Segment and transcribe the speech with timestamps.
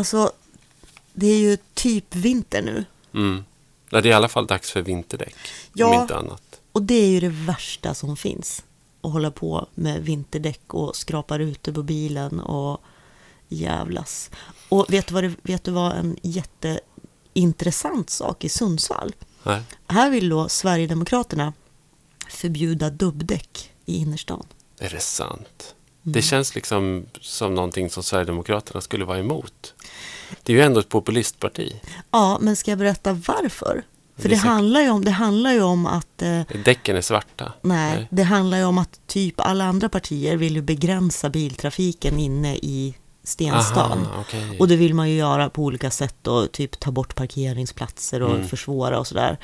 [0.00, 0.32] Alltså,
[1.12, 2.84] det är ju typ vinter nu.
[3.14, 3.44] Mm.
[3.90, 5.34] Ja, det är i alla fall dags för vinterdäck.
[5.74, 5.86] Ja.
[5.86, 6.60] Om inte annat.
[6.72, 8.64] Och det är ju det värsta som finns.
[9.00, 12.80] Att hålla på med vinterdäck och skrapa rutor på bilen och
[13.48, 14.30] jävlas.
[14.68, 19.14] Och vet du vad, det, vet du vad en jätteintressant sak i Sundsvall?
[19.42, 19.62] Nej.
[19.86, 21.52] Här vill då Sverigedemokraterna
[22.30, 24.46] förbjuda dubbdäck i innerstan.
[24.78, 25.74] Är det sant?
[26.04, 26.12] Mm.
[26.12, 29.74] Det känns liksom som någonting som Sverigedemokraterna skulle vara emot.
[30.42, 31.80] Det är ju ändå ett populistparti.
[32.10, 33.82] Ja, men ska jag berätta varför?
[34.18, 37.52] För Det handlar ju om, det handlar ju om att eh, Däcken är svarta.
[37.62, 42.56] Nej, det handlar ju om att typ alla andra partier vill ju begränsa biltrafiken inne
[42.56, 42.94] i
[43.24, 43.98] Stenstan.
[44.06, 44.56] Aha, okej.
[44.60, 48.34] Och det vill man ju göra på olika sätt och typ ta bort parkeringsplatser och
[48.34, 48.48] Mm.
[48.48, 49.38] försvåra och sådär.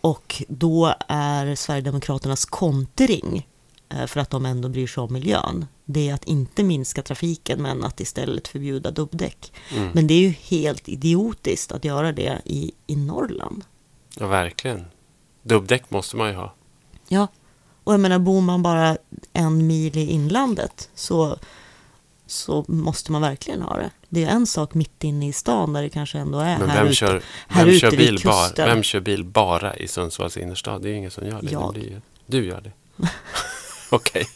[0.00, 3.46] Och då är Sverigedemokraternas kontring,
[4.06, 7.84] för att de ändå bryr sig om miljön, det är att inte minska trafiken men
[7.84, 9.52] att istället förbjuda dubbdäck.
[9.76, 9.88] Mm.
[9.94, 13.64] Men det är ju helt idiotiskt att göra det i, i Norrland.
[14.18, 14.84] Ja, verkligen.
[15.42, 16.54] Dubbdäck måste man ju ha.
[17.08, 17.26] Ja,
[17.84, 18.96] och jag menar bor man bara
[19.32, 21.38] en mil i inlandet så,
[22.26, 23.90] så måste man verkligen ha det.
[24.08, 26.76] Det är en sak mitt inne i stan där det kanske ändå är Men här
[26.76, 26.94] vem ute.
[26.94, 30.82] kör, här vem ute kör, bil bara, vem kör bil bara i Sundsvalls innerstad?
[30.82, 31.50] Det är ju ingen som gör det.
[31.50, 31.74] Jag.
[31.74, 32.72] Det ju- Du gör det.
[33.96, 34.28] Okej.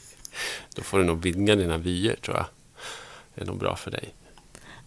[0.74, 2.46] Då får du nog vidga dina vyer, tror jag.
[3.34, 4.14] Det är nog bra för dig.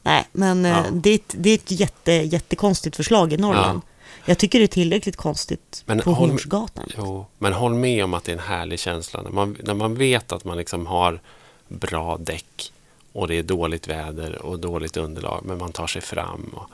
[0.03, 0.85] Nej, men eh, Ja.
[0.91, 3.81] det, är ett, det är ett jätte, jättekonstigt förslag i Norrland.
[4.25, 6.89] Jag tycker det är tillräckligt konstigt Men på håll- Hornsgatan.
[6.97, 9.22] Jo, men håll med om att det är en härlig känsla.
[9.22, 11.19] När man, när man vet att man liksom har
[11.67, 12.72] bra däck
[13.11, 16.52] och det är dåligt väder och dåligt underlag, men man tar sig fram.
[16.53, 16.69] Och,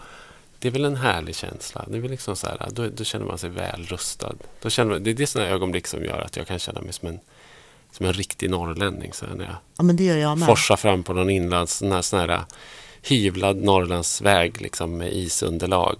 [0.59, 1.85] det är väl en härlig känsla.
[1.87, 4.33] Det är väl liksom så här, då, då känner man sig väl rustad.
[4.61, 6.93] Då känner man, det är det sådana ögonblick som gör att jag kan känna mig
[6.93, 7.19] som en,
[7.91, 9.13] som en riktig norrlänning.
[9.13, 10.47] Så här, när jag Ja, men det gör jag med.
[10.47, 12.45] forsar fram på någon inlands, sån här, sån här
[13.01, 15.97] hyvlad Norrlandsväg liksom, med isunderlag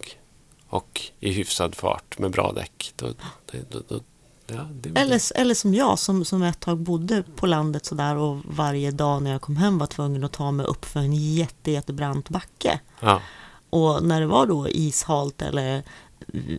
[0.70, 2.94] och i hyfsad fart med bra däck.
[2.95, 3.08] Då,
[3.52, 3.99] det, då, då,
[4.48, 8.38] ja, det, Eller, eller som jag, som, som ett tag bodde på landet sådär och
[8.45, 11.71] varje dag när jag kom hem var tvungen att ta mig upp för en jätte,
[11.71, 12.80] jättebrant backe.
[12.99, 13.21] ja,
[13.70, 15.83] Och när det var då ishalt eller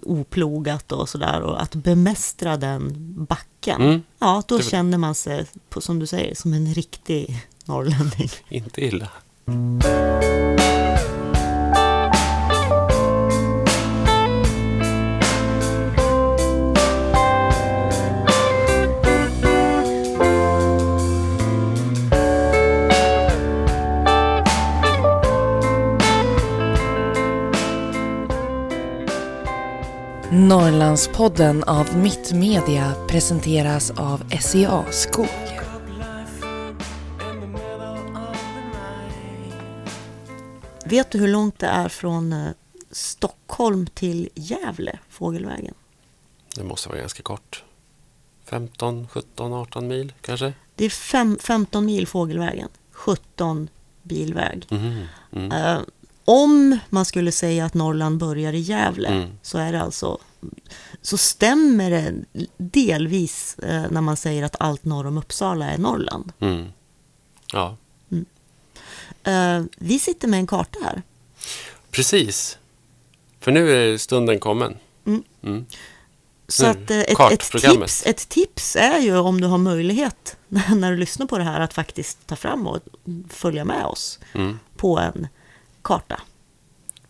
[0.03, 2.93] oplogat och sådär och att bemästra den
[3.25, 3.83] backen.
[3.83, 4.03] Mm.
[4.19, 8.31] Ja, då Det- känner man sig, på, som du säger, som en riktig norrlänning.
[8.49, 9.09] inte illa.
[30.93, 35.29] Norrlandspodden av Mittmedia presenteras av SCA Skog.
[40.85, 42.51] Vet du hur långt det är från eh,
[42.91, 45.75] Stockholm till Gävle, fågelvägen?
[46.57, 47.65] Det måste vara ganska kort.
[48.45, 50.53] 15, 17, 18 mil kanske?
[50.75, 53.69] Det är fem, 15 mil fågelvägen, 17
[54.03, 54.67] bilväg.
[54.71, 55.53] Mhm, Mm.
[55.53, 55.81] Eh,
[56.25, 59.31] om man skulle säga att Norrland börjar i Gävle Mm.
[59.43, 60.19] så är det alltså
[61.03, 62.15] så stämmer det
[62.57, 66.33] delvis eh, när man säger att allt norr om Uppsala är Norrland.
[66.41, 66.67] Mm.
[67.53, 67.77] Ja,
[69.25, 71.03] Eh, vi sitter med en karta här.
[71.91, 72.59] precis.
[73.41, 74.77] För nu är stunden kommen.
[75.07, 75.23] Mm.
[75.43, 75.67] Mm.
[76.49, 80.91] Så att, eh, ett, ett, tips, ett tips är ju om du har möjlighet när
[80.91, 82.81] du lyssnar på det här att faktiskt ta fram och
[83.31, 84.59] följa med oss Mm.
[84.77, 85.29] på en
[85.83, 86.21] karta.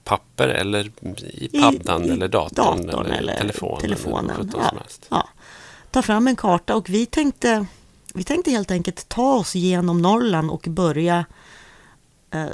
[0.04, 0.90] Papper eller
[1.20, 3.80] i I- paddan i eller datorn, datorn eller, eller telefonen.
[3.80, 4.82] telefonen, ja.
[5.08, 5.28] Ja,
[5.90, 7.66] ta fram en karta och vi tänkte,
[8.14, 11.24] vi tänkte helt enkelt ta oss genom Norrland och börja
[12.30, 12.46] eh,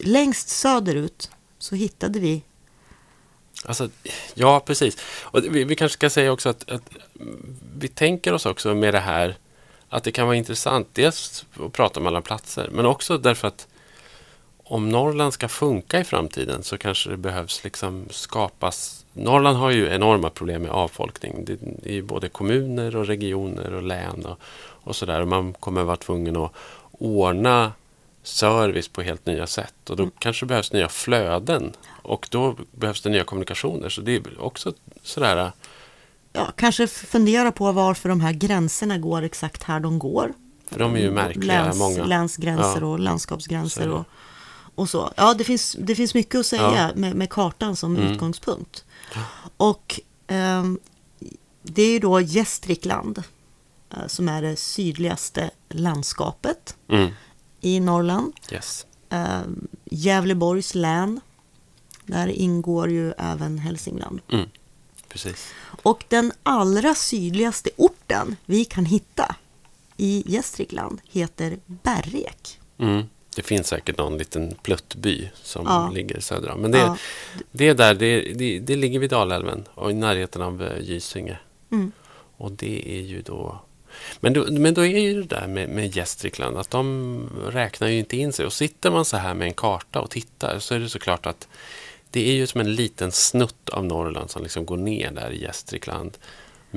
[0.00, 2.42] längst söderut så hittade vi
[3.64, 3.88] Alltså,
[4.34, 4.96] ja, precis.
[5.22, 6.82] Och vi, vi kanske ska säga också att, att
[7.78, 9.36] vi tänker oss också med det här
[9.88, 13.66] att det kan vara intressant dels att prata om alla platser men också därför att
[14.68, 19.88] om Norrland ska funka i framtiden så kanske det behövs liksom skapas Norrland har ju
[19.88, 21.44] enorma problem med avfolkning.
[21.44, 25.20] Det ju både kommuner och regioner och län och, och sådär.
[25.20, 26.52] Och man kommer vara tvungen att
[26.92, 27.72] ordna
[28.22, 29.90] service på helt nya sätt.
[29.90, 31.72] Och då kanske det behövs nya flöden.
[32.02, 33.88] Och då behövs det nya kommunikationer.
[33.88, 35.52] Så det är också sådär...
[36.32, 40.32] ja, kanske fundera på varför de här gränserna går exakt här de går.
[40.68, 42.04] För de är ju märkliga, Läns, många.
[42.04, 42.86] Länsgränser Ja.
[42.86, 43.92] och Så landskapsgränser det.
[43.92, 44.04] och,
[44.76, 45.12] och så.
[45.16, 46.90] Ja, det finns, det finns mycket att säga Ja.
[47.00, 48.12] med, med kartan som Mm.
[48.12, 48.84] utgångspunkt.
[49.56, 50.78] Och ehm,
[51.62, 53.22] det är ju då Gästrikland
[53.92, 57.10] eh, som är det sydligaste landskapet Mm.
[57.60, 58.32] i Norrland.
[58.52, 58.86] Yes.
[59.10, 59.40] Eh,
[59.84, 61.20] Gävleborgs län
[62.06, 64.20] Där ingår ju även Hälsingland.
[64.32, 64.48] Mm.
[65.08, 65.48] Precis.
[65.82, 69.36] Och den allra sydligaste orten vi kan hitta
[69.96, 72.60] i Gästrikland heter Berrek.
[72.78, 73.04] Mm.
[73.36, 75.90] Det finns säkert någon liten pluttby som Ja.
[75.94, 76.60] ligger söder om.
[76.60, 76.96] Men det, Ja.
[77.52, 81.38] det är där, det, det, det ligger vid Dalälven och i närheten av eh, Gysinge.
[81.72, 81.92] Mm.
[82.36, 83.60] Och det är ju då...
[84.20, 87.98] Men då, men då är ju det där med, med Gästrikland att de räknar ju
[87.98, 88.46] inte in sig.
[88.46, 91.48] Och sitter man så här med en karta och tittar så är det såklart att
[92.10, 95.42] det är ju som en liten snutt av Norrland som liksom går ner där i
[95.42, 96.18] Gästrikland.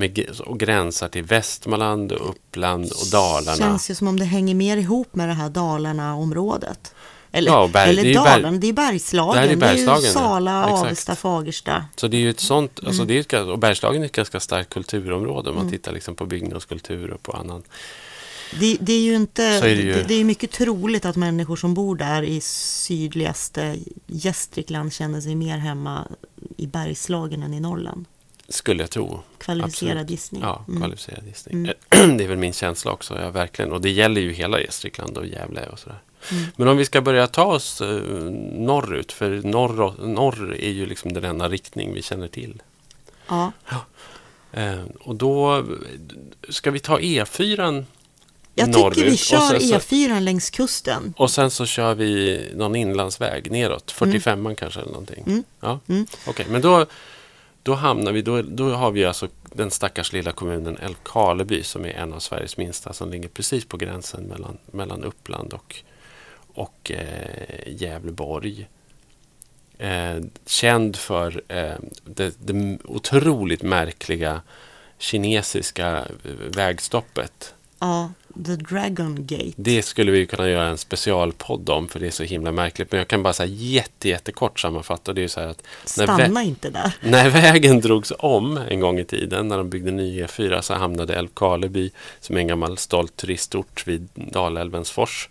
[0.00, 3.56] Med, och gränsar till Västmanland och Uppland och Dalarna.
[3.56, 6.94] Känns ju som om det hänger mer ihop med det här Dalarna-området.
[7.32, 9.42] Eller, Ja, berg- eller det ju berg- Dalarna, det är Bergslagen.
[9.48, 10.12] Det är Bergslagen, det är ju ja.
[10.12, 10.82] Sala, Exakt.
[10.84, 11.84] Avesta, Fagersta.
[11.96, 12.88] Så det är ju ett sånt, Mm.
[12.88, 16.14] alltså det är ett, och Bergslagen är ett ganska starkt kulturområde om man tittar liksom
[16.14, 17.62] på byggnadskultur och på annan.
[18.60, 21.56] Det, det är ju inte, är det ju- det, det är mycket troligt att människor
[21.56, 23.76] som bor där i sydligaste
[24.06, 26.08] Gästrikland känner sig mer hemma
[26.56, 28.04] i Bergslagen än i Norrland.
[28.50, 29.20] Skulle jag tro.
[29.38, 30.10] Kvalificerad Absolut.
[30.10, 30.42] gissning.
[30.42, 30.80] Ja, Mm.
[30.80, 31.54] kvalificerad gissning.
[31.90, 32.16] Mm.
[32.18, 33.72] Det är väl min känsla också, ja, verkligen.
[33.72, 35.98] Och det gäller ju hela Gästrikland och Gävle och sådär.
[36.30, 36.44] Mm.
[36.56, 37.88] Men om vi ska börja ta oss eh,
[38.52, 42.62] norrut, för norr, norr är ju liksom den enda riktning vi känner till.
[43.28, 43.52] Ja.
[44.52, 45.64] Eh, och då
[46.48, 47.84] ska vi ta E4
[48.54, 48.94] Jag norrut.
[48.94, 51.14] tycker vi kör sen så- E4 längs kusten.
[51.16, 55.24] Och sen så kör vi någon inlandsväg neråt, 45 kanske eller någonting.
[55.26, 55.44] Mm.
[55.60, 56.06] Ja, Mm.
[56.26, 56.46] okej.
[56.50, 56.86] Men då,
[57.62, 61.90] då hamnar vi, då, då har vi alltså den stackars lilla kommunen Älvkarleby som är
[61.90, 65.76] en av Sveriges minsta som ligger precis på gränsen mellan, mellan Uppland och,
[66.54, 68.68] och eh, Gävleborg.
[69.78, 71.74] Eh, känd för eh,
[72.04, 74.42] det, det otroligt märkliga
[74.98, 78.12] kinesiska eh, vägstoppet Ja,
[78.46, 79.52] The Dragon Gate.
[79.56, 82.92] det skulle vi kunna göra en specialpodd om för det är så himla märkligt.
[82.92, 85.12] Men jag kan bara säga jätte, jättekort sammanfatta.
[85.12, 86.94] Det är så att Stanna inte där.
[87.00, 91.14] när vägen drogs om en gång i tiden, när de byggde ny E4, så hamnade
[91.14, 91.90] Älvkarleby,
[92.20, 95.28] som är en gammal stolt turistort vid Dalälvens fors,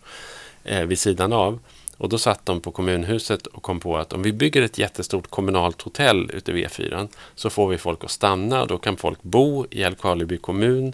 [0.64, 1.60] eh, vid sidan av.
[2.00, 5.30] Och då satt de på kommunhuset och kom på att om vi bygger ett jättestort
[5.30, 9.24] kommunalt hotell ute vid E4 så får vi folk att stanna och då kan folk
[9.24, 10.94] bo i Älvkarleby kommun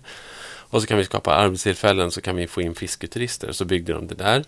[0.70, 3.52] och så kan vi skapa arbetstillfällen så kan vi få in fisketurister.
[3.52, 4.44] Så byggde de det där.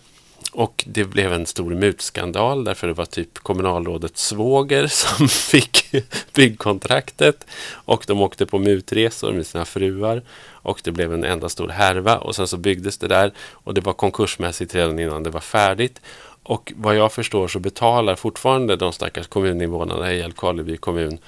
[0.52, 5.94] Och det blev en stor mutskandal därför det var typ kommunalrådets svåger som fick
[6.34, 7.46] byggkontraktet.
[7.72, 10.22] Och de åkte på mutresor med sina fruar.
[10.50, 12.18] Och det blev en enda stor härva.
[12.18, 13.32] Och sen så byggdes det där.
[13.50, 16.00] Och det var konkursmässigt redan innan det var färdigt.
[16.42, 21.18] Och vad jag förstår så betalar fortfarande de stackars kommuninvånarna i Älvkarleby kommun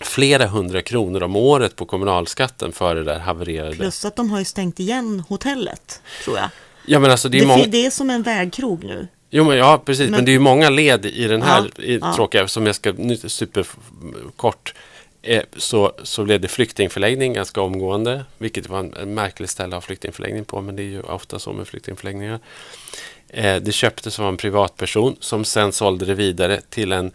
[0.00, 3.76] flera hundra kronor om året på kommunalskatten för det där havererade.
[3.76, 6.48] Plus att de har ju stängt igen hotellet, tror jag.
[6.86, 9.08] Ja, men alltså det är Det, det är som en vägkrog nu.
[9.30, 10.04] Jo, men, ja, precis.
[10.04, 12.14] Men, Men- det är ju många led i den här Ja, i, ja.
[12.14, 12.92] tråkiga, som jag ska
[13.26, 14.74] superkort.
[15.22, 19.82] Eh, så, så blev det flyktingförläggning ganska omgående, vilket var en, en märklig ställe att
[19.82, 22.40] ha flyktingförläggning på, men det är ju ofta så med flyktingförläggningar.
[23.28, 27.12] Eh, det köptes av en privatperson som sen sålde det vidare till en,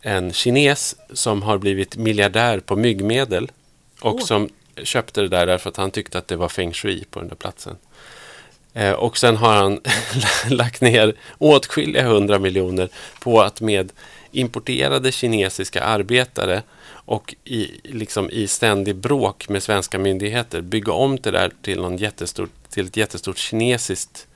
[0.00, 3.50] en kines som har blivit miljardär på myggmedel
[4.00, 4.24] och Åh.
[4.24, 4.48] som
[4.82, 7.36] köpte det där därför att han tyckte att det var feng shui på den där
[7.36, 7.76] platsen.
[8.74, 9.80] Eh, och sen har han
[10.50, 12.88] lagt ner åtskilliga hundra miljoner
[13.20, 13.92] på att med
[14.32, 21.30] importerade kinesiska arbetare och i, liksom i ständig bråk med svenska myndigheter bygga om det
[21.30, 24.26] där till, någon jättestort, till ett jättestort kinesiskt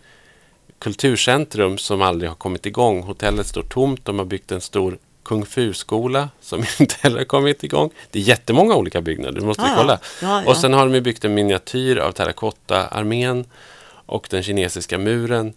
[0.79, 3.03] kulturcentrum som aldrig har kommit igång.
[3.03, 4.05] Hotellet står tomt.
[4.05, 7.91] De har byggt en stor kung fu-skola som inte heller kommit igång.
[8.11, 9.75] Det är jättemånga olika byggnader, du måste ja.
[9.77, 9.99] kolla.
[10.23, 10.51] Ja, ja.
[10.51, 13.45] Och sen har de byggt en miniatyr av terrakotta-armén
[14.07, 15.55] och den kinesiska muren.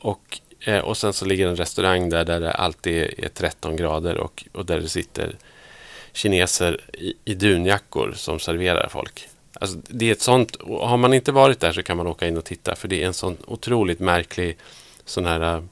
[0.00, 4.16] Och, eh, och sen så ligger en restaurang där, där det alltid är 13 grader
[4.16, 5.36] och, och där det sitter
[6.12, 9.28] kineser i, i dunjackor som serverar folk.
[9.60, 12.36] Alltså, det är ett sånt, har man inte varit där så kan man åka in
[12.36, 14.56] och titta för det är en sån otroligt märklig
[15.04, 15.62] sån här äh,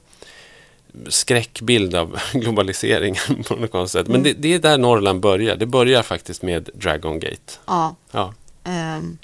[1.07, 4.07] skräckbild av globaliseringen på något konstigt sätt.
[4.07, 5.55] Men det, det är där Norrland börjar.
[5.55, 7.53] Det börjar faktiskt med Dragon Gate.
[7.65, 8.33] Ja, Ja.
[8.63, 9.17] ehm,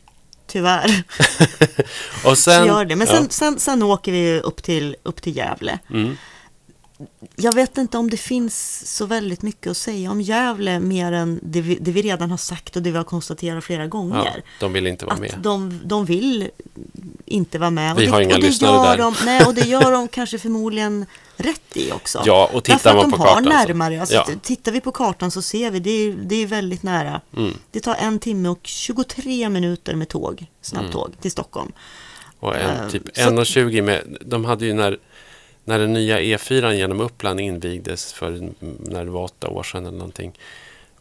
[0.47, 1.03] tyvärr.
[2.25, 2.95] Och sen, gör det.
[2.95, 3.13] Men ja.
[3.15, 5.79] sen, sen, sen åker vi upp till, upp till Gävle.
[5.89, 6.17] Mm.
[7.35, 11.39] Jag vet inte om det finns så väldigt mycket att säga om Gävle mer än
[11.43, 14.43] det vi, det vi redan har sagt och det vi har konstaterat flera Ja, gånger.
[14.59, 15.35] de vill inte vara att med.
[15.41, 16.49] de, de vill
[17.25, 17.95] inte vara med.
[17.95, 18.97] Vi och har det, inga och det lyssnare gör där.
[18.97, 21.05] De, nej, och det gör de kanske förmodligen
[21.37, 22.21] rätt i också.
[22.25, 23.99] Ja, och tittar man de på har kartan närmare.
[23.99, 24.27] Alltså, Ja.
[24.41, 27.21] Tittar vi på kartan så ser vi, det är, det är väldigt nära.
[27.37, 27.53] Mm.
[27.71, 30.47] Det tar en timme och 23 minuter med tåg, Mm.
[30.61, 31.71] snabbtåg, till Stockholm.
[32.39, 34.17] Och en, Eh, typ så- 1,20 med...
[34.25, 34.97] De hade ju när,
[35.65, 39.85] när den nya E4 genom Uppland invigdes för mm, när det var åtta år sedan
[39.85, 40.33] eller någonting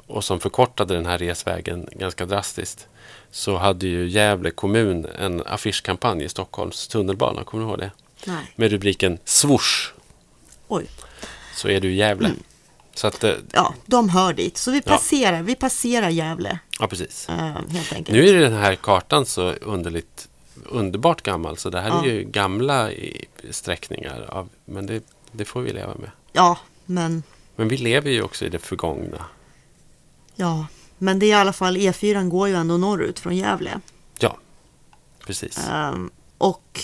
[0.06, 2.88] och som förkortade den här resvägen ganska drastiskt
[3.30, 7.44] så hade ju Gävle kommun en affischkampanj i Stockholms tunnelbana.
[7.44, 7.90] Kommer du ihåg det?
[8.26, 8.52] Nej.
[8.56, 9.92] Med rubriken Swoosh
[10.68, 10.86] Oj.
[11.56, 12.28] så är du i Gävle.
[12.28, 12.40] Mm.
[12.94, 14.56] Så att, eh, Ja, de hör dit.
[14.56, 14.92] Så vi Ja.
[14.92, 17.26] passerar, vi passerar Gävle ja precis.
[17.28, 18.08] enkelt.
[18.08, 20.28] Nu är den här kartan så underligt
[20.66, 22.04] underbart gammal så det här Ja.
[22.04, 22.90] är ju gamla
[23.50, 24.20] sträckningar.
[24.30, 26.10] Av, men det, det får vi leva med.
[26.32, 27.22] Ja, men,
[27.56, 29.24] Men vi lever ju också i det förgångna.
[30.36, 30.66] ja,
[30.98, 33.80] men det är i alla fall E4 går ju ändå norrut från Gävle.
[34.18, 34.36] Ja,
[35.26, 35.68] precis.
[35.68, 36.80] Ehm, och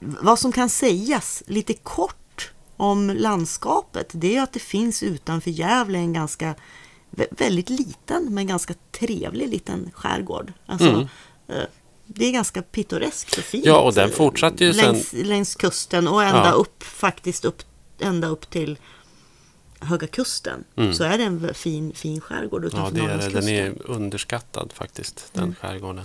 [0.00, 5.98] vad som kan sägas lite kort om landskapet det är att det finns utanför Gävle
[5.98, 6.54] en ganska
[7.10, 10.52] vä- väldigt liten men ganska trevlig liten skärgård.
[10.66, 11.06] Alltså, Mm.
[12.08, 13.64] Det är ganska pittoreskt och fint.
[13.66, 16.52] Ja, och den fortsatte ju sen- längs, längs kusten och ända Ja.
[16.52, 17.62] upp faktiskt upp,
[18.00, 18.78] ända upp till
[19.80, 20.64] Höga Kusten.
[20.94, 22.76] Så är det en fin, fin skärgård Mm.
[22.76, 23.40] Ja, utanför det är, det.
[23.40, 26.04] Den är underskattad faktiskt, den skärgården.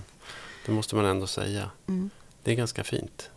[0.66, 1.70] Det måste man ändå säga.
[1.88, 2.10] Mm.
[2.44, 3.30] Det är ganska fint.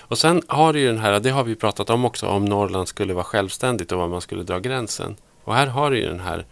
[0.00, 2.88] Och sen har du ju den här, det har vi pratat om också, om Norrland
[2.88, 5.16] skulle vara självständigt och var man skulle dra gränsen.
[5.44, 6.46] Och här har du ju den här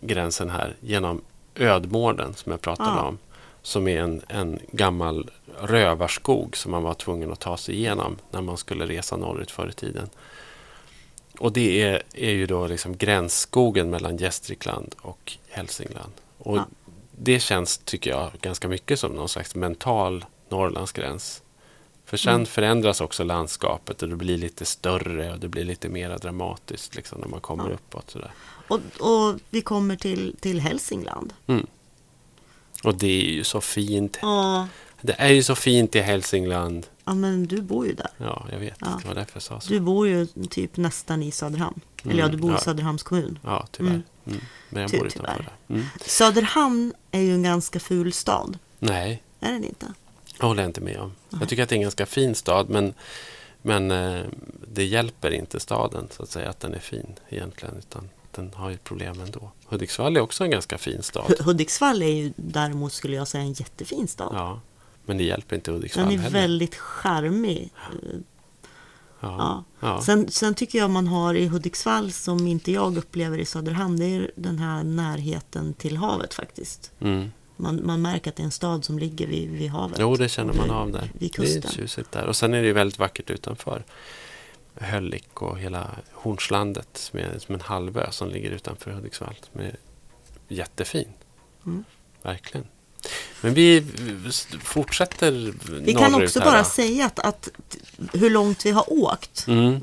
[0.00, 1.20] gränsen här genom
[1.54, 3.02] Ödmården som jag pratade Ja.
[3.02, 3.18] om.
[3.62, 8.42] Som är en, en gammal rövarskog som man var tvungen att ta sig igenom när
[8.42, 10.08] man skulle resa norrut förr i tiden.
[11.38, 16.12] Och det är, är ju då liksom gränsskogen mellan Gästrikland och Hälsingland.
[16.38, 16.66] Och Ja.
[17.12, 21.42] det känns, tycker jag, ganska mycket som någon slags mental Norrlandsgräns.
[22.04, 22.46] För sen Mm.
[22.46, 27.20] förändras också landskapet och det blir lite större och det blir lite mer dramatiskt liksom,
[27.20, 27.74] när man kommer Ja.
[27.74, 28.10] uppåt.
[28.10, 28.30] Sådär.
[28.68, 31.32] Och, och vi kommer till, till Hälsingland.
[32.84, 34.18] Och det är ju så fint.
[34.22, 34.68] Ja,
[35.00, 36.86] Det är ju så fint i Hälsingland.
[37.04, 38.10] ja, men du bor ju där.
[38.18, 38.74] Ja, jag vet.
[38.80, 39.00] Ja.
[39.02, 39.72] Det var därför jag sa så.
[39.72, 41.80] Du bor ju typ nästan i Söderhamn.
[42.04, 42.60] Eller ja, du bor Mm, ja.
[42.60, 43.38] i Söderhamns kommun.
[43.44, 43.90] Ja, tyvärr.
[43.90, 44.02] Mm.
[44.26, 44.40] Mm.
[44.70, 45.74] Men jag Ty- bor utanför där.
[45.76, 45.86] Mm.
[46.06, 48.58] Söderhamn är ju en ganska ful stad.
[48.78, 49.86] Nej, Är den inte?
[50.38, 51.12] det håller jag inte med om.
[51.40, 52.94] Jag tycker att det är en ganska fin stad, men,
[53.62, 54.22] men eh,
[54.72, 57.74] det hjälper inte staden så att säga att den är fin egentligen.
[57.78, 58.08] Utan
[58.38, 59.52] den har ju problem ändå.
[59.66, 61.24] Hudiksvall är också en ganska fin stad.
[61.28, 64.30] Hu- Hudiksvall är ju däremot skulle jag säga en jättefin stad.
[64.34, 64.60] Ja,
[65.06, 66.40] men det hjälper inte Hudiksvall den är heller.
[66.40, 67.70] väldigt charmig.
[69.20, 69.28] Ja.
[69.38, 69.64] Ja.
[69.80, 70.02] Ja.
[70.02, 73.96] Sen, sen tycker jag man har i Hudiksvall som inte jag upplever i Söderhamn.
[73.98, 76.92] Det är den här närheten till havet faktiskt.
[77.00, 77.32] Mm.
[77.56, 79.98] Man, man märker att det är en stad som ligger vid, vid havet.
[80.00, 81.00] Jo, det känner man av där.
[81.00, 81.70] Vid Det är kusten.
[81.70, 82.26] tjusigt där.
[82.26, 83.84] Och sen är det väldigt vackert utanför.
[84.80, 89.34] Hölick och hela Hornslandet som är som en halvö som ligger utanför Hudiksvall.
[89.52, 89.76] Som är
[90.48, 91.08] jättefin.
[91.66, 91.84] Mm.
[92.22, 92.66] Verkligen.
[93.40, 93.86] Men vi
[94.62, 96.64] fortsätter Vi kan också här bara då.
[96.64, 97.48] säga att, att
[98.12, 99.44] hur långt vi har åkt.
[99.48, 99.80] Mm,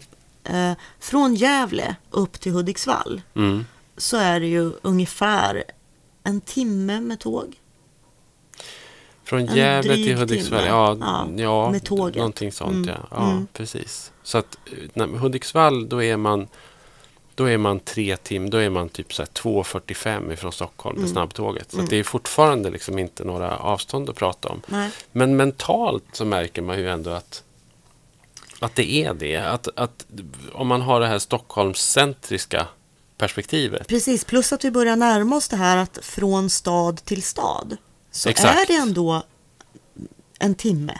[0.49, 3.65] Eh, från Gävle upp till Hudiksvall mm.
[3.97, 5.63] så är det ju ungefär
[6.23, 7.59] en timme med tåg.
[9.25, 12.15] Från Gävle till Hudiksvall, ja, Ja, ja, med tåget.
[12.15, 13.07] någonting sånt Mm, ja.
[13.11, 13.47] ja mm.
[13.53, 14.11] Precis.
[14.23, 16.47] Så att eh, när, Hudiksvall, då är man
[17.35, 21.03] då är man tre timmar, då är man typ så här 2.45 ifrån Stockholm med
[21.03, 21.13] Mm.
[21.13, 21.71] snabbtåget.
[21.71, 21.89] Så Mm.
[21.89, 24.61] det är fortfarande liksom inte några avstånd att prata om.
[24.67, 24.89] Nej.
[25.11, 27.43] Men mentalt så märker man ju ändå att,
[28.59, 29.35] att det är det.
[29.37, 30.05] Att, att
[30.53, 32.67] om man har det här Stockholmscentriska
[33.17, 33.87] perspektivet.
[33.87, 37.77] Precis, plus att vi börjar närma oss det här att från stad till stad
[38.15, 38.59] så Exakt.
[38.59, 39.23] är det ändå
[40.39, 40.99] en timme.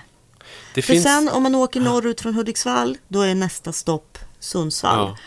[0.74, 4.98] Det För finns, sen om man åker norrut från Hudiksvall då är nästa stopp Sundsvall.
[5.00, 5.18] Ja.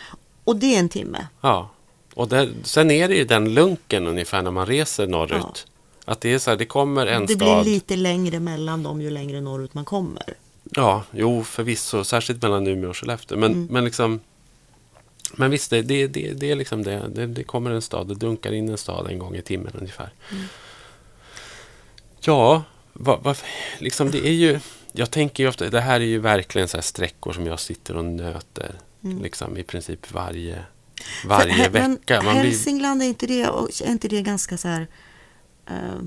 [0.43, 1.27] Och det är en timme.
[1.41, 1.69] Ja,
[2.13, 5.67] och där, sen är det ju den lunken ungefär när man reser norrut.
[6.05, 7.63] Att det är så här, det kommer en det stad.
[7.63, 10.33] blir lite längre mellan dem ju längre norrut man kommer.
[10.63, 12.03] Ja, jo förvisso.
[12.03, 13.37] Särskilt mellan Umeå och Skellefteå.
[13.37, 13.67] Men, Mm.
[13.71, 14.19] men liksom...
[15.35, 17.07] Men visst, det, det, det, det är liksom det.
[17.15, 17.25] det.
[17.27, 20.09] Det kommer en stad, det dunkar in en stad en gång i timmen ungefär.
[20.31, 20.43] Mm.
[22.21, 23.37] Ja, vad, vad,
[23.79, 24.59] liksom det är ju...
[24.91, 27.97] Jag tänker ju ofta, det här är ju verkligen så här sträckor som jag sitter
[27.97, 28.75] och nöter.
[29.03, 29.21] Mm.
[29.23, 30.63] Liksom i princip varje,
[31.25, 32.21] varje men vecka.
[32.21, 34.87] Man blir, Hälsingland, är inte det, är inte det ganska så här...
[35.65, 35.99] eh,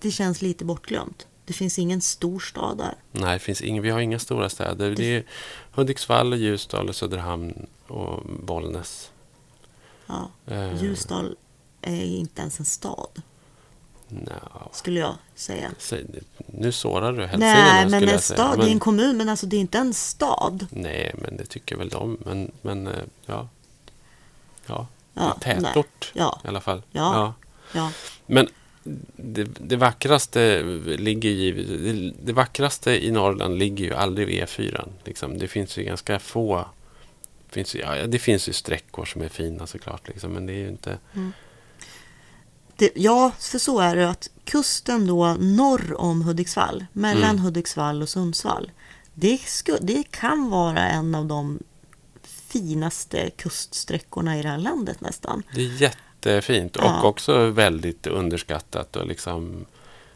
[0.00, 1.26] det känns lite bortglömt.
[1.44, 2.94] Det finns ingen stor stad där.
[3.12, 4.94] nej, det finns ingen, vi har inga stora städer.
[4.94, 5.24] Det är
[5.72, 9.10] Hudiksvall, och Ljusdal, och Söderhamn och Bollnäs.
[10.06, 10.30] Ja.
[10.46, 11.36] Eh, Ljusdal
[11.82, 13.22] är inte ens en stad,
[14.10, 15.70] nja, skulle jag säga.
[15.78, 16.06] Säg-
[16.46, 19.46] Nu sårar du hälsingarna Nej, men en stad, Men, det är en kommun, men alltså
[19.46, 20.66] det är inte en stad.
[20.70, 22.18] Nej, men det tycker väl de.
[22.24, 22.94] Men, men eh,
[23.26, 23.48] ja.
[24.66, 26.82] Ja, Ja, tätort Ja, i alla fall.
[26.92, 27.34] Ja.
[27.72, 27.92] ja.
[28.26, 28.48] Men
[29.16, 34.88] det, det vackraste ligger ju, det, det vackraste i Norrland ligger ju aldrig vid E4.
[35.04, 35.38] Liksom.
[35.38, 36.64] Det finns ju ganska få...
[37.48, 40.68] Finns, ja, det finns ju sträckor som är fina såklart, liksom, men det är ju
[40.68, 40.98] inte...
[42.80, 47.42] Det, ja, för så är det att kusten då norr om Hudiksvall, mellan Mm.
[47.42, 48.70] Hudiksvall och Sundsvall,
[49.14, 51.58] det, sku, det kan vara en av de
[52.22, 55.42] finaste kuststräckorna i det här landet nästan.
[55.54, 57.02] Det är jättefint och Ja.
[57.02, 59.66] också väldigt underskattat och liksom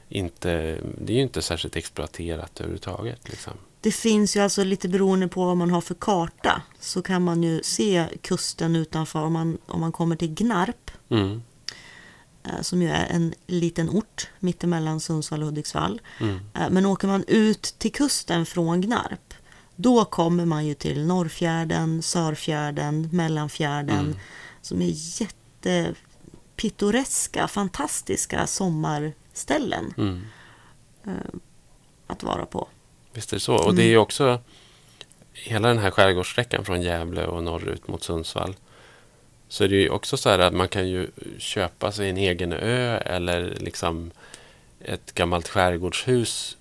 [0.09, 0.79] inte...
[1.01, 3.29] Det är ju inte särskilt exploaterat överhuvudtaget.
[3.29, 3.53] Liksom.
[3.81, 7.43] Det finns ju alltså lite beroende på vad man har för karta så kan man
[7.43, 11.43] ju se kusten utanför om man, om man kommer till Gnarp Mm.
[12.45, 16.01] Eh, som ju är en liten ort mittemellan Sundsvall och Hudiksvall.
[16.21, 16.41] Mm.
[16.55, 19.35] Eh, Men åker man ut till kusten från Gnarp
[19.77, 24.17] då kommer man ju till Norrfjärden, Sörfjärden, Mellanfjärden Mm.
[24.63, 24.93] som är
[26.55, 30.21] jättepittoreska, fantastiska sommarställen Mm.
[32.07, 32.69] att vara på.
[33.13, 33.55] Visst är det så.
[33.55, 34.41] Och det är ju också
[35.33, 38.57] hela den här skärgårdssträckan från Gävle och norrut mot Sundsvall.
[39.55, 41.09] Så är det ju också så här att man kan ju
[41.39, 44.11] köpa sig en egen ö eller liksom
[44.81, 46.57] ett gammalt skärgårdshus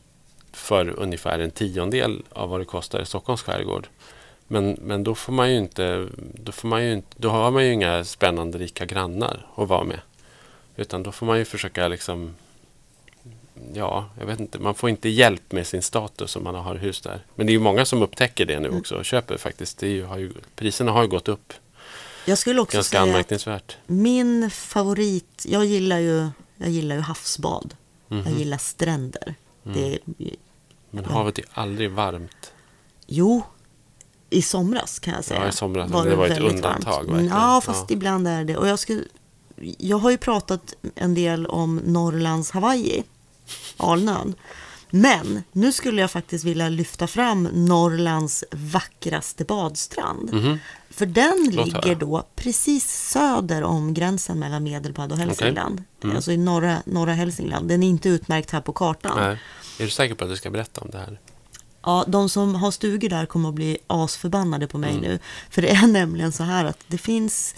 [0.51, 3.87] för ungefär en tiondel av vad det kostar i Stockholms skärgård.
[4.47, 7.65] Men, men då får man ju inte, då får man ju inte, då har man
[7.65, 9.99] ju inga spännande rika grannar att vara med.
[10.75, 12.35] Utan då får man ju försöka liksom
[13.73, 14.59] ja, jag vet inte.
[14.59, 17.25] Man får inte hjälp med sin status om man har hus där.
[17.35, 19.77] Men det är ju många som upptäcker det nu också och köper faktiskt.
[19.77, 21.53] Det ju, har ju, priserna har ju gått upp
[22.25, 23.77] Jag skulle också ganska säga anmärkningsvärt.
[23.87, 27.75] min favorit, jag gillar ju, jag gillar ju havsbad.
[28.07, 28.23] Mhm.
[28.25, 29.35] Jag gillar stränder.
[29.65, 29.77] Mm.
[29.77, 29.99] Det,
[30.89, 32.51] Men havet är aldrig varmt.
[33.07, 33.41] jo,
[34.29, 35.39] i somras kan jag säga.
[35.41, 35.91] Ja, i somras.
[35.91, 37.29] Det var ett undantag, varmt.
[37.29, 37.93] Ja, fast Ja.
[37.93, 38.57] ibland är det.
[38.57, 39.03] Och jag, skulle,
[39.77, 43.03] jag har ju pratat en del om Norrlands Hawaii,
[43.77, 44.35] Alnön.
[44.95, 50.33] Men nu skulle jag faktiskt vilja lyfta fram Norrlands vackraste badstrand.
[50.33, 50.59] Mhm.
[50.89, 55.83] För den ligger då precis söder om gränsen mellan Medelpad och Hälsingland.
[56.03, 56.15] Mm.
[56.15, 57.69] Alltså i norra, norra Hälsingland.
[57.69, 59.17] Den är inte utmärkt här på kartan.
[59.17, 59.37] Nej.
[59.79, 61.19] Är du säker på att du ska berätta om det här?
[61.83, 65.01] Ja, de som har stugor där kommer att bli asförbannade på mig Mm.
[65.01, 65.19] nu.
[65.49, 67.55] För det är nämligen så här att det finns...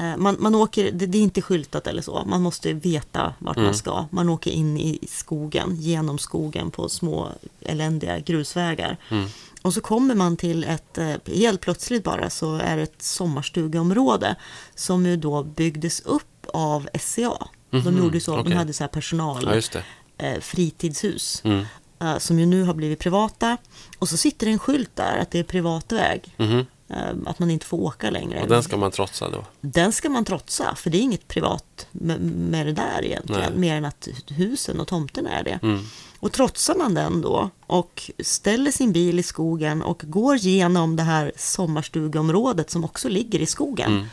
[0.00, 2.24] Eh, man, man åker, det, det är inte skyltat eller så.
[2.26, 3.64] Man måste veta vart Mm.
[3.66, 4.06] man ska.
[4.10, 7.28] Man åker in i skogen, genom skogen på små
[7.60, 8.96] eländiga grusvägar.
[9.10, 9.26] Mm.
[9.62, 14.36] Och så kommer man till ett, eh, helt plötsligt bara så är det ett sommarstugeområde
[14.74, 17.48] som ju då byggdes upp av SCA.
[17.70, 18.50] De Mhm, gjorde så, okej.
[18.52, 19.80] de hade så här personal, Ja,
[20.26, 21.64] eh, fritidshus Mm.
[22.00, 23.56] eh, som ju nu har blivit privata.
[23.98, 26.34] Och så sitter det en skylt där att det är privat väg.
[26.36, 26.66] Mhm.
[26.90, 28.42] Eh, Att man inte får åka längre.
[28.42, 29.44] Och den ska man trotsa då?
[29.60, 33.50] Den ska man trotsa, för det är inget privat med, med det där egentligen.
[33.52, 33.60] Nej.
[33.60, 35.58] Mer än att husen och tomten är det.
[35.62, 35.80] Mm.
[36.20, 41.02] Och trotsar man den då och ställer sin bil i skogen och går genom det
[41.02, 43.92] här sommarstugeområdet som också ligger i skogen.
[43.92, 44.06] Mm.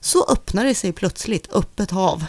[0.00, 2.24] Så öppnar det sig plötsligt öppet hav.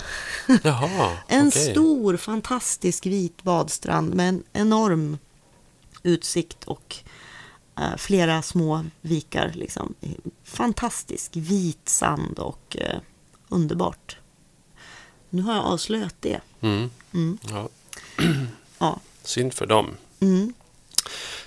[0.63, 1.71] Jaha, En okej.
[1.71, 5.17] stor fantastisk vit badstrand med en enorm
[6.03, 6.95] utsikt och
[7.97, 9.51] flera små vikar.
[9.55, 9.93] Liksom.
[10.43, 12.99] Fantastisk vit sand och eh,
[13.49, 14.17] underbart.
[15.29, 16.39] Nu har jag avslöjat det.
[16.61, 16.89] Mm.
[17.13, 17.37] Mm.
[17.49, 17.69] Ja.
[18.77, 18.99] Ja.
[19.23, 19.97] Synd för dem.
[20.19, 20.53] Mm.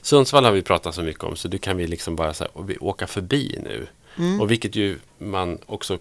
[0.03, 2.83] Sundsvall har vi pratat så mycket om så du kan vi liksom bara så här,
[2.83, 3.87] åka förbi nu.
[4.17, 4.41] Mm.
[4.41, 5.99] Och vilket ju man också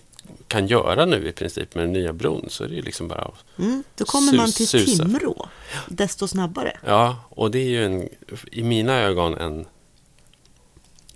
[0.47, 2.45] kan göra nu i princip med den nya bron.
[2.49, 3.83] Så är det ju liksom bara Mm.
[3.95, 5.03] Då kommer man Sus- till susa.
[5.05, 5.49] Timrå
[5.87, 6.77] desto snabbare.
[6.85, 8.09] Ja, och det är ju en,
[8.51, 9.65] i mina ögon en,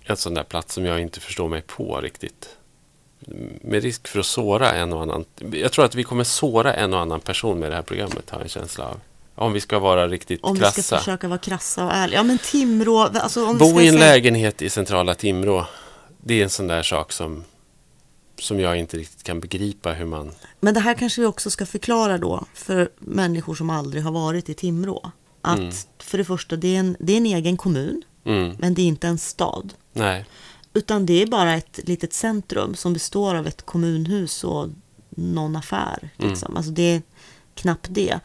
[0.04, 2.48] en sån där plats som jag inte förstår mig på riktigt.
[3.60, 5.24] Med risk för att såra en och annan.
[5.52, 8.38] Jag tror att vi kommer såra en och annan person med det här programmet, har
[8.38, 9.00] jag en känsla av.
[9.34, 10.82] Om vi ska vara riktigt Om vi krassa.
[10.82, 12.18] ska försöka vara krassa och ärliga.
[12.18, 15.66] Ja men Timrå, alltså om vi Bo ska i en säga- lägenhet i centrala Timrå.
[16.20, 17.44] Det är en sån där sak som,
[18.40, 20.32] som jag inte riktigt kan begripa hur man...
[20.60, 24.48] Men det här kanske vi också ska förklara då för människor som aldrig har varit
[24.48, 25.10] i Timrå.
[25.42, 25.72] Att Mm.
[25.98, 28.86] för det första, det är, en, det är en egen kommun, Mm, men det är
[28.86, 29.74] inte en stad.
[29.92, 30.24] nej.
[30.74, 34.68] Utan det är bara ett litet centrum som består av ett kommunhus och
[35.10, 36.10] någon affär.
[36.18, 36.30] Mm.
[36.30, 36.56] Liksom.
[36.56, 37.02] Alltså det är
[37.54, 38.20] knappt det.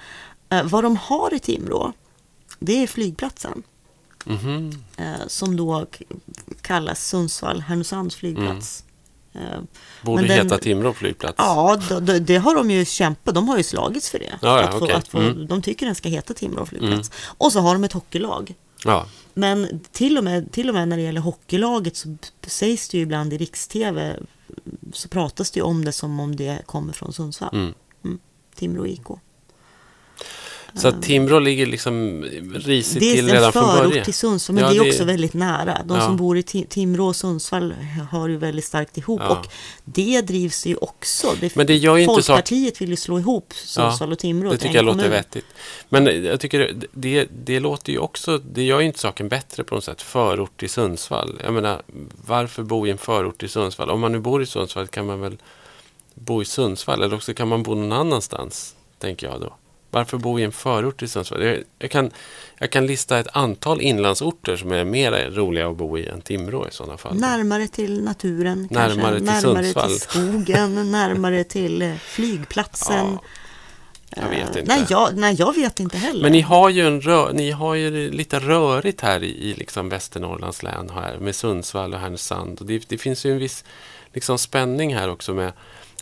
[0.49, 1.93] Eh, vad de har i Timrå,
[2.59, 3.63] det är flygplatsen.
[4.25, 4.83] Mhm.
[4.97, 5.85] Eh, som då
[6.61, 8.83] kallas Sundsvall-Härnösands flygplats.
[9.33, 9.41] Eh,
[10.01, 11.35] Borde Men den- heta Timrå flygplats.
[11.37, 13.35] Ja, d- d- det har de ju kämpat.
[13.35, 14.39] De har ju slagits för det.
[14.41, 14.95] Ja, ja, att få, okej.
[14.95, 15.47] att få, Mm.
[15.47, 17.11] De tycker den ska heta Timrå flygplats.
[17.37, 18.53] Och så har de ett hockeylag.
[18.85, 19.05] Ja.
[19.37, 23.03] Men till och, med, till och med när det gäller hockeylaget så sägs det ju
[23.03, 24.19] ibland i riks-tv
[24.93, 27.73] så pratas det ju om det som om det kommer från Sundsvall.
[28.03, 28.19] Mm.
[28.55, 29.07] Timrå IK.
[30.77, 32.23] Så att Timrå ligger liksom
[32.55, 34.05] risigt Det till är redan en från förort början.
[34.05, 35.81] till Sundsvall, men Ja, det är det- också väldigt nära.
[35.85, 36.05] De Ja.
[36.05, 37.73] som bor i Ti- Timrå och Sundsvall
[38.11, 39.21] hör ju väldigt starkt ihop.
[39.23, 39.29] Ja.
[39.39, 39.47] Och
[39.85, 41.27] det drivs ju också.
[41.39, 44.49] Det, Men det gör ju inte sak- Folkpartiet vill ju slå ihop Sundsvall och Timrå
[44.51, 45.11] Det till tycker en jag låter kommun.
[45.11, 45.45] vettigt.
[45.89, 49.63] Men jag tycker det, det, det låter ju också, det gör ju inte saken bättre
[49.63, 50.01] på något sätt.
[50.01, 51.39] Förort till Sundsvall.
[51.43, 51.81] Jag menar,
[52.25, 53.89] varför bo i en förort i Sundsvall?
[53.89, 55.37] Om man nu bor i Sundsvall kan man väl
[56.15, 59.53] bo i Sundsvall eller också kan man bo någon annanstans, tänker jag då.
[59.91, 61.43] Varför bo i en förort i Sundsvall?
[61.43, 62.11] Jag, jag, kan,
[62.57, 66.67] jag kan lista ett antal inlandsorter som är mer roliga att bo i än Timrå
[66.67, 67.15] i sådana fall.
[67.15, 69.15] Närmare till naturen, Närmare kanske.
[69.15, 69.89] till närmare Sundsvall.
[69.89, 73.17] till skogen, närmare till eh, flygplatsen.
[74.15, 74.63] Ja, jag vet Eh, inte.
[74.75, 76.21] Nej jag, nej, jag vet inte heller.
[76.23, 79.89] Men ni har ju, en rö- ni har ju lite rörigt här i, i liksom
[79.89, 82.59] Västernorrlands län här med Sundsvall och Härnösand.
[82.59, 83.63] Och det, det finns ju en viss
[84.13, 85.53] liksom spänning här också med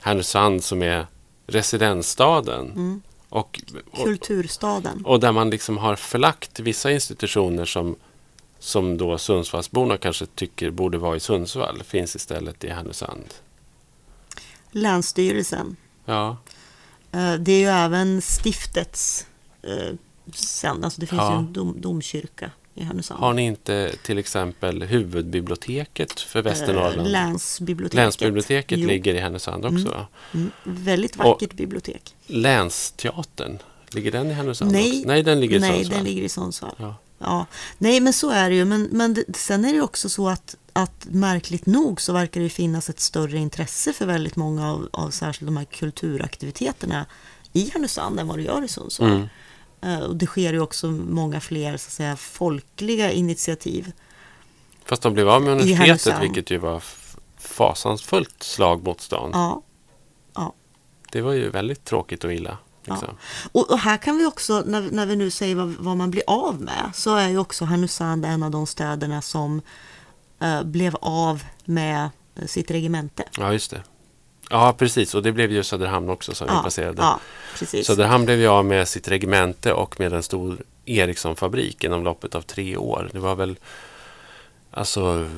[0.02, 1.08] Härnösand som är
[1.48, 2.66] residensstaden.
[2.72, 3.02] Mm.
[3.30, 3.62] Och,
[3.92, 5.06] och, Kulturstaden.
[5.06, 7.96] och där man liksom har förlagt vissa institutioner som,
[8.60, 13.34] som då Sundsvallsborna kanske tycker borde vara i Sundsvall finns istället i Härnösand.
[14.72, 15.76] Länsstyrelsen.
[16.06, 16.38] Ja,
[17.12, 19.28] Eh, Det är ju även stiftets
[19.62, 19.94] eh,
[20.34, 21.32] sen, alltså det finns Ja.
[21.34, 23.20] ju en dom, domkyrka i Härnösand.
[23.20, 27.12] har ni inte till exempel huvudbiblioteket för Eh, Västernorrland?
[27.12, 27.96] Länsbiblioteket.
[27.96, 28.88] Länsbiblioteket Jo.
[28.88, 29.90] ligger i Härnösand också.
[29.90, 30.08] va?
[30.34, 32.16] Mm, väldigt vackert bibliotek.
[32.28, 33.58] Länsteatern,
[33.92, 35.08] ligger den i Härnösand Nej, också?
[35.08, 35.96] Nej, den ligger i Nej, Sundsvall.
[35.98, 36.76] den ligger i Sundsvall.
[36.78, 36.96] Ja.
[37.20, 37.46] Ja.
[37.78, 38.66] Nej, men så är det ju.
[38.66, 42.50] Men, men det, sen är det också så att, att märkligt nog så verkar det
[42.50, 47.06] finnas ett större intresse för väldigt många av, av särskilt de här kulturaktiviteterna
[47.54, 49.12] i Härnösand än vad det gör i Sundsvall.
[49.12, 49.28] Mm.
[49.86, 53.92] Eh, Och det sker ju också många fler så att säga, folkliga initiativ.
[54.86, 56.84] Fast de blev av med universitetet, vilket ju var
[57.38, 59.30] fasansfullt slag mot stan.
[59.34, 59.62] Ja.
[60.36, 60.54] ja.
[61.12, 62.58] Det var ju väldigt tråkigt och illa.
[62.84, 63.18] Liksom.
[63.52, 66.24] Och, och här kan vi också, när, när vi nu säger vad, vad man blir
[66.28, 69.62] av med, så är ju också Härnösand en av de städerna som
[70.42, 72.10] eh, blev av med
[72.46, 73.24] sitt regemente.
[73.38, 73.84] Ja, just det.
[74.50, 75.16] Ja, precis.
[75.16, 77.02] Och det blev ju Söderhamn också som vi Ja, passerade.
[77.02, 77.20] ja,
[77.60, 77.88] precis.
[77.88, 82.42] Söderhamn blev ju av med sitt regemente och med en stor Ericsson-fabrik inom loppet av
[82.42, 83.10] tre år.
[83.12, 83.56] Det var väl
[84.72, 85.30] Alltså,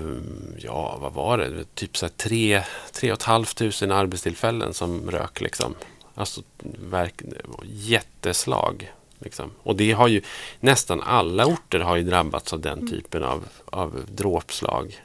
[0.57, 1.75] ja, vad var det?
[1.75, 5.75] Typ så här tre, tre och ett halvt tusen arbetstillfällen som rök liksom.
[6.15, 6.41] Alltså,
[6.89, 7.21] verk,
[7.63, 8.91] jätteslag.
[9.19, 9.51] Liksom.
[9.63, 10.21] Och det har ju,
[10.59, 15.01] nästan alla orter har ju drabbats av den typen av, av dråpslag.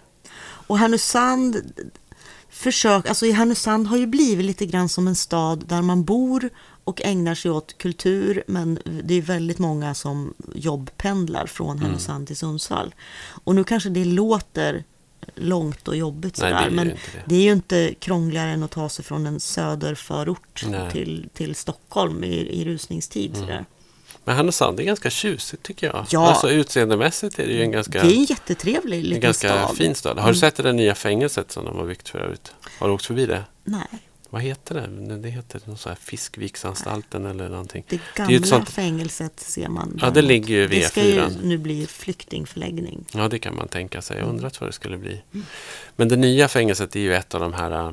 [0.67, 1.73] Och Härnösand,
[2.62, 6.51] försök, alltså i Härnösand har ju blivit lite grann som en stad där man bor
[6.85, 11.83] och ägnar sig åt kultur, men det är väldigt många som jobbpendlar från Mm.
[11.83, 12.94] Härnösand till Sundsvall.
[13.44, 14.85] Och nu kanske det låter
[15.35, 16.96] långt och jobbigt Nej, det sådär, är ju men det.
[17.27, 20.90] det är ju inte krångligare än att ta sig från en söderförort Nej.
[20.92, 23.31] till, till Stockholm i, i rusningstid.
[23.37, 23.40] Mm.
[23.40, 23.64] Sådär.
[24.25, 26.07] Men Härnösand är ganska tjusigt tycker jag.
[26.11, 26.29] Ja.
[26.29, 29.77] Alltså utseendemässigt är det ju en ganska, Det är en jättetrevlig en liten ganska stad.
[29.77, 30.19] fin stad.
[30.19, 32.53] Har du sett det nya fängelset som de har byggt förut?
[32.79, 33.45] Har du åkt förbi det?
[33.65, 33.87] Nej,
[34.31, 35.17] Vad heter det?
[35.17, 37.85] Det heter någon sån här Fiskviksanstalten eller någonting.
[37.89, 39.99] det gamla ett sånt- fängelset ser man.
[40.03, 41.37] Ja, det ligger ju vid Det ska ju E4.
[41.43, 43.05] nu bli flyktingförläggning.
[43.15, 44.17] Ja, det kan man tänka sig.
[44.17, 44.35] Jag Mm.
[44.37, 45.23] undrat vad det skulle bli.
[45.97, 47.93] Men det nya fängelset är ju ett av de här äh,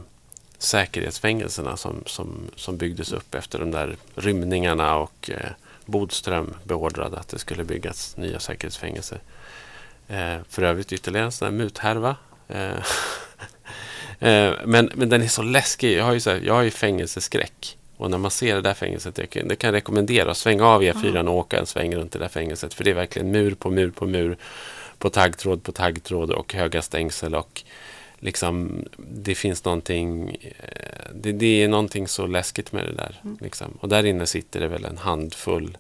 [0.58, 5.52] säkerhetsfängelserna som, som, som byggdes upp efter de där rymningarna och eh,
[5.89, 9.19] Bodström beordrade att det skulle byggas nya säkerhetsfängelser.
[10.08, 12.15] Eh, för övrigt ytterligare en sån här muthärva.
[12.47, 12.69] Eh,
[14.30, 15.97] eh, men, men den är så läskig.
[15.97, 17.78] Jag har ju, så här, jag har ju fängelseskräck.
[17.97, 20.65] Och när man ser det där fängelset, det kan, det kan jag rekommendera att svänga
[20.65, 22.73] av E4 och åka en sväng runt det där fängelset.
[22.73, 24.38] För det är verkligen mur på mur på mur.
[24.97, 27.36] På taggtråd på taggtråd och höga stängsel.
[27.36, 27.63] Och
[28.19, 33.21] liksom, det finns någonting, eh, det, det är någonting så läskigt med det där.
[33.41, 33.77] Liksom.
[33.82, 35.77] Och där inne sitter det väl en handfull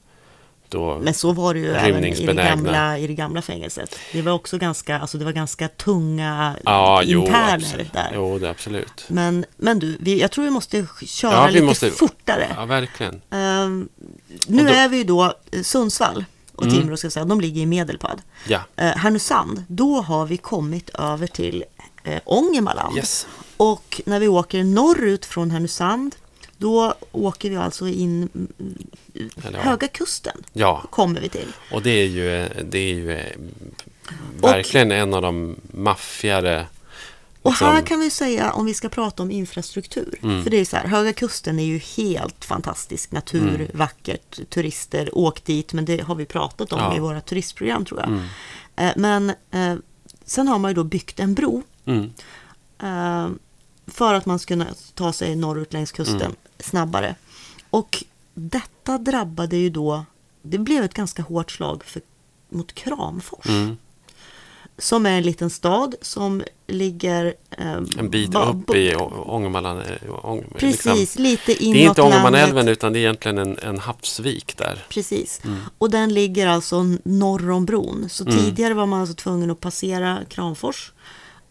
[0.69, 3.95] då, Men så var det ju även i det, gamla, i det gamla fängelset.
[4.13, 7.93] Det var också ganska, alltså det var ganska tunga ja, jo, interner absolut.
[7.93, 8.11] där.
[8.15, 9.05] Jo, det, absolut.
[9.07, 12.47] Men, men du, vi, jag tror vi måste köra Ja, vi lite måste- fortare.
[12.55, 13.21] Ja, verkligen.
[13.29, 13.89] Ehm,
[14.47, 16.25] nu då- är vi ju då eh, Sundsvall
[16.55, 16.77] och Mm.
[16.79, 18.21] Timrå, ska säga, de ligger i Medelpad.
[18.47, 18.59] Ja.
[18.75, 21.63] Eh, Härnösand, då har vi kommit över till
[22.13, 22.97] eh, Ångermanland.
[22.97, 23.27] Yes.
[23.57, 26.15] Och när vi åker norrut från Härnösand,
[26.57, 28.29] då åker vi alltså in
[29.43, 29.59] Eller.
[29.59, 30.43] Höga Kusten.
[30.53, 31.47] Ja, Kommer vi till.
[31.71, 33.25] och det är ju, det är ju eh,
[34.41, 36.65] verkligen en av de maffigare...
[37.41, 40.19] Och liksom- här kan vi säga, om vi ska prata om infrastruktur.
[40.23, 40.43] Mm.
[40.43, 43.67] För det är så här, Höga Kusten är ju helt fantastisk natur, Mm.
[43.73, 45.73] vackert, turister, åk dit.
[45.73, 46.95] Men det har vi pratat om Ja.
[46.95, 48.09] i våra turistprogram tror jag.
[48.09, 48.23] Mm.
[48.75, 49.75] Eh, Men eh,
[50.25, 51.63] sen har man ju då byggt en bro.
[51.85, 52.11] Mm.
[52.79, 53.29] eh,
[53.87, 56.35] För att man ska kunna ta sig norrut längs kusten Mm.
[56.59, 57.15] snabbare.
[57.69, 60.05] Och detta drabbade ju då
[60.41, 62.01] det blev ett ganska hårt slag för,
[62.49, 63.45] mot Kramfors.
[63.47, 63.77] Mm.
[64.77, 67.33] Som är en liten stad som ligger...
[67.51, 69.79] ehm, En bit upp i Ångermanland.
[69.81, 71.23] eh, Ång, Precis, liksom.
[71.23, 74.85] lite inåt Det är inte Ångermanälven utan det är egentligen en, en havsvik där.
[74.89, 75.41] Precis.
[75.43, 75.57] Mm.
[75.77, 78.09] Och den ligger alltså norr om bron.
[78.09, 78.37] Så Mm.
[78.39, 80.91] tidigare var man alltså tvungen att passera Kramfors.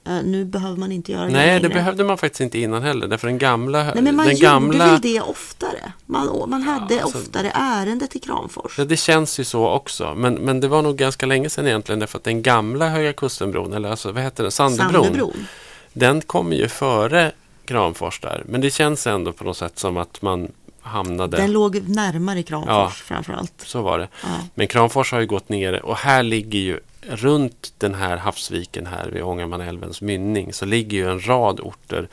[0.08, 1.74] Eh, nu behöver man inte göra det Nej, det längre.
[1.74, 3.06] behövde man faktiskt inte innan heller.
[3.06, 3.84] Därför den gamla...
[3.84, 5.92] Nej, men man den gjorde gamla, väl det oftare?
[6.06, 8.78] Man, man hade alltså- oftare ärende till Kramfors.
[8.78, 10.14] Ja, det känns ju så också.
[10.14, 11.98] Men, men det var nog ganska länge sedan egentligen.
[11.98, 14.52] Därför att den gamla Höga Kustenbron, eller alltså, vad heter den?
[14.52, 15.04] Sandöbron.
[15.04, 15.46] Sandöbron.
[15.92, 17.32] Den kom ju före
[17.64, 18.42] Kramfors där.
[18.46, 20.48] Men det känns ändå på något sätt som att man
[20.80, 21.36] hamnade...
[21.36, 22.90] Den låg närmare Kramfors Ja.
[22.94, 23.52] framförallt.
[23.66, 24.08] Så var det.
[24.22, 24.28] Ja.
[24.54, 29.08] Men Kramfors har ju gått ner och här ligger ju runt den här havsviken här
[29.10, 32.08] vid Ångermanälvens mynning så ligger ju en rad orter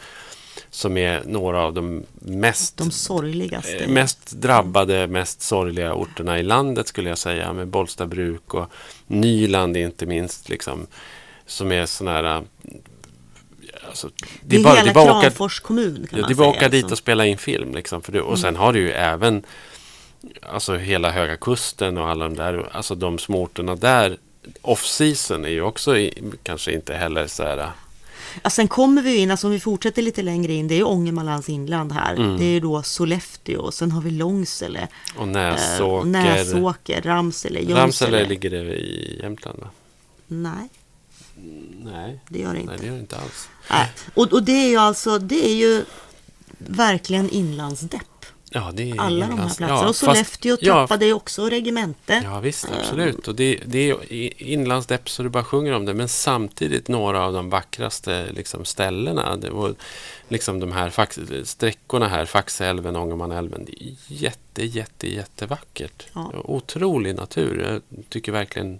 [0.70, 3.78] som är några av de mest, De sorgligaste.
[3.78, 8.70] eh, mest drabbade, mest sorgliga orterna i landet skulle jag säga med Bollstabruk och
[9.08, 10.88] Nyland inte minst liksom
[11.46, 12.44] som är sådana här
[13.88, 14.10] alltså,
[14.42, 16.58] det är bara- hela bara åka- Kramfors kommun kan Ja, man det var säga.
[16.58, 16.94] åka dit alltså.
[16.94, 17.76] och spela in film.
[17.76, 18.38] Liksom, för det, och Mm.
[18.42, 19.44] sen har du ju även
[20.50, 24.18] alltså, hela Höga Kusten och alla de där, alltså de små orterna där.
[24.62, 27.72] Off-season är ju också i, kanske inte heller så här...
[28.44, 30.84] Ja, sen kommer vi in, alltså om vi fortsätter lite längre in, det är ju
[30.84, 32.16] Ångermanlands inland här.
[32.16, 32.38] Mm.
[32.38, 36.06] Det är ju då Sollefteå, och sen har vi Långsele, Och eh, Näsåker.
[36.08, 37.82] Näsåker, Ramsele, Junsele.
[37.82, 39.70] Ramsele ligger det i Jämtland va?
[40.28, 40.70] Nej,
[41.84, 42.72] Nej, det gör det inte.
[42.72, 43.50] nej det gör det inte alls.
[43.70, 43.88] Nej.
[44.14, 45.86] Och, och det är ju alltså, det är ju
[46.58, 48.02] verkligen inlandsdepp.
[48.52, 49.68] Ja, det är Alla de här platserna.
[49.70, 52.22] ja, och fast- Sollefteå ja, tappade ju också regemente.
[52.24, 53.28] Ja visst, absolut.
[53.28, 55.94] Och det, det är inlandsdepp så du bara sjunger om det.
[55.94, 59.36] Men samtidigt några av de vackraste liksom, ställena.
[59.36, 59.76] Det var,
[60.28, 63.66] liksom de här fax, sträckorna här, Faxälven, Ångermanälven.
[63.66, 66.08] Det är jätte, jätte, jättevackert.
[66.14, 66.32] Ja.
[66.44, 67.82] Otrolig natur.
[67.90, 68.80] Jag tycker verkligen,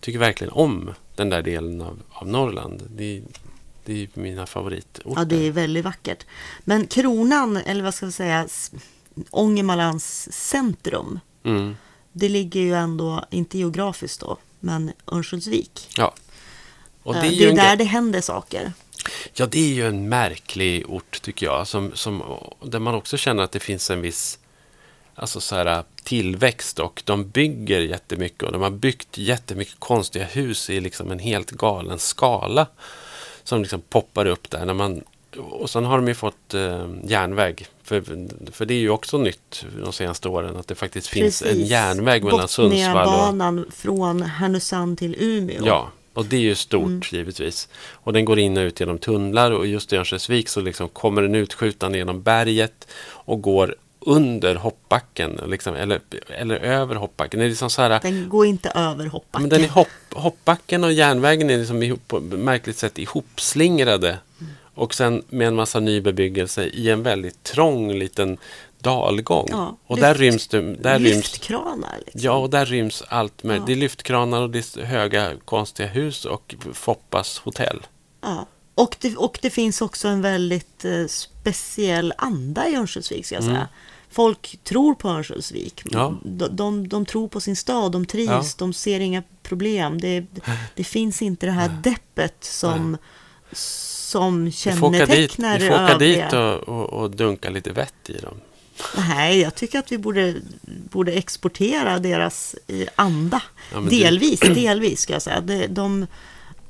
[0.00, 2.82] tycker verkligen om den där delen av, av Norrland.
[2.90, 3.22] Det,
[3.84, 5.12] det är mina favoritorter.
[5.16, 6.26] Ja, det är väldigt vackert.
[6.64, 8.48] Men kronan, eller vad ska vi säga,
[9.30, 11.76] Ångermanlands centrum, Mm.
[12.12, 15.88] det ligger ju ändå, inte geografiskt då, men Örnsköldsvik.
[15.96, 16.14] Ja.
[17.02, 18.72] Och Eh, det är det ju är där det händer saker.
[19.34, 21.68] Ja, det är ju en märklig ort tycker jag.
[21.68, 22.22] Som, som,
[22.64, 24.38] där man också känner att det finns en viss
[25.14, 30.70] alltså så här, tillväxt och de bygger jättemycket och de har byggt jättemycket konstiga hus
[30.70, 32.66] i liksom en helt galen skala
[33.44, 34.66] som liksom poppar upp där.
[34.66, 35.02] När man,
[35.38, 37.66] och sen har de ju fått eh, järnväg.
[37.82, 38.02] För,
[38.52, 41.68] för det är ju också nytt de senaste åren att det faktiskt finns en Precis.
[41.70, 43.04] järnväg mellan Sundsvall och...
[43.04, 45.62] Botniabanan från Härnösand till Umeå.
[45.66, 47.00] Ja, och det är ju stort Mm.
[47.12, 47.68] givetvis.
[47.92, 51.22] Och den går in och ut genom tunnlar och just i Örnsköldsvik så liksom kommer
[51.22, 57.40] den utskjutande genom berget och går under hoppbacken, liksom, eller, eller över hoppbacken.
[57.40, 59.42] Det är liksom så här, Den går inte över hoppbacken.
[59.42, 64.18] men den är hopp, hoppbacken och järnvägen är liksom ihop, på märkligt sätt ihopslingrade.
[64.74, 68.38] Och sen med en massa ny bebyggelse i en väldigt trång liten
[68.78, 69.46] dalgång.
[69.50, 71.96] Ja, och lyft- där ryms det, där ryms Lyftkranar.
[72.04, 72.20] Liksom.
[72.24, 73.62] Ja, och där ryms allt möjligt.
[73.62, 73.66] Ja.
[73.66, 77.80] Det är lyftkranar och det är höga konstiga hus och Foppas hotell.
[78.20, 78.46] Ja.
[78.74, 83.44] Och, det, och det finns också en väldigt eh, speciell anda i Örnsköldsvik, ska jag
[83.44, 83.68] säga.
[84.12, 85.82] Folk tror på Örnsköldsvik.
[85.84, 86.14] Ja.
[86.24, 88.42] De, de, de tror på sin stad, de trivs, Ja.
[88.58, 90.00] de ser inga problem.
[90.00, 90.26] Det,
[90.74, 92.96] det finns inte det här deppet som,
[93.52, 97.70] som Vi får åka dit, kännetecknar vi får åka dit och, och, och dunka lite
[97.72, 98.34] vett i dem.
[98.96, 100.34] Nej, jag tycker att vi borde,
[100.90, 103.42] borde exportera deras eh, anda.
[103.72, 105.40] Ja, men du- delvis, delvis ska jag säga.
[105.40, 106.06] De, de,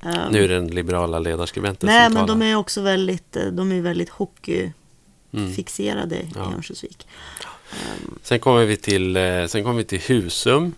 [0.02, 2.40] ehm, Nu är det den liberala ledarskribenten Nej, som men talar.
[2.40, 4.72] de är också väldigt, eh, de är väldigt hockeyfixerade
[5.32, 5.52] Mm.
[5.52, 6.52] i Ja.
[6.54, 7.06] Örnsköldsvik.
[8.22, 10.74] Sen kommer vi till, eh, sen kommer vi till Husum.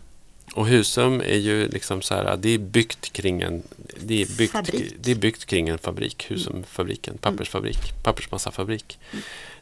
[0.55, 3.63] Och Husum är ju liksom så här, det är byggt kring en,
[4.01, 4.95] det är byggt, Fabrik.
[5.01, 8.99] det är byggt kring en fabrik, Husumfabriken, pappersfabrik, pappersmassafabrik.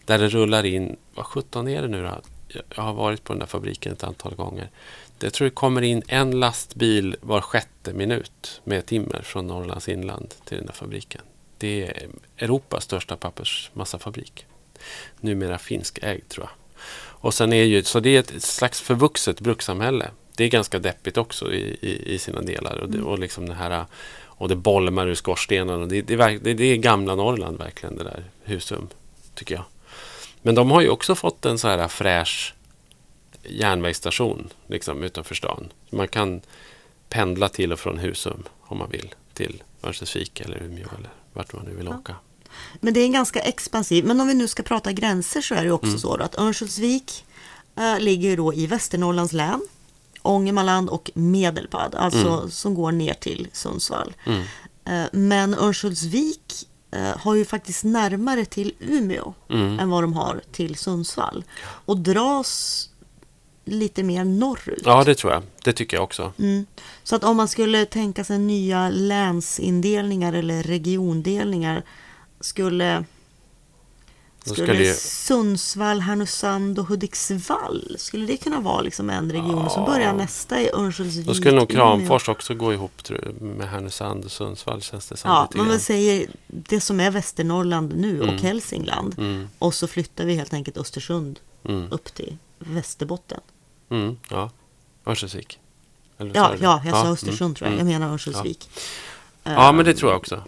[0.05, 2.07] Där det rullar in, vad sjutton är det nu då?
[2.09, 4.69] Jag- Jag har varit på den där fabriken ett antal gånger.
[5.21, 10.35] Jag tror det kommer in en lastbil var sjätte minut med timmer från Norrlands inland
[10.45, 11.21] till den där fabriken.
[11.59, 14.47] Det är Europas största pappersmassafabrik.
[15.21, 16.83] Numera finskägd tror jag.
[17.23, 20.11] Och sen är ju, så det är ett slags förvuxet brukssamhälle.
[20.37, 22.77] Det är ganska deppigt också i, i, i sina delar.
[22.77, 23.85] Och det, och liksom det här
[24.41, 25.81] och det bolmar ur skorstenen.
[25.83, 28.89] Och det, det, det, det är gamla Norrland verkligen, det där Husum,
[29.35, 29.65] tycker jag.
[30.43, 32.55] Men de har ju också fått en så här fräsch
[33.43, 35.73] järnvägsstation liksom, utanför stan.
[35.91, 36.41] Man kan
[37.09, 41.65] pendla till och från Husum om man vill till Örnsköldsvik eller Umeå eller vart man
[41.65, 41.97] nu vill Ja.
[41.99, 42.17] åka.
[42.81, 44.05] Men det är en ganska expansiv.
[44.05, 45.99] Men om vi nu ska prata gränser så är det också Mm.
[45.99, 47.25] så att Örnsköldsvik
[47.79, 49.61] eh, ligger då i Västernorrlands län.
[50.23, 52.51] Ångermanland och Medelpad, alltså Mm.
[52.51, 54.15] som går ner till Sundsvall.
[54.85, 56.53] Eh, Men Örnsköldsvik
[56.93, 61.45] eh, har ju faktiskt närmare till Umeå än vad de har till Sundsvall.
[61.63, 62.87] Och dras
[63.65, 64.83] lite mer norrut.
[64.85, 65.43] Ja, det tror jag.
[65.65, 66.33] Det tycker jag också.
[66.39, 66.67] Mm.
[67.03, 71.83] Så att om man skulle tänka sig nya länsindelningar eller regiondelningar
[72.41, 73.05] skulle,
[74.45, 80.13] skulle, skulle Sundsvall, Härnösand och Hudiksvall, skulle det kunna vara liksom en region som börjar
[80.13, 81.27] nästa i Örnsköldsvik?
[81.27, 81.71] Då skulle nog?
[81.71, 83.03] Kramfors också gå ihop
[83.41, 85.31] med Härnösand och Sundsvall känns det som.
[85.31, 88.43] Ja, men man säger det som är Västernorrland nu och Mm.
[88.43, 89.19] Hälsingland.
[89.19, 89.49] Mm.
[89.59, 91.93] Och så flyttar vi helt enkelt Östersund Mm.
[91.93, 93.41] upp till Västerbotten.
[93.91, 94.51] Mm, ja,
[95.07, 95.59] Örnsköldsvik.
[96.19, 97.81] Ja, ja, jag sa mm, Östersund tror jag.
[97.81, 97.89] mm.
[97.89, 98.69] Jag menar Örnsköldsvik.
[99.43, 100.45] Ja, men det tror jag också.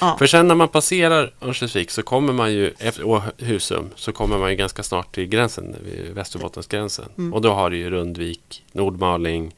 [0.00, 0.16] Ja.
[0.18, 4.38] För sen när man passerar Örnsköldsvik så kommer man ju, efter- och Husum, så kommer
[4.38, 5.76] man ju ganska snart till gränsen,
[6.12, 7.08] Västerbottensgränsen.
[7.18, 7.34] Mm.
[7.34, 9.54] Och då har du ju Rundvik, Nordmaling,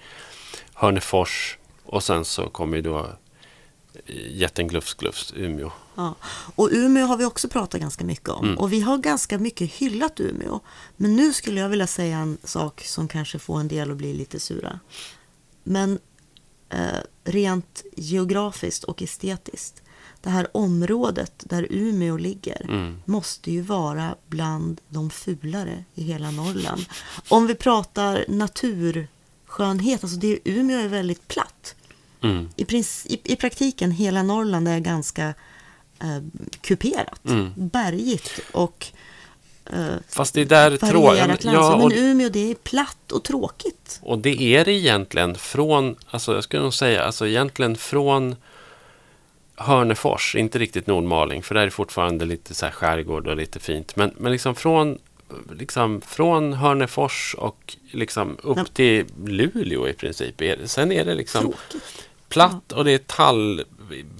[0.74, 3.06] Hörnefors och sen så kommer ju då
[4.30, 5.72] jätten Glufs Glufs, Umeå.
[5.94, 6.14] Ja.
[6.54, 8.44] Och Umeå har vi också pratat ganska mycket om.
[8.44, 8.58] Mm.
[8.58, 10.60] Och vi har ganska mycket hyllat Umeå.
[10.96, 14.14] Men nu skulle jag vilja säga en sak som kanske får en del att bli
[14.14, 14.80] lite sura.
[15.62, 15.98] Men
[16.68, 19.82] eh, rent geografiskt och estetiskt.
[20.22, 23.02] Det här området där Umeå ligger Mm.
[23.04, 26.84] måste ju vara bland de fulare i hela Norrland.
[27.28, 31.74] Om vi pratar naturskönhet, alltså det, Umeå är väldigt platt.
[32.22, 32.48] Mm.
[32.56, 35.34] I, princi- i, praktiken, hela Norrland är ganska
[36.00, 36.22] eh,
[36.60, 37.50] kuperat, Mm.
[37.56, 38.86] bergigt och
[39.66, 41.44] eh, Fast det är där tråkigt.
[41.44, 44.00] Ja, och, Men Umeå, det är platt och tråkigt.
[44.02, 48.36] och det är det egentligen från, alltså jag skulle nog säga, alltså egentligen från
[49.60, 53.96] Hörnefors, inte riktigt Nordmaling, för där är fortfarande lite så här skärgård och lite fint.
[53.96, 54.98] Men, men liksom från
[55.52, 58.64] liksom från Hörnefors och liksom upp Ja.
[58.72, 60.42] till Luleå i princip.
[60.64, 62.08] Sen är det liksom Tråkigt.
[62.28, 63.64] platt och det är tall,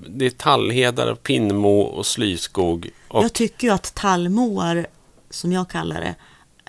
[0.08, 2.90] det är tallhedar och pinnmo och slyskog.
[3.08, 4.86] Och, Jag tycker ju att tallmoar,
[5.30, 6.14] som jag kallar det,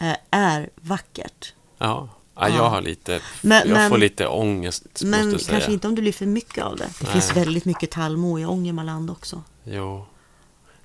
[0.06, 1.54] eh, är vackert.
[1.78, 2.56] ja, ja, Ja.
[2.56, 5.52] jag har lite, Men- jag men- får lite ångest Men jag säga.
[5.52, 6.84] kanske inte om det blir för mycket av det.
[6.84, 7.12] Det Nej.
[7.12, 9.44] finns väldigt mycket tallmo i Ångermanland också.
[9.64, 10.06] Jo.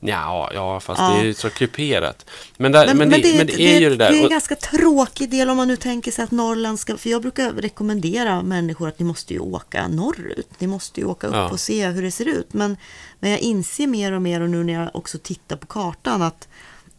[0.01, 1.09] Ja, ja, fast Ja.
[1.11, 2.27] det är ju så kuperat.
[2.57, 3.05] Men, där, men, det,
[3.39, 4.11] men det är ju det där.
[4.11, 6.97] Det är en ganska tråkig del om man nu tänker sig att Norrland ska...
[6.97, 10.49] För jag brukar rekommendera människor att ni måste ju åka norrut.
[10.59, 11.51] Ni måste ju åka upp Ja.
[11.51, 12.53] och se hur det ser ut.
[12.55, 12.77] Men,
[13.21, 16.49] men jag inser mer och mer och nu när jag också tittar på kartan att,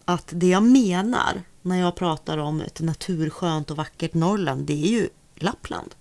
[0.05, 4.88] att det jag menar när jag pratar om ett naturskönt och vackert Norrland, det är
[4.88, 5.95] ju Lappland.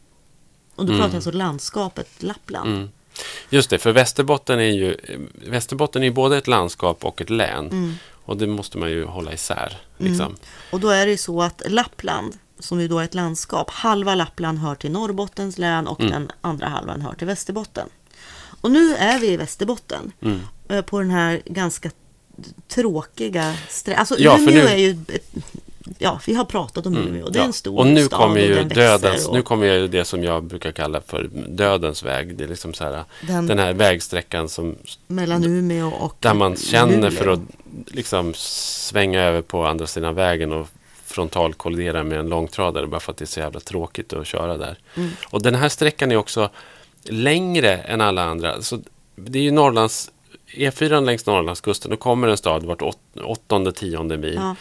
[0.75, 1.01] Och då Mm.
[1.01, 2.69] pratar jag alltså landskapet Lappland.
[2.71, 2.89] Mm.
[3.51, 4.97] Just det, för Västerbotten är ju
[5.35, 7.67] Västerbotten är ju både ett landskap och ett län.
[7.67, 7.95] Mm.
[8.25, 9.79] Och det måste man ju hålla isär.
[9.99, 10.37] Liksom.
[10.73, 14.59] Och då är det så att Lappland, som ju då är ett landskap, halva Lappland
[14.59, 16.13] hör till Norrbottens län och Mm.
[16.13, 17.89] den andra halvan hör till Västerbotten.
[18.61, 20.41] Och nu är vi i Västerbotten, Mm.
[20.69, 21.91] eh, på den här ganska
[22.69, 23.55] tråkiga.
[23.97, 24.97] Alltså Ja, Umeå nu- är ju...
[25.99, 27.29] Ja, vi har pratat om Umeå.
[27.29, 30.25] Det är en stor och nu kommer ju dödens, och nu kommer ju det som
[30.25, 32.37] jag brukar kalla för dödens väg.
[32.37, 36.57] Det är liksom så här, Den- den här vägsträckan som, Mellan Umeå och där man
[36.57, 37.11] känner Luleå.
[37.11, 37.41] för att
[37.87, 40.69] liksom svänga över på andra sidan vägen och
[41.05, 44.79] frontalkollidera med en långtradare bara för att det är så jävla tråkigt att köra där.
[44.95, 45.11] Mm.
[45.31, 46.51] Och den här sträckan är också
[47.05, 48.63] längre än alla andra.
[48.63, 48.79] Så
[49.17, 50.11] det är ju Norrlands,
[50.57, 54.35] E4 längs Norrlandskusten, då kommer en stad vart åt, åttonde, tionde mil.
[54.35, 54.57] Ja.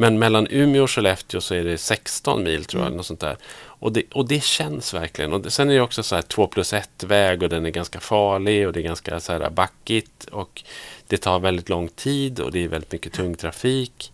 [0.00, 2.86] Men mellan Umeå och Skellefteå så är det 16 mil tror jag.
[2.86, 2.96] Mm.
[2.96, 3.36] Något sånt där.
[3.62, 5.32] Och, det, och det känns verkligen.
[5.32, 7.70] Och det, sen är det också så här 2 plus 1 väg och den är
[7.70, 10.24] ganska farlig och det är ganska så här backigt.
[10.24, 10.62] Och
[11.06, 14.12] det tar väldigt lång tid och det är väldigt mycket tung trafik.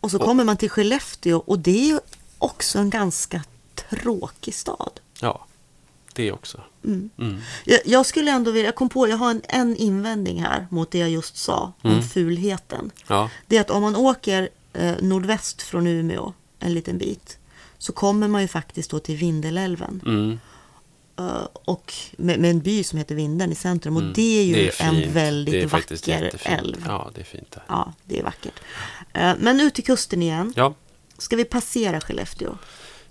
[0.00, 2.00] Och så kommer man till Skellefteå och det är
[2.38, 3.42] också en ganska
[3.90, 5.00] tråkig stad.
[5.20, 5.46] Ja,
[6.14, 6.60] det också.
[6.84, 7.10] Mm.
[7.18, 7.40] Mm.
[7.64, 10.90] Jag, jag skulle ändå vilja, jag kom på, jag har en, en invändning här mot
[10.90, 12.02] det jag just sa om Mm.
[12.02, 12.90] fulheten.
[13.06, 14.48] Ja, Det är att om man åker
[15.00, 17.38] nordväst från Umeå en liten bit
[17.78, 20.38] så kommer man ju faktiskt då till Vindelälven mm.
[21.18, 24.12] eh, och med, med en by som heter Vindeln i centrum och Mm.
[24.14, 26.58] det är ju Det är en väldigt vacker jättefint.
[26.60, 26.84] älv.
[26.86, 27.62] Ja, det är fint där.
[27.68, 28.60] Ja, det är vackert.
[29.12, 30.52] Eh, men ut till kusten igen.
[30.56, 30.74] Ja.
[31.18, 32.58] Ska vi passera Skellefteå?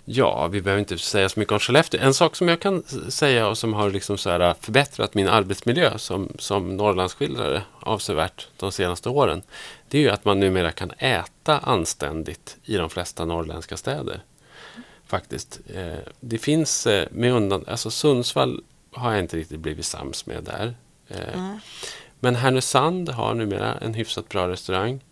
[0.04, 2.00] Ja, vi behöver inte säga så mycket om Skellefteå.
[2.00, 5.98] En sak som jag kan säga och som har liksom så här förbättrat min arbetsmiljö
[5.98, 9.42] som, som Norrlandsskildrare avsevärt de senaste åren.
[9.88, 14.22] Det är ju att man numera kan äta anständigt i de flesta norrländska städer.
[15.06, 15.60] Faktiskt.
[15.74, 18.62] Eh, det finns eh, med undan, alltså Sundsvall
[18.92, 20.74] har jag inte riktigt blivit sams med där.
[21.08, 21.58] Nej.
[22.20, 25.04] men Härnösand har numera en hyfsat bra restaurang.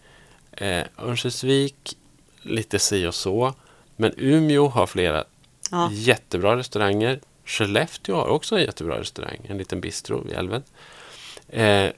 [0.98, 1.96] Örnsköldsvik,
[2.42, 3.54] lite si och så.
[3.96, 5.24] Men Umeå har flera
[5.70, 5.88] Ja.
[5.92, 7.20] Jättebra restauranger.
[7.44, 9.38] Skellefteå har också en jättebra restaurang.
[9.48, 10.62] En liten bistro vid älven.
[11.48, 11.90] Eh,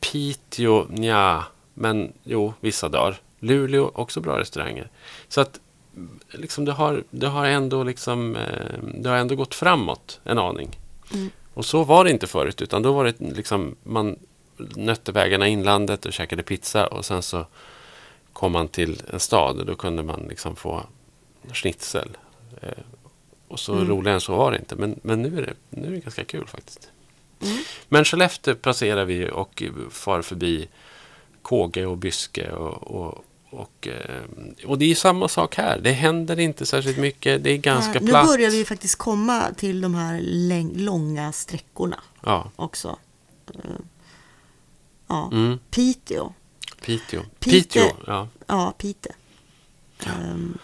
[0.00, 1.44] Piteå, ja,
[1.78, 3.20] men jo, vissa dagar.
[3.40, 4.90] Luleå, också bra restauranger.
[5.28, 5.60] Så att
[6.30, 10.78] liksom, det, har, det, har ändå liksom, eh, det har ändå gått framåt en aning.
[11.14, 11.30] Mm.
[11.54, 14.18] Och så var det inte förut, utan då var det liksom, man
[14.56, 17.46] nötte vägarna i inlandet och käkade pizza och sen så
[18.32, 20.82] kom man till en stad och då kunde man liksom få
[21.52, 22.16] schnitzel.
[22.62, 22.68] Eh,
[23.48, 23.88] och så Mm.
[23.88, 24.76] roligare än så var det inte.
[24.76, 26.90] Men, men nu, är det, nu är det ganska kul faktiskt.
[27.42, 27.58] Mm.
[27.88, 30.68] Men Skellefteå passerar vi och far förbi
[31.46, 32.50] Kåge och Byske.
[32.52, 34.22] Och, och, och, eh,
[34.66, 35.80] och det är samma sak här.
[35.80, 37.44] Det händer inte särskilt mycket.
[37.44, 38.26] Det är ganska nu platt.
[38.26, 40.20] börjar vi faktiskt komma till de här
[40.74, 42.98] långa sträckorna Ja, också.
[43.54, 43.70] Eh,
[45.06, 45.58] Ja, mm.
[45.70, 46.32] Piteå.
[46.84, 47.20] Piteå.
[47.20, 48.28] Pite- Piteå, ja.
[48.46, 49.14] Ja, Pite.
[50.06, 50.58] Ehm,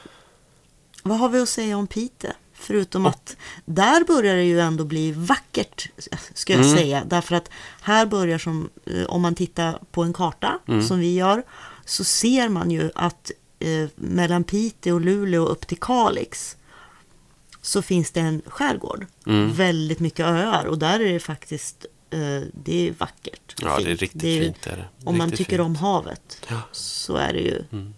[1.02, 2.32] vad har vi att säga om Pite?
[2.62, 5.88] Förutom att där börjar det ju ändå bli vackert,
[6.34, 6.76] ska jag Mm.
[6.76, 7.04] säga.
[7.06, 7.50] Därför att
[7.80, 10.82] här börjar som, eh, om man tittar på en karta Mm.
[10.82, 11.42] som vi gör,
[11.84, 16.56] så ser man ju att eh, mellan Piteå och Luleå upp till Kalix
[17.60, 19.06] så finns det en skärgård.
[19.26, 19.52] Mm.
[19.52, 23.54] Väldigt mycket öar och där är det faktiskt, eh, det är vackert.
[23.60, 24.00] Ja, det är fint.
[24.00, 24.66] riktigt är ju- fint.
[24.66, 24.88] Är det.
[25.08, 25.66] Om man Riktigt tycker fint.
[25.66, 26.60] om havet Ja.
[26.72, 27.94] så är det ju Mm.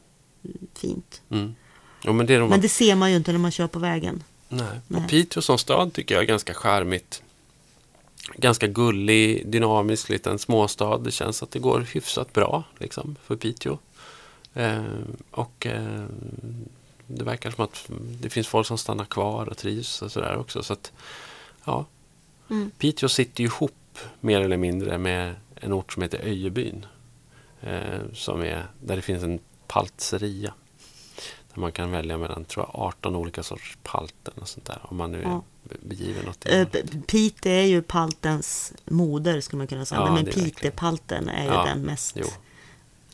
[0.74, 1.22] fint.
[1.30, 1.54] Mm.
[2.02, 3.78] Jo, men det är de Men det ser man ju inte när man kör på
[3.78, 4.22] vägen.
[4.56, 4.80] Nej.
[4.88, 5.02] Nej.
[5.02, 7.22] Och Piteå som stad tycker jag är ganska charmigt.
[8.36, 10.98] Ganska gullig, dynamisk liten småstad.
[10.98, 13.78] Det känns att det går hyfsat bra liksom, för Piteå.
[14.54, 14.82] Eh,
[15.30, 16.04] och eh,
[17.06, 17.84] det verkar som att
[18.20, 20.62] det finns folk som stannar kvar och trivs och sådär också.
[20.62, 20.92] Så att,
[21.64, 21.86] ja.
[22.50, 22.70] Mm.
[22.78, 26.86] Piteå sitter ju ihop mer eller mindre med en ort som heter Öjebyn.
[27.60, 30.54] Eh, som är, där det finns en paltseria.
[31.54, 34.78] Där man kan välja mellan tror jag, 18 olika sorters palten och sånt där.
[34.82, 35.42] Om man nu är Ja.
[35.82, 40.00] begiven åt det Eh, Pite är ju paltens moder skulle man kunna säga.
[40.00, 40.24] Ja, men.
[40.24, 42.26] Pitepalten är ju Ja, den mest Jo,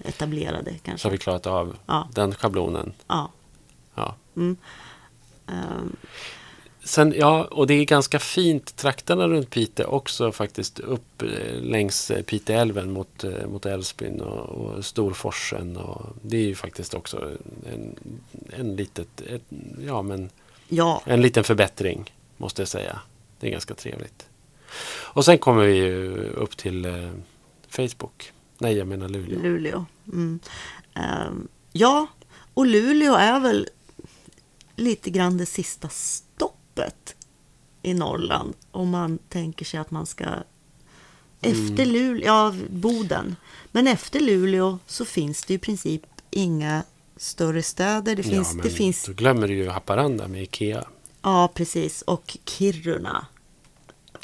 [0.04, 1.08] etablerade så kanske.
[1.08, 1.76] har vi klarat av
[2.12, 2.92] den schablonen.
[3.06, 3.30] Ja.
[3.94, 4.14] Ja.
[4.36, 4.56] Mm.
[5.46, 5.96] Ehm,
[6.84, 12.10] Sen, ja, och det är ganska fint trakterna runt Pite också faktiskt upp eh, längs
[12.10, 15.76] eh, Piteälven mot, eh, mot Älvsbyn och, och Storforsen.
[15.76, 17.30] Och det är ju faktiskt också
[17.72, 17.96] en,
[18.50, 19.42] en, litet, ett,
[19.86, 20.30] ja, men
[20.68, 23.00] ja, en liten förbättring måste jag säga.
[23.40, 24.26] Det är ganska trevligt.
[24.88, 25.90] Och sen kommer vi
[26.28, 27.10] upp till eh,
[27.68, 28.32] Facebook.
[28.58, 29.42] Nej, jag menar Luleå.
[29.42, 29.84] Luleå.
[30.06, 30.40] Mm.
[30.94, 32.06] Ehm, ja,
[32.54, 33.68] och Luleå är väl
[34.76, 35.88] lite grann det sista
[36.80, 37.14] stoppet
[37.82, 38.54] i Norrland.
[38.70, 40.24] Om man tänker sig att man ska
[41.40, 41.92] efter Mm.
[41.92, 43.36] Luleå, ja Boden.
[43.72, 46.82] Men efter Luleå så finns det i princip inga
[47.16, 48.16] större städer.
[48.16, 50.84] Det finns, ja, det finns Då glömmer du ju Haparanda med Ikea.
[51.22, 52.02] Ja, precis.
[52.02, 53.26] Och Kiruna.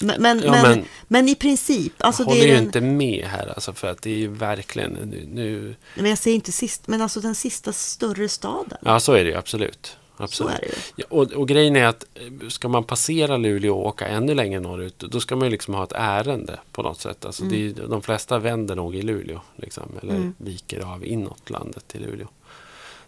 [0.00, 1.92] Men, men, Ja, men, men- men, i princip.
[1.98, 4.16] Alltså jag det håller är ju den, inte med här alltså, för att det är
[4.16, 5.76] ju verkligen nu, nu...
[5.94, 8.78] Men jag säger inte sist, men alltså den sista större staden.
[8.84, 9.96] Ja, så är det ju absolut.
[10.16, 10.54] Så absolut.
[10.54, 10.72] är det ju.
[10.96, 14.60] Ja, och, och grejen är att eh, ska man passera Luleå och åka ännu längre
[14.60, 17.24] norrut, då ska man ju liksom ha ett ärende på något sätt.
[17.24, 20.34] Alltså det är, ju- de flesta vänder nog i Luleå, liksom, eller Mm.
[20.38, 22.26] viker av inåt landet till Luleå.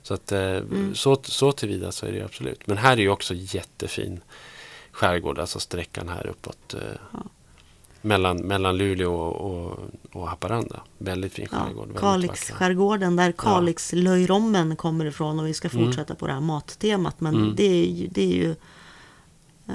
[0.03, 0.95] Så, att, eh, Mm.
[0.95, 2.67] så, så tillvida så är det absolut.
[2.67, 4.21] Men här är ju också jättefin
[4.93, 6.75] skärgård, alltså sträckan här uppåt.
[6.75, 6.81] Eh,
[7.13, 7.19] Ja.
[8.03, 9.79] Mellan, mellan Luleå och, och,
[10.13, 10.81] och Haparanda.
[10.99, 11.89] Väldigt fin Ja, skärgård.
[11.89, 12.01] vacker.
[12.01, 15.41] Kalixskärgården där Kalixlöjrommen kommer ifrån.
[15.41, 15.87] Och vi ska Mm.
[15.87, 17.21] fortsätta på det här mattemat.
[17.21, 17.55] Men Mm.
[17.57, 18.51] det är ju, det är ju
[19.69, 19.75] eh,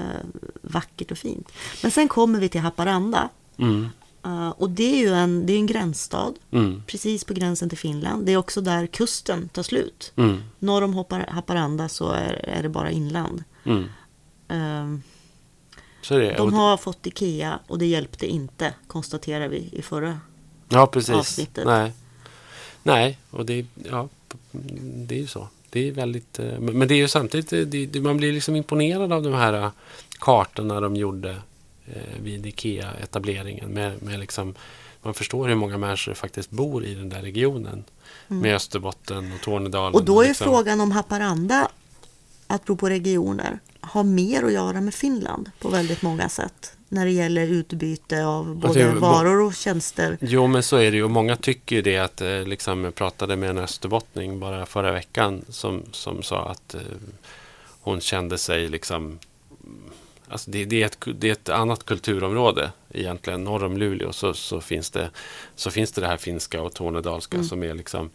[0.62, 1.52] vackert och fint.
[1.82, 3.28] Men sen kommer vi till Haparanda.
[3.56, 3.88] Mm,
[4.26, 6.32] Eh, och det är ju en, det är en gränsstad.
[6.50, 8.26] mm, Precis på gränsen till Finland.
[8.26, 10.12] Det är också där kusten tar slut.
[10.16, 13.44] mm, Norr om Hapar- Haparanda så är, är det bara inland.
[13.64, 13.84] mm.
[14.48, 15.02] Ehm,
[16.04, 16.34] Så det.
[16.36, 20.20] De har fått Ikea och det hjälpte inte, konstaterar vi i förra.
[20.68, 21.14] Ja, precis.
[21.14, 21.66] avsnittet.
[21.66, 21.92] Nej.
[22.82, 24.08] Nej, och det, ja,
[24.80, 25.48] det är ju så.
[25.70, 29.12] Det är väldigt, eh, men det är ju samtidigt, eh, det, man blir liksom imponerad
[29.12, 29.70] av de här eh,
[30.18, 31.36] kartorna de gjorde
[32.22, 33.68] vid IKEA-etableringen.
[33.70, 34.54] Med, med liksom,
[35.02, 37.84] man förstår hur många människor faktiskt bor i den där regionen.
[38.28, 39.88] Med Österbotten och Tornedalen.
[39.88, 39.94] Mm.
[39.94, 40.44] Och då är liksom.
[40.44, 41.68] frågan om Haparanda,
[42.46, 43.58] apropå regioner,
[43.90, 46.76] har mer att göra med Finland på väldigt många sätt.
[46.88, 50.18] När det gäller utbyte av både är- varor och tjänster.
[50.20, 51.04] Jo, men så är det ju.
[51.04, 54.92] Och många tycker ju det att, eh, liksom, jag pratade med en österbottning bara förra
[54.92, 56.80] veckan som, som sa att eh,
[57.80, 59.18] hon kände sig liksom
[60.28, 63.44] Alltså det, det, är ett, det är ett annat kulturområde egentligen.
[63.44, 65.10] Norr om Luleå så, så, finns, det,
[65.56, 67.48] så finns det det här finska och tornedalska Mm.
[67.48, 68.10] som är liksom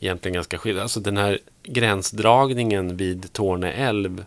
[0.00, 0.82] egentligen ganska skilda.
[0.82, 4.24] Alltså den här gränsdragningen vid Torne älv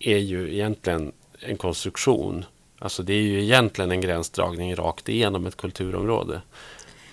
[0.00, 2.44] är ju egentligen en konstruktion.
[2.78, 6.40] Alltså det är ju egentligen en gränsdragning rakt igenom ett kulturområde.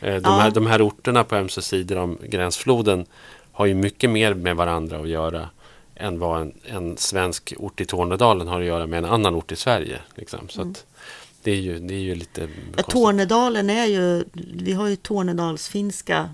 [0.01, 0.31] Eh, De, Ja.
[0.39, 3.05] här, de här orterna på ömse sidor om gränsfloden
[3.51, 5.49] har ju mycket mer med varandra att göra
[5.95, 9.51] än vad en, en svensk ort i Tornedalen har att göra med en annan ort
[9.51, 9.99] i Sverige.
[10.15, 10.49] Liksom.
[10.49, 10.85] Så att
[11.43, 12.83] det, är ju, det är ju lite Ja.
[12.83, 14.23] Tornedalen är ju,
[14.53, 16.29] vi har ju tornedalsfinska,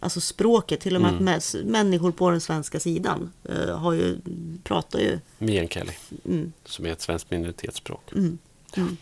[0.00, 1.28] alltså språket, till och med Mm.
[1.34, 4.16] att människor på den svenska sidan eh, har ju,
[4.64, 5.18] pratar ju.
[5.38, 5.92] Meänkieli,
[6.24, 8.12] Mm, som är ett svenskt minoritetsspråk.
[8.12, 8.38] mm,
[8.76, 8.96] mm.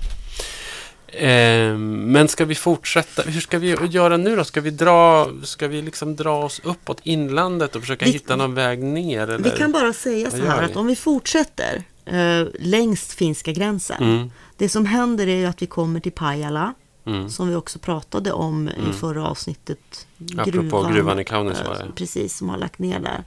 [1.07, 3.23] Eh, men ska vi fortsätta?
[3.23, 4.45] Hur ska vi göra nu då?
[4.45, 8.55] Ska vi dra, ska vi liksom dra oss uppåt inlandet och försöka Vi- hitta någon
[8.55, 9.23] väg ner?
[9.23, 9.39] Eller?
[9.39, 14.03] Vi kan bara säga så här att om vi fortsätter eh, längs finska gränsen.
[14.03, 16.75] Mm, Det som händer är ju att vi kommer till Pajala,
[17.05, 17.31] mm.
[17.31, 18.91] som vi också pratade om Mm.
[18.91, 20.07] i förra avsnittet.
[20.39, 21.81] Apropå gruvan i Kaunisvaara.
[21.85, 23.25] eh, Precis, som har lagt ner där.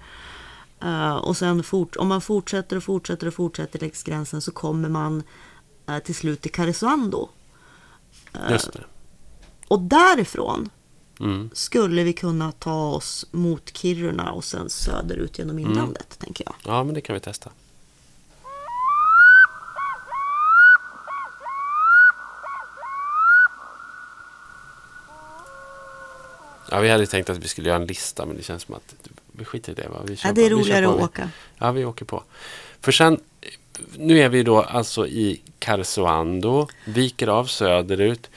[0.82, 4.90] Eh, och sen fort, om man fortsätter och fortsätter och fortsätter längs gränsen så kommer
[4.90, 5.24] man
[5.90, 7.30] eh, till slut till Karesuando.
[8.34, 8.84] Eh, Just det.
[9.68, 10.70] Och därifrån
[11.20, 11.50] Mm.
[11.54, 15.72] skulle vi kunna ta oss mot Kiruna och sen söderut genom Mm.
[15.72, 16.56] inlandet, tänker jag.
[16.74, 17.50] Ja, men det kan vi testa.
[26.72, 28.96] Ja, vi hade tänkt att vi skulle göra en lista, men det känns som att
[29.32, 29.88] vi skiter i det.
[29.90, 30.02] Va?
[30.06, 31.30] Vi Ja, det är roligare att åka.
[31.58, 32.24] Ja, vi åker på.
[32.82, 33.20] För sen,
[33.98, 38.30] nu är vi då alltså i Karesuando, viker av söderut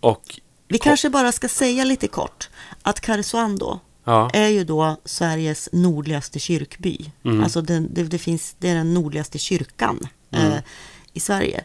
[0.00, 2.48] och Vi kanske bara ska säga lite kort
[2.82, 7.10] att Karesuando ja, är ju då Sveriges nordligaste kyrkby.
[7.24, 7.44] Mm.
[7.44, 10.52] Alltså den, det, det, finns, det är den nordligaste kyrkan Mm.
[10.52, 10.58] eh,
[11.12, 11.64] i Sverige.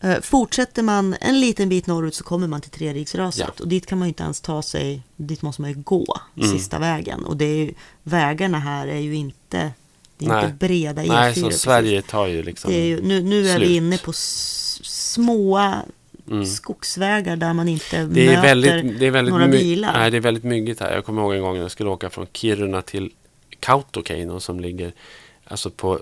[0.00, 3.44] Eh, fortsätter man en liten bit norrut så kommer man till Treriksröset.
[3.56, 3.62] Ja.
[3.62, 6.48] Och dit kan man ju inte ens ta sig, dit måste man ju gå Mm.
[6.50, 7.24] sista vägen.
[7.24, 9.70] Och det är ju, vägarna här är ju inte,
[10.18, 10.44] det är Nej.
[10.44, 11.08] inte breda E4.
[11.08, 11.62] nej, så precis.
[11.62, 12.72] Sverige tar ju liksom...
[12.72, 14.12] Ju, nu, nu är vi inne på
[14.82, 15.72] små
[16.30, 16.46] Mm.
[16.46, 19.92] skogsvägar där man inte Det möter väldigt, det väldigt några bilar.
[19.98, 20.94] Nej, det är väldigt mycket här.
[20.94, 23.10] Jag kommer ihåg en gång när jag skulle åka från Kiruna till
[23.60, 24.92] Kautokeino som ligger
[25.44, 26.00] alltså på,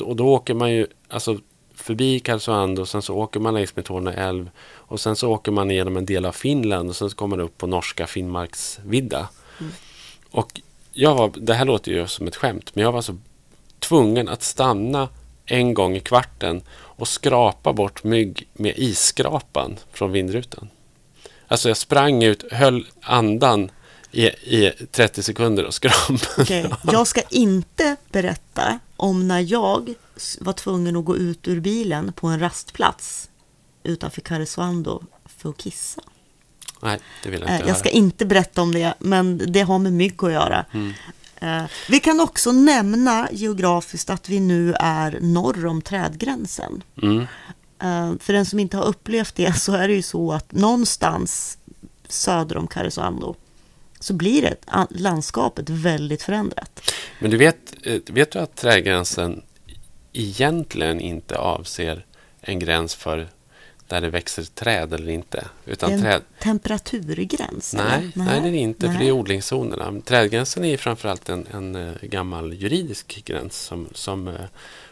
[0.00, 1.38] och då åker man ju alltså
[1.80, 5.52] förbi Karesuando och sen så åker man längs med Torne älv och sen så åker
[5.52, 9.28] man igenom en del av Finland och sen så kommer man upp på norska Finnmarksvidda.
[9.60, 9.72] Mm.
[10.30, 10.60] Och
[10.92, 13.16] jag var, det här låter ju som ett skämt, men jag var så
[13.78, 15.08] tvungen att stanna
[15.46, 20.68] en gång i kvarten och skrapa bort mygg med isskrapan från vindrutan.
[21.48, 23.70] Alltså jag sprang ut, höll andan
[24.12, 26.18] i, i 30 sekunder och skrapade.
[26.38, 29.94] Okej, Jag ska inte berätta om när jag
[30.40, 33.28] var tvungen att gå ut ur bilen på en rastplats
[33.82, 35.02] utanför Karesuando
[35.38, 36.00] för att kissa.
[36.82, 37.96] Nej, det vill jag Eh, inte Jag ska höra.
[37.96, 40.64] inte berätta om det, men det har med mygg att göra.
[40.72, 40.92] Mm.
[41.40, 46.82] Eh, Vi kan också nämna geografiskt att vi nu är norr om trädgränsen.
[47.02, 47.20] Mm.
[47.82, 51.58] Eh, För den som inte har upplevt det så är det ju så att någonstans
[52.08, 53.34] söder om Karesuando
[54.00, 54.56] så blir det
[54.90, 56.92] landskapet väldigt förändrat.
[57.18, 59.42] Men du vet, eh, vet du att trädgränsen
[60.12, 62.04] egentligen inte avser
[62.40, 63.28] en gräns för
[63.86, 65.44] där det växer träd eller inte?
[65.66, 66.22] Utan en träd...
[66.38, 67.74] temperaturgräns?
[67.74, 68.24] Nej, eller?
[68.24, 68.98] nej, det är det inte, för Nej.
[68.98, 70.00] det är odlingszonerna.
[70.04, 74.34] Trädgränsen är framförallt en, en eh, gammal juridisk gräns som, som eh,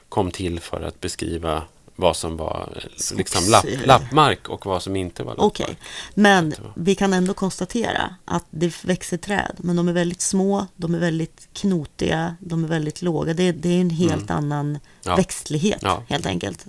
[0.09, 1.63] kom till för att beskriva
[2.01, 5.47] vad som var eh, liksom lapp, lappmark och vad som inte var lappmark.
[5.47, 5.77] Okej,
[6.15, 10.95] men vi kan ändå konstatera att det växer träd, men de är väldigt små, de
[10.95, 13.35] är väldigt knotiga, de är väldigt låga.
[13.35, 14.81] Det, det är en helt annan Mm.
[15.03, 15.17] Ja.
[15.17, 16.03] växtlighet Ja.
[16.09, 16.67] helt enkelt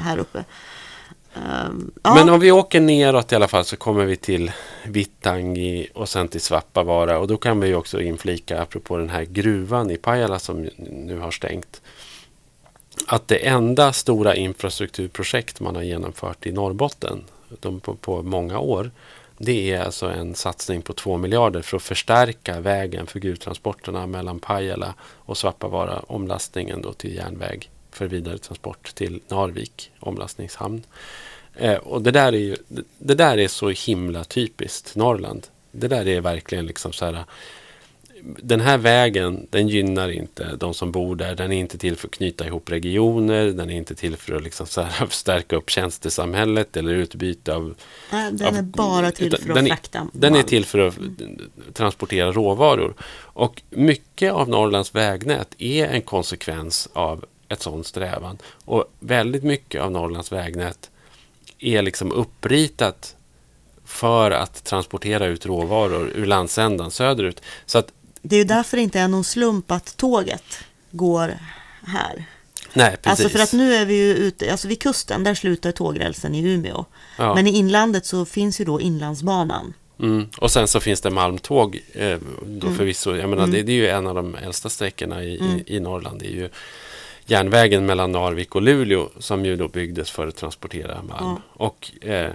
[0.00, 0.44] här uppe.
[1.34, 4.52] Ehm, ja, Men om vi åker neråt i alla fall så kommer vi till
[4.84, 7.18] Vittangi och sen till Svappavaara.
[7.18, 11.30] Och då kan vi också inflika, apropå den här gruvan i Pajala som nu har
[11.30, 11.80] stängt,
[13.06, 17.24] att det enda stora infrastrukturprojekt man har genomfört i Norrbotten
[17.60, 18.90] de på, på många år,
[19.38, 24.38] det är alltså en satsning på 2 miljarder för att förstärka vägen för gruvtransporterna mellan
[24.38, 30.82] Pajala och Svappavaara, omlastningen då till järnväg för vidare transport till Narvik, omlastningshamn.
[31.56, 35.46] Eh, och det där, är ju, det, det där är så himla typiskt Norrland.
[35.70, 37.24] Det där är verkligen liksom så här.
[38.24, 41.34] Den här vägen, den gynnar inte de som bor där.
[41.34, 43.46] Den är inte till för att knyta ihop regioner.
[43.46, 47.74] Den är inte till för att liksom så här stärka upp tjänstesamhället eller utbyte av...
[48.10, 50.78] den av- är bara till utan för att den är- frakta Den är till för
[50.78, 50.94] att
[51.74, 52.94] transportera råvaror.
[53.14, 58.38] Och mycket av Norrlands vägnät är en konsekvens av ett sådant strävan.
[58.64, 60.90] Och väldigt mycket av Norrlands vägnät
[61.58, 63.16] är liksom uppritat
[63.84, 67.40] för att transportera ut råvaror ur landsändan söderut.
[67.66, 67.92] Så att,
[68.22, 70.58] Det är ju därför det inte är någon slump att tåget
[70.90, 71.38] går
[71.86, 72.24] här.
[72.72, 73.06] Nej, precis.
[73.06, 76.42] Alltså för att nu är vi ju ute, alltså vid kusten, där slutar tågrälsen i
[76.48, 76.84] Umeå.
[77.18, 77.34] Ja.
[77.34, 79.74] Men i inlandet så finns ju då Inlandsbanan.
[80.00, 80.28] Mm.
[80.38, 82.76] Och sen så finns det malmtåg eh, då Mm.
[82.78, 83.16] förvisso.
[83.16, 86.20] Jag menar, det, det är ju en av de äldsta sträckorna i, i, i Norrland.
[86.20, 86.48] Det är ju
[87.26, 91.36] järnvägen mellan Narvik och Luleå som ju då byggdes för att transportera malm.
[91.52, 92.30] Och eh,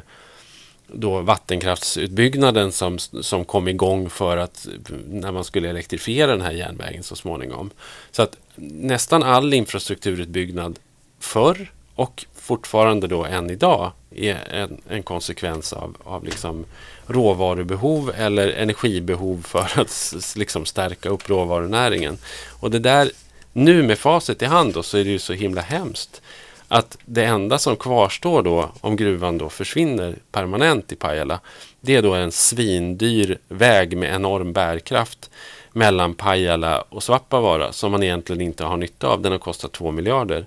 [0.88, 4.68] då vattenkraftsutbyggnaden som, som kom igång för att
[5.08, 7.70] när man skulle elektrifiera den här järnvägen så småningom.
[8.12, 10.80] Så att nästan all infrastrukturutbyggnad
[11.20, 16.66] förr och fortfarande då än idag är en, en konsekvens av, av liksom
[17.08, 22.18] råvarubehov eller energibehov för att liksom stärka upp råvarunäringen.
[22.60, 23.12] Och det där,
[23.54, 26.22] nu med facit i hand då, så är det ju så himla hemskt
[26.68, 31.40] att det enda som kvarstår då om gruvan då försvinner permanent i Pajala
[31.82, 35.30] det är då en svindyr väg med enorm bärkraft
[35.72, 39.22] mellan Pajala och Svappavaara som man egentligen inte har nytta av.
[39.22, 40.46] Den har kostat 2 miljarder.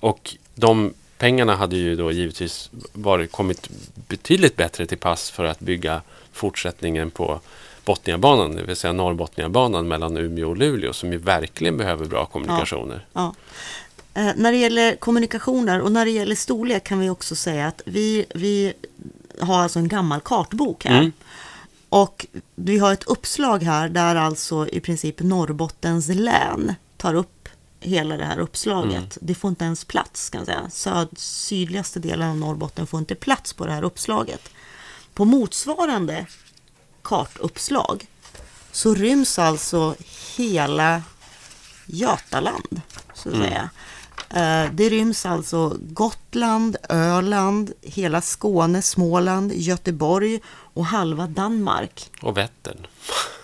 [0.00, 3.68] Och de pengarna hade ju då givetvis varit, kommit
[4.08, 6.02] betydligt bättre till pass för att bygga
[6.32, 7.40] fortsättningen på
[7.84, 13.06] Botniabanan, det vill säga Norrbotniabanan mellan Umeå och Luleå som ju verkligen behöver bra kommunikationer.
[13.12, 13.34] Ja.
[14.20, 17.82] Eh, när det gäller kommunikationer och när det gäller storlek kan vi också säga att
[17.86, 18.72] vi, vi
[19.40, 20.98] har alltså en gammal kartbok här.
[20.98, 21.12] Mm.
[21.88, 27.48] Och vi har ett uppslag här där alltså i princip Norrbottens län tar upp
[27.80, 28.92] hela det här uppslaget.
[28.92, 29.08] Mm.
[29.20, 30.70] Det får inte ens plats kan jag säga.
[30.70, 34.50] Söd, sydligaste delen av Norrbotten får inte plats på det här uppslaget.
[35.14, 36.26] På motsvarande
[37.02, 38.06] kartuppslag
[38.72, 39.94] så ryms alltså
[40.36, 41.02] hela
[41.86, 42.80] Götaland.
[43.14, 43.70] Så att säga.
[44.34, 52.10] Eh, Det ryms alltså Gotland, Öland, hela Skåne, Småland, Göteborg och halva Danmark.
[52.22, 52.86] Och Vättern.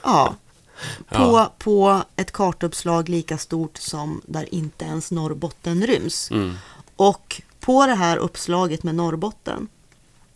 [0.02, 0.34] Ja.
[1.08, 1.52] På, Ja.
[1.58, 6.30] på ett kartuppslag lika stort som där inte ens Norrbotten ryms.
[6.30, 6.54] Mm.
[6.96, 9.68] Och på det här uppslaget med Norrbotten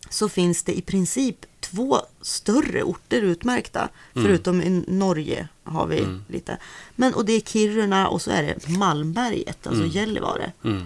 [0.09, 3.79] så finns det i princip två större orter utmärkta.
[4.15, 4.25] Mm.
[4.27, 6.57] Förutom i Norge har vi lite.
[6.95, 10.51] Men, och det är Kiruna och så är det Malmberget, alltså Gällivare.
[10.63, 10.85] Mm.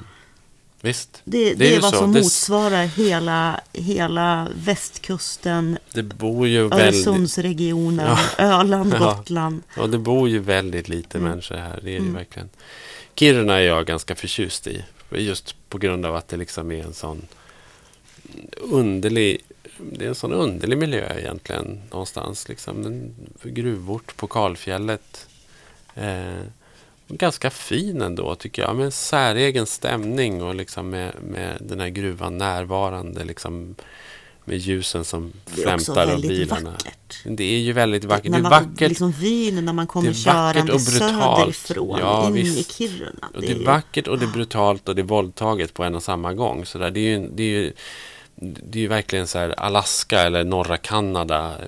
[0.82, 1.22] Visst.
[1.24, 1.98] Det, det, är är, vad så.
[2.00, 9.00] som Det- motsvarar hela, hela västkusten, Det bor ju väldigt, Öresundsregionen, Öland, Ja.
[9.16, 9.64] Gotland.
[9.78, 11.80] och det bor ju väldigt lite människor här.
[11.84, 12.50] Det är det ju verkligen.
[13.16, 14.84] Kiruna är jag ganska förtjust i.
[15.12, 17.22] Just på grund av att det liksom är en sån
[18.62, 19.42] underlig
[19.78, 22.50] det är en sån underlig miljö egentligen någonstans.
[22.50, 25.28] Liksom en gruvort på kalfjället.
[25.96, 26.42] Eh,
[27.08, 28.76] ganska fin ändå tycker jag.
[28.76, 33.24] Med en säregen stämning och liksom med, med den här gruvan närvarande.
[33.24, 33.76] Liksom
[34.48, 36.72] med ljusen som Det flämtar väldigt bilarna.
[36.72, 37.18] vackert.
[37.26, 38.32] Det är ju väldigt vackert.
[38.32, 38.90] När det är vackert.
[38.90, 42.72] Liksom vyn när man kommer Det körande och söderifrån Ja, in visst.
[42.72, 43.30] i Kiruna.
[43.34, 46.04] Och det är vackert och det är brutalt och det är våldtaget på en och
[46.04, 46.66] samma gång.
[46.66, 47.74] Så där, det, är ju, det, är ju,
[48.54, 51.56] det är ju verkligen så här Alaska eller norra Kanada.
[51.60, 51.68] eh,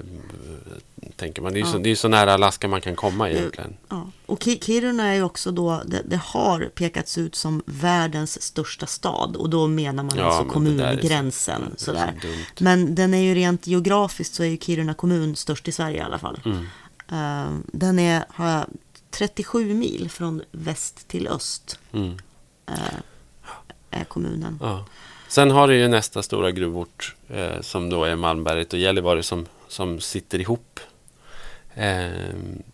[1.15, 1.53] Tänker man.
[1.53, 3.73] Det är ju så, det är så nära Alaska man kan komma egentligen.
[3.89, 4.07] Ja.
[4.25, 8.86] Och Ki- Kiruna är ju också då, det, det har pekats ut som världens största
[8.86, 11.61] stad och då menar man Ja, alltså men kommungränsen.
[11.78, 12.13] så sådär.
[12.59, 16.01] Men den är ju rent geografiskt så är ju Kiruna kommun störst i Sverige i
[16.01, 16.39] alla fall.
[16.45, 16.57] Mm.
[17.11, 18.65] Eh, den är har jag,
[19.11, 22.17] 37 mil från väst till öst Mm.
[23.91, 24.59] är kommunen.
[24.61, 24.86] Ja.
[25.28, 29.45] Sen har du ju nästa stora gruvort eh, som då är Malmberget och Gällivare som,
[29.67, 30.80] som sitter ihop.
[31.73, 32.09] Eh,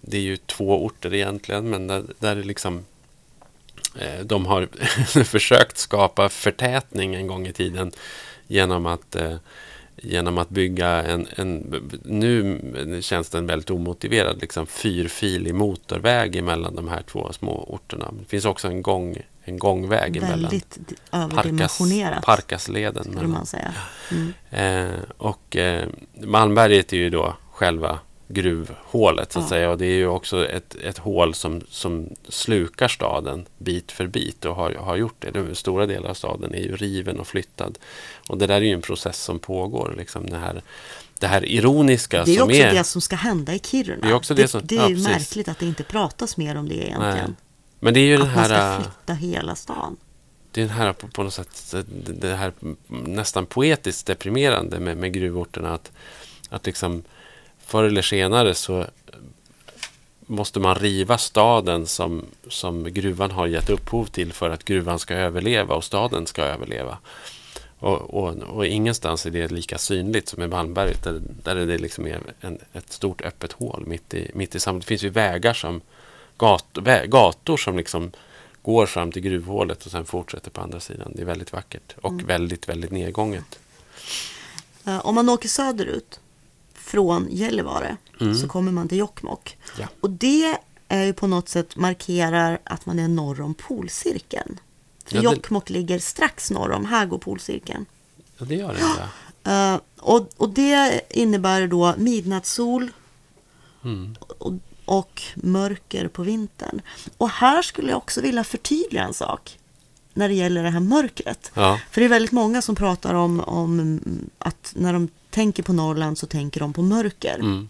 [0.02, 2.86] det är ju två orter egentligen men där, där är liksom
[4.00, 4.68] eh, de har
[5.24, 7.92] försökt skapa förtätning en gång i tiden
[8.48, 9.36] genom att eh,
[9.98, 12.60] genom att bygga en, en nu
[13.02, 18.14] känns den väldigt omotiverad liksom fyrfilig motorväg emellan de här två små orterna.
[18.20, 20.40] Det finns också en, gång, en gångväg emellan.
[20.42, 21.80] Väldigt di- Parkas,
[22.26, 23.04] Parkasleden.
[23.04, 23.32] skulle mellan.
[23.32, 23.74] man säga.
[24.12, 24.34] Mm.
[24.90, 25.88] Eh, och eh,
[26.22, 29.50] Malmberget är ju då själva gruvhålet så att Ja.
[29.50, 29.70] säga.
[29.70, 34.46] Och det är ju också ett, ett hål som, som slukar staden bit för bit
[34.46, 35.32] och har, har gjort det.
[35.32, 37.78] Den stora delar av staden är ju riven och flyttad.
[38.30, 39.94] Och det där är ju en process som pågår.
[39.98, 40.62] Liksom det, här,
[41.20, 42.74] det här ironiska Det är som också är...
[42.74, 44.02] det som ska hända i Kiruna.
[44.02, 46.58] Det är också det som- det är ja, ju märkligt att det inte pratas mer
[46.58, 47.16] om det egentligen.
[47.16, 47.36] Nej.
[47.80, 48.78] Men det är ju den Att man ska här...
[48.78, 49.98] äh, flytta hela stan.
[50.52, 52.52] Det är den här på, på något sätt det- det här
[52.88, 55.74] nästan poetiskt deprimerande med, med gruvorterna.
[55.74, 55.92] Att,
[56.50, 57.04] att liksom
[57.66, 58.86] förr eller senare så
[60.28, 65.14] måste man riva staden som, som gruvan har gett upphov till för att gruvan ska
[65.14, 66.98] överleva och staden ska överleva.
[67.80, 72.08] Och, och, och ingenstans är det lika synligt som i Malmberget där, där det liksom
[72.08, 74.86] är en, ett stort öppet hål mitt i, mitt i samhället.
[74.86, 75.82] Det finns ju vägar som
[76.38, 78.12] gat, vä, gator som liksom
[78.62, 81.12] går fram till gruvhålet och sen fortsätter på andra sidan.
[81.16, 82.26] Det är väldigt vackert och Mm.
[82.26, 83.60] väldigt, väldigt nedgånget.
[84.86, 86.20] Eh, Om man åker söderut
[86.84, 88.36] från Gällivare Mm.
[88.36, 89.58] så kommer man till Jokkmokk.
[89.80, 89.88] Ja.
[90.00, 90.58] Och det
[90.88, 94.60] är ju på något sätt markerar att man är norr om polcirkeln.
[95.06, 97.86] För Ja, det- Jokkmokk ligger strax norr om, här går polcirkeln.
[98.38, 98.80] Ja, det gör det.
[98.80, 99.08] Ja.
[99.46, 102.92] Eh, och, och det innebär då midnattssol
[103.84, 104.16] Mm.
[104.38, 104.54] och,
[104.86, 106.82] och mörker på vintern.
[107.18, 109.60] Och här skulle jag också vilja förtydliga en sak
[110.14, 111.52] när det gäller det här mörkret.
[111.54, 111.80] Ja.
[111.92, 114.00] För det är väldigt många som pratar om, om
[114.38, 117.36] att när de tänker på Norrland så tänker de på mörker.
[117.40, 117.70] Mm.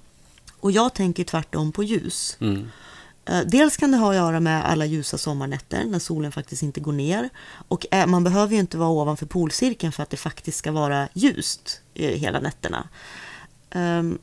[0.60, 2.38] Och jag tänker tvärtom på ljus.
[2.40, 2.68] Mm.
[3.26, 6.80] Eh, Dels kan det ha att göra med alla ljusa sommarnätter när solen faktiskt inte
[6.80, 7.30] går ner.
[7.68, 11.08] Och eh, man behöver ju inte vara ovanför polcirkeln för att det faktiskt ska vara
[11.14, 12.88] ljust hela nätterna.
[13.70, 14.18] Ehm,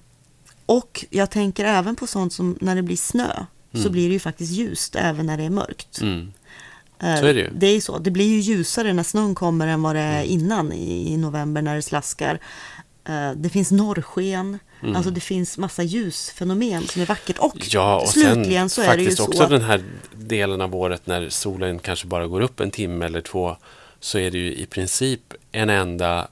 [0.66, 4.18] Och jag tänker även på sånt som när det blir snö så blir det ju
[4.18, 6.00] faktiskt ljust även när det är mörkt.
[6.00, 6.32] Mm.
[6.98, 7.50] Eh, Så är det ju.
[7.54, 7.98] Det är ju så.
[7.98, 11.62] Det blir ju ljusare när snön kommer än vad det är innan i, i november
[11.62, 12.38] när det slaskar.
[13.08, 14.58] Eh, Det finns norrsken.
[14.94, 17.38] Alltså det finns massa ljusfenomen som är vackert.
[17.38, 17.66] Och, Mm.
[17.70, 19.82] Ja, och slutligen så är det ju faktiskt så också att den här
[20.14, 23.56] delen av året när solen kanske bara går upp en timme eller två
[24.00, 25.20] så är det ju i princip
[25.52, 26.28] en enda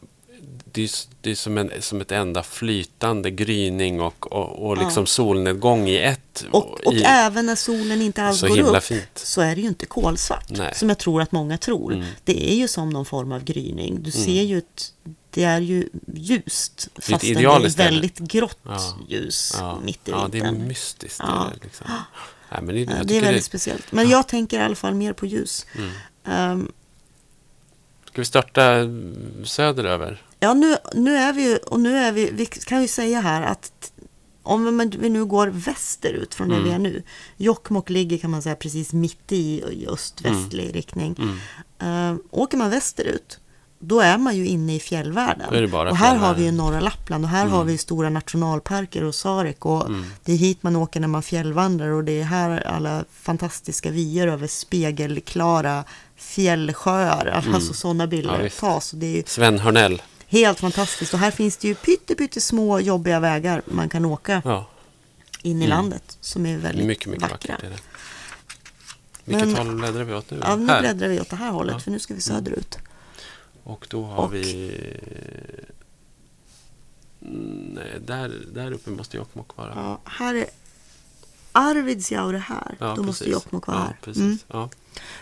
[0.73, 0.91] det är,
[1.21, 5.97] det är som, en, som ett enda flytande gryning och, och, och liksom solnedgång i
[5.99, 6.45] ett.
[6.51, 9.03] Och, och i, även när solen inte alls går upp fint.
[9.15, 10.51] så är det ju inte kolsvart.
[10.51, 10.75] Nej.
[10.75, 11.93] Som jag tror att många tror.
[11.93, 12.07] Mm.
[12.25, 14.03] Det är ju som någon form av gryning.
[14.03, 14.93] Du ser ju ett,
[15.39, 16.89] det är ju ljust.
[16.95, 18.99] Fast det är väldigt grått Ja.
[19.09, 20.69] ljus ja, mitt i ja, det är vintern.
[20.69, 21.21] mystiskt.
[21.23, 21.51] Ja.
[21.51, 21.87] Det är liksom.
[22.53, 23.93] Nej, men det, det är väldigt det, speciellt.
[23.93, 25.67] Men jag tänker i alla fall mer på ljus.
[25.75, 25.91] Mm.
[26.25, 26.73] Ehm,
[28.07, 28.63] Ska vi starta
[29.45, 30.23] söderöver?
[30.41, 33.93] Ja, nu, nu är vi och nu är vi, vi kan ju säga här att
[34.43, 37.03] om vi nu går västerut från där vi är nu.
[37.37, 41.17] Jokkmokk ligger kan man säga precis mitt i öst-västlig riktning.
[41.19, 42.13] Mm.
[42.13, 43.39] Uh, åker man västerut,
[43.81, 45.49] då är man ju inne i fjällvärlden.
[45.75, 49.67] Och här har vi ju norra Lappland och här har vi stora nationalparker och Sarek.
[49.67, 49.91] Och
[50.25, 54.27] Det är hit man åker när man fjällvandrar och det är här alla fantastiska vyer
[54.27, 55.85] över spegelklara
[56.17, 57.27] fjällsjöar.
[57.27, 58.59] Alltså sådana Ja, bilder visst.
[58.61, 58.93] tas.
[58.93, 60.03] Och det är ju Sven Hörnell.
[60.29, 61.15] Helt fantastiskt.
[61.15, 64.67] Och här finns det ju pytte, små jobbiga vägar man kan åka Ja,
[65.43, 67.55] in i landet som är väldigt mycket, mycket vackra.
[67.55, 67.83] vackert.
[69.25, 70.39] Vilket Men- håll bläddrar vi åt nu?
[70.43, 70.81] Ja, nu Här.
[70.81, 71.81] bläddrar vi åt det här hållet Ja.
[71.81, 72.79] för nu ska vi söderut.
[73.69, 74.73] Och då har Och- vi...
[77.23, 79.73] Mm, Nej, där, där uppe måste Jokkmokk vara.
[79.77, 80.47] Ja, här är
[81.53, 82.77] Arvidsjaur är här.
[82.79, 83.33] Ja, Då måste precis.
[83.33, 83.97] Jokkmokk vara ja, här.
[84.03, 84.23] Precis.
[84.23, 84.39] Mm.
[84.49, 84.71] Ja.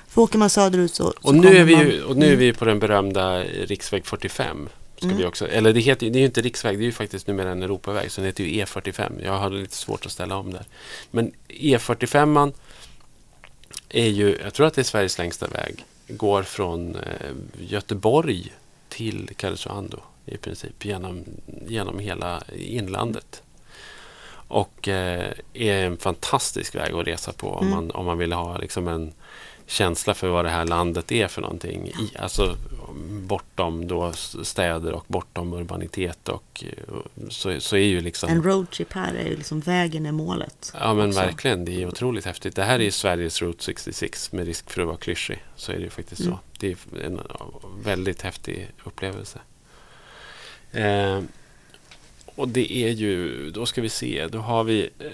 [0.09, 2.38] För åker man söderut så, så Och, nu är vi ju, och nu är Mm.
[2.40, 4.68] vi på den berömda riksväg 45.
[4.97, 5.16] Ska Mm.
[5.18, 7.51] vi också, eller det, heter, det är ju inte riksväg, det är ju faktiskt numera
[7.51, 8.11] en Europaväg.
[8.12, 9.24] Så den heter ju E45.
[9.24, 10.64] Jag hade lite svårt att ställa om där.
[11.11, 12.53] Men E45
[13.88, 15.84] är ju, jag tror att det är Sveriges längsta väg.
[16.09, 18.52] Går från eh, Göteborg
[18.88, 21.24] till Karesuando i princip genom,
[21.66, 23.42] genom hela inlandet.
[24.48, 27.76] Och eh, är en fantastisk väg att resa på om, Mm.
[27.76, 29.12] man, om man vill ha liksom en
[29.66, 31.86] känsla för vad det här landet är för någonting.
[31.88, 32.56] I, alltså
[33.08, 34.12] bortom då
[34.42, 36.94] städer och bortom urbanitet och eh,
[37.28, 40.72] så, så är ju liksom En roadtrip här är ju liksom vägen är målet.
[40.80, 41.20] Ja men också.
[41.20, 42.56] verkligen, det är otroligt häftigt.
[42.56, 45.44] Det här är ju Sveriges Route 66 med risk för att vara klyschig.
[45.56, 46.32] Så är det ju faktiskt Mm.
[46.32, 46.38] så.
[46.58, 47.20] Det är en
[47.84, 49.38] väldigt häftig upplevelse.
[50.72, 51.20] Eh,
[52.34, 55.10] och det är ju, då ska vi se, då har vi eh,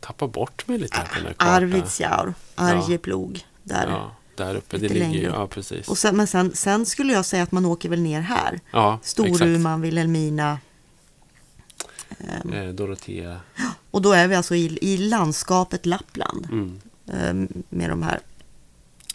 [0.00, 1.54] tappat bort mig lite här på den här kartan.
[1.54, 3.40] Arvidsjaur, Arjeplog.
[3.62, 3.88] Där.
[3.90, 5.32] Ja, där uppe, det Lite ligger ju, längre.
[5.36, 5.88] ja precis.
[5.88, 8.60] Och sen, men sen, sen skulle jag säga att man åker väl ner här.
[8.72, 8.98] ja.
[9.02, 10.58] Storuman, Vilhelmina.
[12.18, 13.40] Ehm, Eh, Dorotea.
[13.90, 16.46] Och då är vi alltså i, i landskapet Lappland.
[16.52, 16.80] Mm.
[17.12, 18.20] ehm, med de här.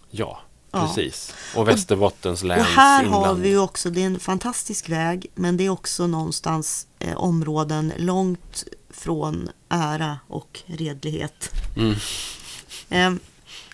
[0.09, 0.39] Ja,
[0.71, 0.87] Ja.
[0.87, 1.33] precis.
[1.55, 3.25] Och Västerbottens läns Och här inland.
[3.25, 7.17] har vi ju också, det är en fantastisk väg, men det är också någonstans eh,
[7.17, 11.49] områden långt från ära och redlighet.
[11.77, 11.95] Mm.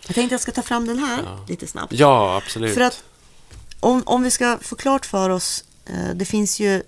[0.08, 1.46] Jag tänkte jag ska ta fram den här Ja.
[1.48, 1.94] lite snabbt.
[1.94, 2.74] Ja, absolut.
[2.74, 3.04] För att
[3.80, 6.84] om, om vi ska få klart för oss, eh, det finns ju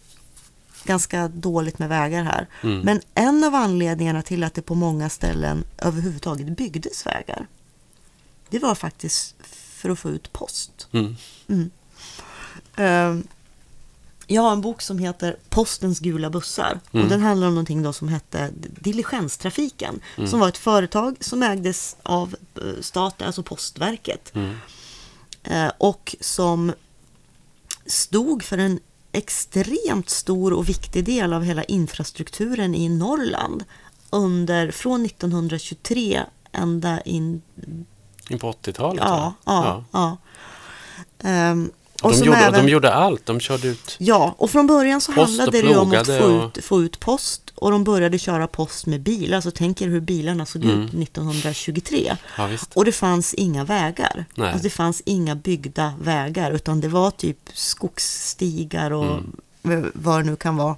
[0.83, 2.47] ganska dåligt med vägar här.
[2.63, 2.79] Mm.
[2.79, 7.47] Men en av anledningarna till att det på många ställen överhuvudtaget byggdes vägar,
[8.49, 10.87] det var faktiskt för att få ut post.
[10.91, 11.15] Mm.
[12.75, 13.15] Eh,
[14.27, 16.79] Jag har en bok som heter Postens gula bussar.
[16.91, 17.03] Mm.
[17.03, 19.99] Och den handlar om någonting då som hette Diligenstrafiken.
[20.17, 20.29] Mm.
[20.29, 24.35] Som var ett företag som ägdes av eh, staten, alltså Postverket.
[24.35, 24.55] Mm.
[25.43, 26.73] Eh, Och som
[27.85, 28.79] stod för en
[29.11, 33.63] extremt stor och viktig del av hela infrastrukturen i Norrland
[34.09, 37.41] under, från 1923 ända in
[38.29, 39.03] In på 80-talet?
[39.05, 39.43] Ja, va?
[39.45, 40.17] ja, ja.
[41.29, 41.71] Ehm,
[42.03, 43.25] Och de, gjorde, även- de gjorde allt.
[43.25, 43.95] De körde ut...
[43.99, 47.41] Ja, och från början så handlade det om att få och- ut, få ut post
[47.55, 49.41] och de började köra post med bilar.
[49.41, 50.81] Så tänk er hur bilarna såg Mm.
[50.81, 52.15] ut 1923.
[52.37, 52.49] Ja.
[52.73, 54.25] Och det fanns inga vägar.
[54.35, 54.47] Nej.
[54.47, 59.19] Alltså det fanns inga byggda vägar utan det var typ skogsstigar och
[59.61, 60.75] v- vad det nu kan vara.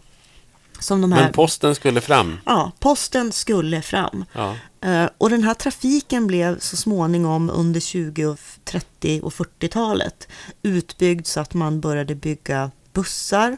[0.80, 1.20] Som de här...
[1.20, 1.28] Mm.
[1.28, 2.38] Men posten skulle fram.
[2.46, 4.26] Ja, posten skulle fram.
[4.34, 4.56] Ja.
[4.82, 10.28] Eh, Och den här trafiken blev så småningom under 20, och 30 och 40-talet
[10.64, 13.58] utbyggd så att man började bygga bussar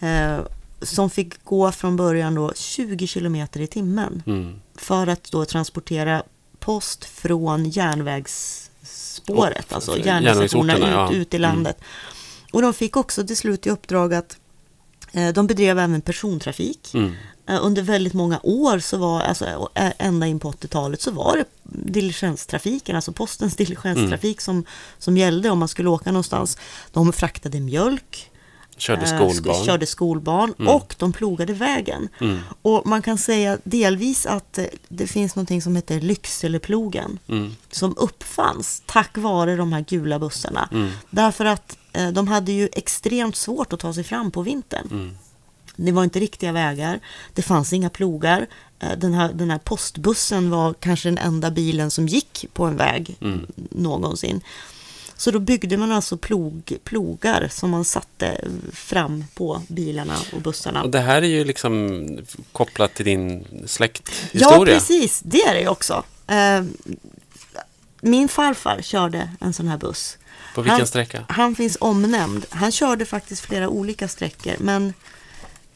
[0.00, 0.38] eh,
[0.82, 4.60] som fick gå från början då 20 kilometer i timmen Mm.
[4.74, 6.22] för att då transportera
[6.58, 11.12] post från järnvägsspåret, Och- alltså järnvägsstationerna ut, ja.
[11.12, 11.50] ut i Mm.
[11.50, 11.78] landet.
[12.52, 14.36] Och de fick också till slut i uppdrag att
[15.34, 16.94] de bedrev även persontrafik.
[16.94, 17.12] Mm.
[17.48, 19.44] Eh, Under väldigt många år, så var, alltså
[19.74, 21.44] ä- ända in på 80-talet, så var det
[21.92, 24.44] diligenstrafiken, alltså postens diligenstrafik Mm.
[24.44, 24.64] som,
[24.98, 26.58] som gällde om man skulle åka någonstans.
[26.92, 28.30] De fraktade mjölk,
[28.76, 29.54] Körde eh, skolbarn.
[29.56, 30.74] sk- körde skolbarn Mm.
[30.74, 32.08] och de plogade vägen.
[32.20, 32.38] Mm.
[32.62, 37.56] Och man kan säga delvis att eh, det finns någonting som heter Lyckseleplogen Mm.
[37.70, 40.68] som uppfanns tack vare de här gula bussarna.
[40.72, 40.90] Mm.
[41.10, 41.77] Därför att eh,
[42.12, 44.88] de hade ju extremt svårt att ta sig fram på vintern.
[44.90, 45.16] Mm.
[45.76, 47.00] Det var inte riktiga vägar,
[47.34, 48.46] det fanns inga plogar.
[48.78, 52.76] Eh, Den här, den här postbussen var kanske den enda bilen som gick på en
[52.76, 53.46] väg Mm.
[53.70, 54.40] någonsin.
[55.16, 60.82] Så då byggde man alltså plog, plogar som man satte fram på bilarna och bussarna.
[60.82, 62.00] Och det här är ju liksom
[62.52, 64.74] kopplat till din Ja, släkthistoria.
[64.74, 65.20] precis.
[65.24, 66.04] Det är det ju också.
[66.26, 66.62] Eh,
[68.00, 70.18] Min farfar körde en sån här buss.
[70.54, 71.24] På vilken han, sträcka?
[71.28, 72.46] Han finns omnämnd.
[72.50, 74.54] Han körde faktiskt flera olika sträckor.
[74.58, 74.92] Men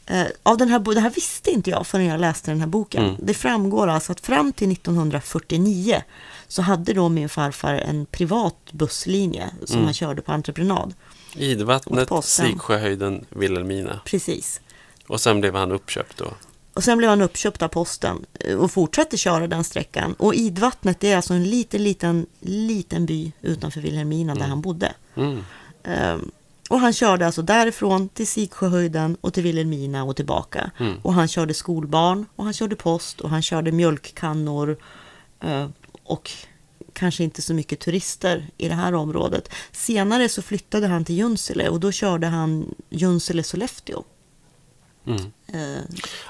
[0.07, 3.05] eh, av den här, det här visste inte jag förrän jag läste den här boken.
[3.05, 3.17] Mm.
[3.19, 6.03] Det framgår alltså att fram till 1949
[6.49, 9.85] så hade då min farfar en privat busslinje som Mm.
[9.85, 10.95] han körde på entreprenad.
[11.37, 12.09] Idvattnet.
[12.25, 14.01] Sigsjöhöjden, Vilhelmina.
[14.05, 14.61] Precis.
[15.07, 16.33] Och sen blev han uppköpt då.
[16.75, 20.15] Och sen blev han uppköpt av posten eh, och fortsatte köra den sträckan.
[20.15, 24.93] Och Idvattnet det är alltså en liten, liten, liten by utanför Vilhelmina där han bodde.
[25.15, 25.45] Mm.
[25.85, 26.31] Ehm,
[26.71, 30.71] och han körde alltså därifrån till Sigsjöhöjden och till Vilhelmina och tillbaka.
[30.79, 30.95] Mm.
[31.03, 34.77] Och han körde skolbarn och han körde post och han körde mjölkkannor.
[35.41, 35.69] eh,
[36.05, 36.31] och
[36.93, 39.49] kanske inte så mycket turister i det här området.
[39.73, 44.05] Senare så flyttade han till Junsele och då körde han Junsele-Sollefteå.
[45.07, 45.33] Mm.
[45.47, 45.83] Eh,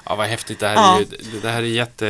[0.04, 0.60] Ja, vad häftigt.
[0.60, 0.96] Det här, Ja.
[0.96, 2.06] är, ju, det, här är jätte,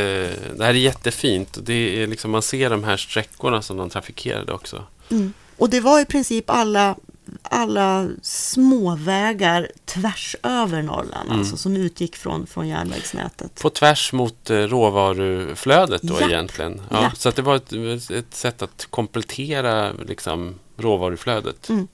[0.56, 1.58] det här är jättefint.
[1.62, 4.84] Det är liksom, man ser de här sträckorna som de trafikerade också.
[5.10, 5.32] Mm.
[5.56, 6.96] Och det var i princip alla,
[7.42, 8.08] alla
[8.66, 11.38] småvägar tvärs över Norrland, Mm.
[11.38, 13.60] alltså som utgick från, från järnvägsnätet.
[13.62, 16.26] På tvärs mot eh, råvaruflödet då Ja.
[16.28, 16.80] egentligen.
[16.90, 17.10] Ja, Ja.
[17.16, 17.72] Så att det var ett,
[18.10, 21.68] ett sätt att komplettera liksom, råvaruflödet.
[21.68, 21.88] Mm.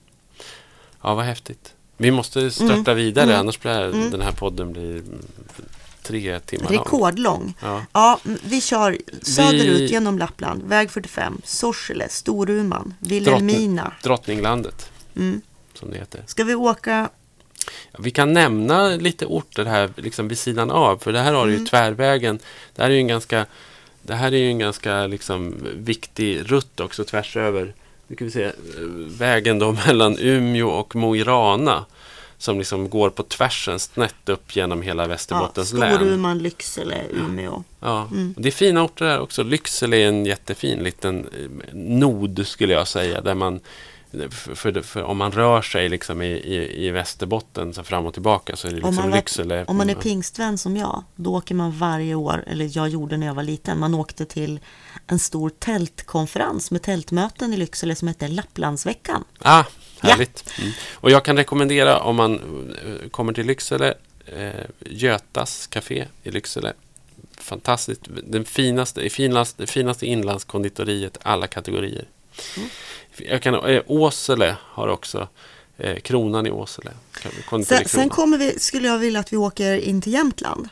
[1.03, 1.73] Ja, vad häftigt.
[2.01, 3.39] Vi måste störta vidare, Mm.
[3.39, 4.11] annars blir Mm.
[4.11, 5.25] den här podden blir mm,
[6.03, 6.77] tre timmar lång.
[6.79, 7.53] Rekordlång.
[7.61, 7.85] Ja.
[7.93, 13.93] Ja, vi kör söderut Vi- genom Lappland, väg 45, Sorsele, Storuman, Vilhelmina.
[14.03, 15.41] Drottninglandet, Mm.
[15.73, 16.23] som det heter.
[16.27, 17.09] Ska vi åka?
[17.99, 21.59] Vi kan nämna lite orter här liksom vid sidan av, för det här har Mm.
[21.59, 22.39] ju tvärvägen.
[22.75, 23.45] Det här är ju en ganska,
[24.01, 27.73] det här är en ganska liksom, viktig rutt också tvärs över.
[28.09, 28.51] Nu kan vi se, eh,
[29.19, 31.85] vägen då mellan Umeå och Mo i Rana.
[32.37, 35.95] Som liksom går på tvärsen snett upp genom hela Ja, Västerbottens län.
[35.95, 37.63] Storuman, Lycksele, Umeå.
[37.79, 38.07] Ja.
[38.11, 38.35] Mm.
[38.37, 39.43] Det är fina orter där också.
[39.43, 43.21] Lycksele är en jättefin liten eh, nod skulle jag säga.
[43.21, 43.59] Där man,
[44.31, 48.55] för, för, om man rör sig liksom i, i, i Västerbotten så fram och tillbaka
[48.55, 49.65] så är det Om liksom man, var, Lycksele.
[49.65, 53.27] om man är pingstvän som jag, då åker man varje år, eller jag gjorde när
[53.27, 54.59] jag var liten, man åkte till
[55.11, 59.23] en stor tältkonferens med tältmöten i Lycksele som hette Lapplandsveckan.
[59.39, 59.63] Ah,
[59.99, 60.53] härligt.
[60.59, 60.71] Mm.
[60.93, 62.35] Och jag kan rekommendera om man
[62.85, 63.93] eh, kommer till Lycksele,
[64.25, 64.49] eh,
[64.79, 66.73] Götas Café i Lycksele.
[67.37, 68.01] Fantastiskt.
[68.23, 72.07] Den finaste, finaste, finaste inlandskonditoriet alla kategorier.
[72.57, 72.69] Mm.
[73.17, 75.27] Jag kan, eh, Åsele har också
[75.77, 76.91] eh, Kronan i Åsele.
[77.65, 80.69] Sen, sen kommer vi, skulle jag vilja att vi åker in till Jämtland.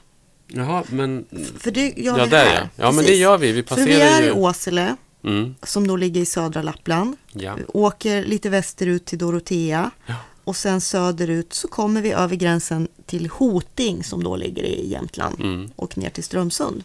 [0.48, 1.26] Jaha, men...
[1.60, 2.56] För det gör Ja, vi där här.
[2.62, 2.70] ja.
[2.86, 3.52] Ja, men det gör vi.
[3.52, 4.32] Vi För passerar vi är i.
[4.32, 7.16] Åsele, Mm, som då ligger i södra Lappland.
[7.34, 7.56] ja.
[7.56, 9.92] Vi åker lite västerut till Dorotea.
[10.06, 10.16] Ja.
[10.44, 15.40] Och sen söderut så kommer vi över gränsen till Hoting som då ligger i Jämtland.
[15.40, 15.70] Mm.
[15.76, 16.84] Och ner till Strömsund.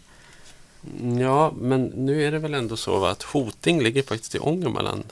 [1.21, 5.05] Ja, men nu är det väl ändå så va, att Hoting ligger faktiskt i Ångermanland.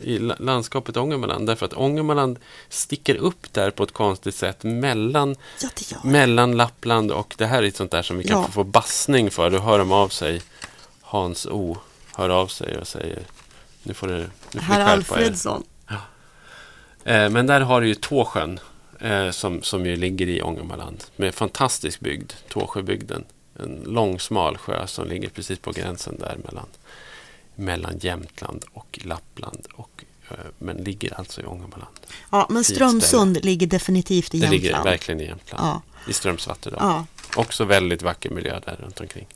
[0.00, 1.46] I la- landskapet Ångermanland.
[1.46, 2.38] Därför att Ångermanland
[2.68, 6.08] sticker upp där på ett konstigt sätt mellan, Ja, det det.
[6.08, 8.48] mellan Lappland och det här är ett sånt där som vi kan Ja.
[8.48, 9.50] få bassning för.
[9.50, 10.42] Då hör de av sig.
[11.02, 11.78] Hans O
[12.16, 13.22] hör av sig och säger
[13.82, 14.84] nu får du, nu får Herr er.
[14.84, 15.62] Alfredsson.
[17.04, 18.60] Eh, men där har du ju Tåsjön
[19.00, 23.24] eh, som, som ju ligger i Ångermanland med fantastisk bygd, Tåsjöbygden.
[23.58, 26.66] En lång smal sjö som ligger precis på gränsen där mellan,
[27.54, 29.66] mellan Jämtland och Lappland.
[29.72, 31.94] Och, eh, men ligger alltså i Ångermanland.
[32.30, 34.62] Ja, men Strömsund ligger definitivt i Det Jämtland.
[34.62, 35.66] ligger verkligen i Jämtland.
[35.66, 36.78] Ja, I Strömsvattedal.
[36.82, 37.06] ja.
[37.40, 39.26] Också väldigt vacker miljö där runt omkring.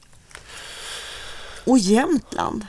[1.64, 2.66] Och Jämtland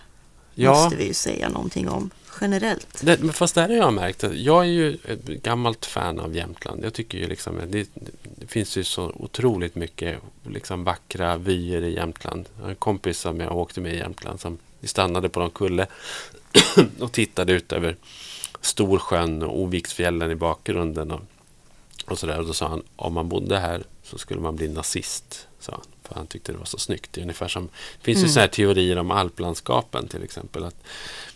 [0.57, 2.09] Ja, måste vi ju säga någonting om
[2.41, 2.87] generellt.
[3.01, 6.35] det, men fast där har jag märkt att jag är ju ett gammalt fan av
[6.35, 6.85] Jämtland.
[6.85, 7.89] Jag tycker ju liksom det,
[8.39, 12.49] det finns ju så otroligt mycket liksom vackra vyer i Jämtland.
[12.57, 15.49] Jag har en kompis som jag åkte med i Jämtland som vi stannade på någon
[15.49, 15.87] kulle
[16.99, 17.95] och tittade ut över
[18.61, 21.11] Storsjön och Oviksfjällen i bakgrunden.
[21.11, 21.21] Och,
[22.05, 22.39] och sådär.
[22.39, 25.47] Och då sa han, om man bodde här så skulle man bli nazist.
[25.59, 27.13] Sa han, för han tyckte det var så snyggt.
[27.13, 27.65] Det, är ungefär som,
[27.97, 28.29] det finns ju Mm.
[28.29, 30.63] sådana här teorier om alplandskapen till exempel.
[30.63, 30.83] Att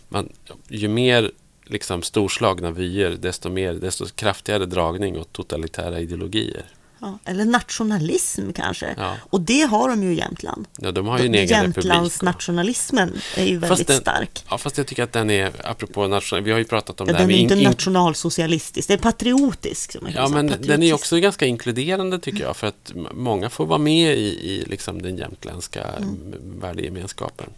[0.08, 0.28] man,
[0.68, 1.30] ju mer
[1.64, 6.64] liksom storslagna vyer, desto, mer, desto kraftigare dragning åt totalitära ideologier.
[7.00, 8.94] Ja, eller nationalism kanske.
[8.98, 10.66] Ja, Och det har de ju i Jämtland.
[10.78, 11.48] ja de har ju en egen.
[11.48, 14.44] Jämtlandsnationalismen är ju väldigt den- stark.
[14.50, 17.12] Ja, fast jag tycker att den är, apropå national, vi har ju pratat om Ja,
[17.12, 19.92] det här den är inte in- nationalsocialistisk, det är patriotisk.
[19.92, 22.56] Som Ja, men den är också ganska inkluderande tycker jag.
[22.56, 26.34] För att många får vara med i, i liksom den jämtländska mm.
[26.60, 27.50] värdegemenskapen.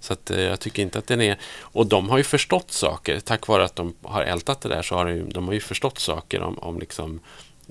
[0.00, 1.38] Så att, eh, jag tycker inte att den är...
[1.60, 3.20] Och de har ju förstått saker.
[3.20, 5.98] Tack vare att de har ältat det där så har de, de har ju förstått
[5.98, 7.20] saker om, om liksom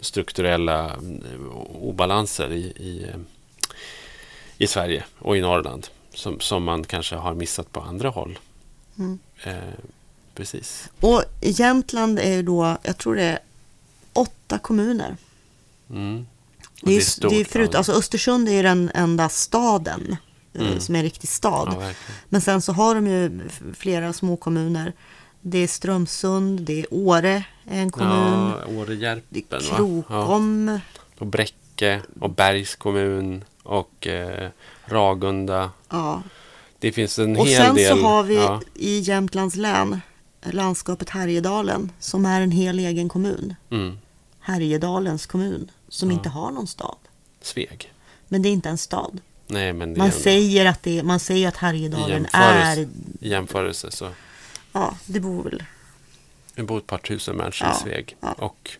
[0.01, 3.19] strukturella mm, obalanser i, i, eh,
[4.57, 5.87] i Sverige och i Norrland.
[6.13, 8.39] Som, som man kanske har missat på andra håll.
[8.97, 9.19] Mm.
[9.43, 9.53] Eh,
[10.35, 10.89] precis.
[10.99, 13.39] Och Jämtland är ju då, jag tror det är
[14.13, 15.17] åtta kommuner.
[15.89, 16.27] Mm.
[16.81, 20.17] Det är, stort, det är förut, alltså Östersund är ju den enda staden
[20.53, 20.79] eh, Mm.
[20.79, 21.77] som är en riktig stad.
[21.81, 21.91] Ja.
[22.29, 23.41] Men sen så har de ju
[23.77, 24.93] flera små kommuner.
[25.41, 28.09] Det är Strömsund, det är Åre, en kommun.
[28.49, 29.65] Ja, det Årejärpen är va?
[29.69, 29.75] Ja.
[29.75, 30.79] Krokom.
[31.19, 34.49] Och Bräcke och Bergs kommun och eh,
[34.85, 35.71] Ragunda.
[35.89, 36.23] Ja.
[36.79, 37.97] Det finns en Och hel sen del.
[37.97, 40.01] så har vi ja, i Jämtlands län
[40.41, 43.55] landskapet Härjedalen som är en hel egen kommun.
[43.71, 43.97] mm,
[44.39, 46.17] Härjedalens kommun som Ja.
[46.17, 46.95] inte har någon stad.
[47.41, 47.93] Sveg.
[48.27, 49.21] Men det är inte en stad.
[49.47, 52.81] Nej, men det Man ändå- säger att det, man säger att Härjedalen jämförelse.
[52.81, 52.87] är,
[53.21, 54.09] i jämförelse så
[54.71, 55.63] ja det bor väl,
[56.55, 58.15] det bor ett par tusen människor Ja, i Sveg.
[58.19, 58.31] ja.
[58.33, 58.71] Och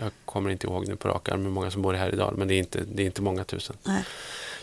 [0.00, 2.34] jag kommer inte ihåg nu på rak arm hur många som bor här idag.
[2.38, 3.76] Men det är inte, det är inte många tusen.
[3.82, 4.04] nej.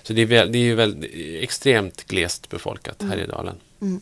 [0.04, 1.12] Så det är, väl, det är ju väldigt,
[1.44, 3.12] extremt glest befolkat, Mm.
[3.12, 3.56] Härjedalen.
[3.82, 4.02] Mm.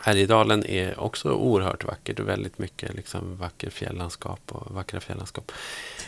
[0.00, 5.52] Härjedalen är också oerhört vackert och väldigt mycket liksom, vacker fjällandskap och vackra fjällandskap.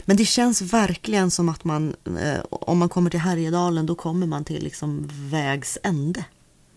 [0.04, 4.26] Men det känns verkligen som att man, eh, om man kommer till Härjedalen, då kommer
[4.26, 6.24] man till liksom vägs ände.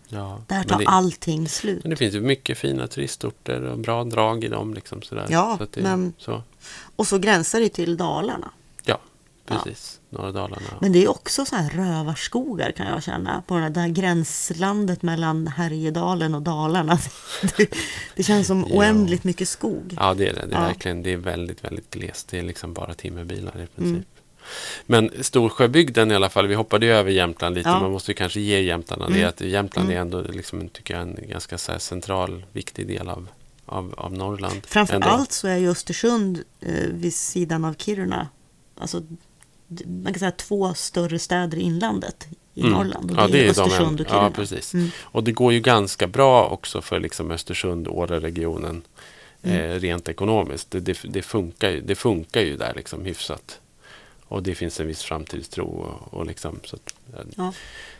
[0.08, 1.84] Ja, Där tar det, allting slut.
[1.84, 4.74] men det finns ju mycket fina turistorter och bra drag i dem.
[4.74, 5.26] Liksom, sådär.
[5.30, 6.42] Ja, så det, men- Så,
[6.96, 8.50] Och så gränsar det till Dalarna.
[8.84, 8.98] ja,
[9.46, 9.54] Ja.
[9.64, 10.00] precis.
[10.10, 10.66] Norra Dalarna.
[10.80, 13.42] Men det är också så här rövarskogar kan jag känna.
[13.46, 16.98] På det där gränslandet mellan Härjedalen och Dalarna.
[17.56, 17.74] Det,
[18.16, 18.76] det känns som Ja.
[18.76, 19.94] oändligt mycket skog.
[20.00, 20.46] Ja, det är det.
[20.46, 20.66] Det är Ja.
[20.66, 22.28] verkligen det är väldigt, väldigt glest.
[22.28, 23.78] Det är liksom bara timmerbilar i princip.
[23.80, 24.04] Mm.
[24.86, 27.68] Men Storsjöbygden i alla fall, vi hoppade ju över Jämtland lite.
[27.68, 27.80] Ja.
[27.80, 29.18] Man måste ju kanske ge jämtarna Mm.
[29.18, 29.24] det.
[29.24, 29.96] Att Jämtland Mm.
[29.96, 33.28] är ändå, liksom, tycker jag, en ganska så central, viktig del av,
[33.66, 34.60] av, av Norrland.
[34.66, 35.06] Framför ändå.
[35.08, 38.28] allt så är ju Östersund eh, vid sidan av Kiruna.
[38.80, 39.02] Alltså,
[39.86, 42.72] man kan säga två större städer i inlandet i Mm.
[42.72, 43.10] Norrland.
[43.10, 44.24] Och Ja, det är de Östersund en- och Kiruna.
[44.24, 44.74] Ja, precis.
[44.74, 44.90] Mm.
[45.00, 48.82] Och det går ju ganska bra också för liksom Östersund-Åre-regionen.
[49.42, 49.70] Mm.
[49.70, 50.70] Eh, rent ekonomiskt.
[50.70, 53.60] Det, det, det, funkar ju, det funkar ju där liksom hyfsat.
[54.28, 55.64] Och det finns en viss framtidstro.
[55.66, 56.94] Och, och liksom, så att,
[57.36, 57.52] Ja.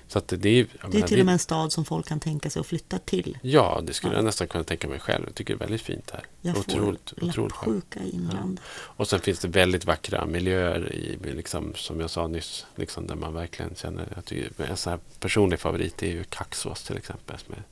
[0.09, 2.51] så att det, är, Det är till och med en stad som folk kan tänka
[2.51, 3.39] sig att flytta till.
[3.43, 4.19] Ja, det skulle Ja.
[4.19, 5.25] jag nästan kunna tänka mig själv.
[5.27, 6.25] Jag tycker det är väldigt fint här.
[6.41, 7.37] Jag får otroligt, skönt.
[7.37, 8.65] läppsjuka i inlandet.
[8.71, 13.17] Och sen finns det väldigt vackra miljöer i, liksom, som jag sa nyss, liksom, där
[13.17, 17.39] man verkligen känner, jag tycker, en sån här personlig favorit är ju Kaxås till exempel.
[17.39, 17.63] Som är,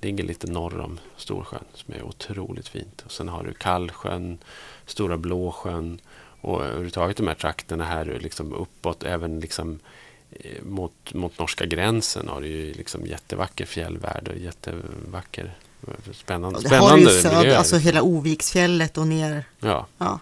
[0.00, 3.02] ligger lite norr om Storsjön, som är otroligt fint.
[3.06, 4.38] Och sen har du Kallsjön,
[4.86, 6.00] Stora Blåsjön
[6.40, 9.78] och överhuvudtaget de här trakterna här liksom uppåt, även liksom
[10.30, 15.54] eh, mot, mot norska gränsen har du ju liksom jättevacker fjällvärld och jättevacker
[16.12, 17.56] spännande, Och det har spännande ju söder, miljö.
[17.58, 19.44] alltså hela Oviksfjället och ner.
[19.60, 20.18] Ja, Ja.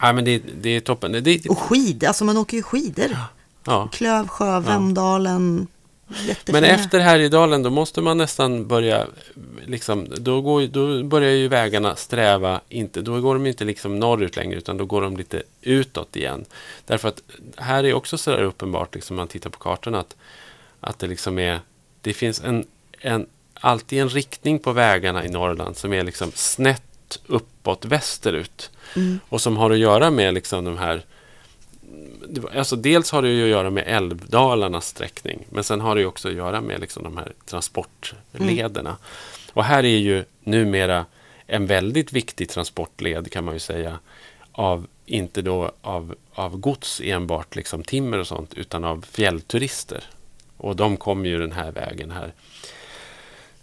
[0.00, 1.12] ja men det, det är toppen.
[1.12, 3.16] Det, det, Och skidor, alltså man åker ju skidor.
[3.64, 3.88] ja.
[3.92, 5.66] Klövsjö, Vemdalen.
[6.26, 6.60] Jättefina.
[6.60, 9.06] Men efter Härjedalen då måste man nästan börja,
[9.66, 14.36] liksom, då, går, då börjar ju vägarna sträva, inte, då går de inte liksom norrut
[14.36, 16.44] längre utan då går de lite utåt igen.
[16.86, 17.22] Därför att
[17.56, 20.16] här är också så där uppenbart, liksom, om man tittar på kartan, att,
[20.80, 21.60] att det liksom är,
[22.00, 22.66] det finns en,
[23.00, 28.70] en alltid en riktning på vägarna i Norrland som är liksom snett uppåt västerut.
[28.96, 29.20] Mm.
[29.28, 31.04] Och som har att göra med liksom de här
[32.54, 36.28] Alltså dels har det ju att göra med älvdalarnas sträckning men sen har det också
[36.28, 38.96] att göra med liksom de här transportlederna.
[39.52, 41.06] Och här är ju numera
[41.46, 43.98] en väldigt viktig transportled kan man ju säga
[44.52, 50.04] av, inte då av, av gods enbart, liksom timmer och sånt, utan av fjällturister.
[50.56, 52.32] Och de kommer ju den här vägen här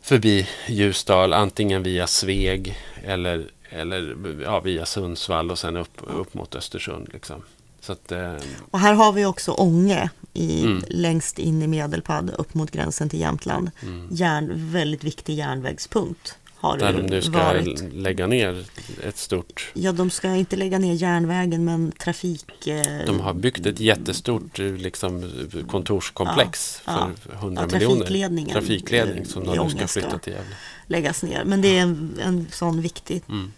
[0.01, 6.55] förbi Ljusdal, antingen via Sveg eller, eller ja, via Sundsvall och sen upp, upp mot
[6.55, 7.09] Östersund.
[7.13, 7.43] Liksom.
[7.89, 8.33] Att, eh,
[8.71, 10.83] Och här har vi också Ånge i, Mm.
[10.87, 13.71] längst in i Medelpad upp mot gränsen till Jämtland.
[14.11, 17.93] Järn, väldigt viktig järnvägspunkt har där de nu ska varit.
[17.93, 18.65] lägga ner
[19.03, 19.71] ett stort...
[19.73, 22.67] Ja, de ska inte lägga ner järnvägen men trafik...
[22.67, 25.31] Eh, De har byggt ett jättestort eh, liksom,
[25.69, 27.09] kontorskomplex Ja, ja.
[27.21, 27.95] för 100 Ja, miljoner.
[27.95, 30.55] trafikledningen, Trafikledning som de nu ska- flytta till Gävle.
[30.87, 31.43] läggas ner.
[31.43, 33.23] Men det är en, en sån viktig...
[33.29, 33.51] Mm.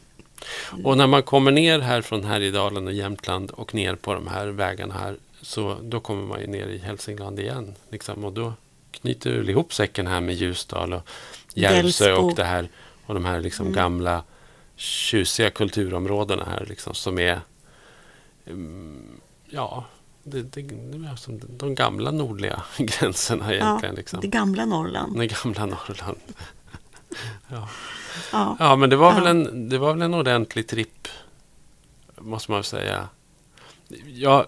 [0.83, 4.47] Och när man kommer ner här från Härjedalen och Jämtland och ner på de här
[4.47, 7.75] vägarna här så då kommer man ju ner i Hälsingland igen.
[7.89, 8.53] Liksom, och då
[8.91, 11.09] knyter du ihop säcken här med Ljusdal och
[11.53, 12.69] Järvsö och det här
[13.05, 14.23] och de här liksom gamla
[14.75, 17.41] tjusiga kulturområdena här liksom, som är
[18.45, 19.85] mm, ja,
[20.23, 23.95] det, det, det är som de gamla nordliga gränserna egentligen.
[23.95, 24.19] liksom.
[24.21, 25.17] det gamla Norrland.
[25.19, 26.17] Det gamla Norrland.
[27.47, 27.69] ja.
[28.31, 28.57] Ja.
[28.59, 31.07] Ja, men det var, väl en, det var väl en ordentlig tripp,
[32.17, 33.07] måste man väl säga.
[34.07, 34.45] Jag,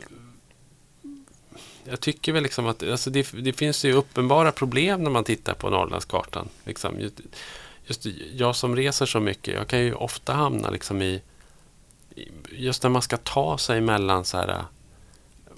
[1.84, 5.54] jag tycker väl liksom att alltså det, det finns ju uppenbara problem när man tittar
[5.54, 6.50] på Norrlandskartan.
[6.64, 7.00] Liksom.
[7.00, 7.22] Just,
[7.86, 11.22] just jag som reser så mycket, jag kan ju ofta hamna liksom i,
[12.52, 14.66] just när man ska ta sig mellan så här,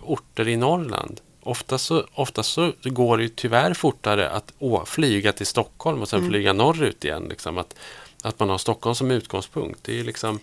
[0.02, 1.22] orter i Norrland.
[1.46, 6.10] Ofta så, ofta så går det ju tyvärr fortare att å, flyga till Stockholm och
[6.10, 6.32] sen Mm.
[6.32, 7.24] flyga norrut igen.
[7.30, 7.58] Liksom.
[7.58, 7.76] Att,
[8.22, 9.80] att man har Stockholm som utgångspunkt.
[9.84, 10.40] Det är liksom,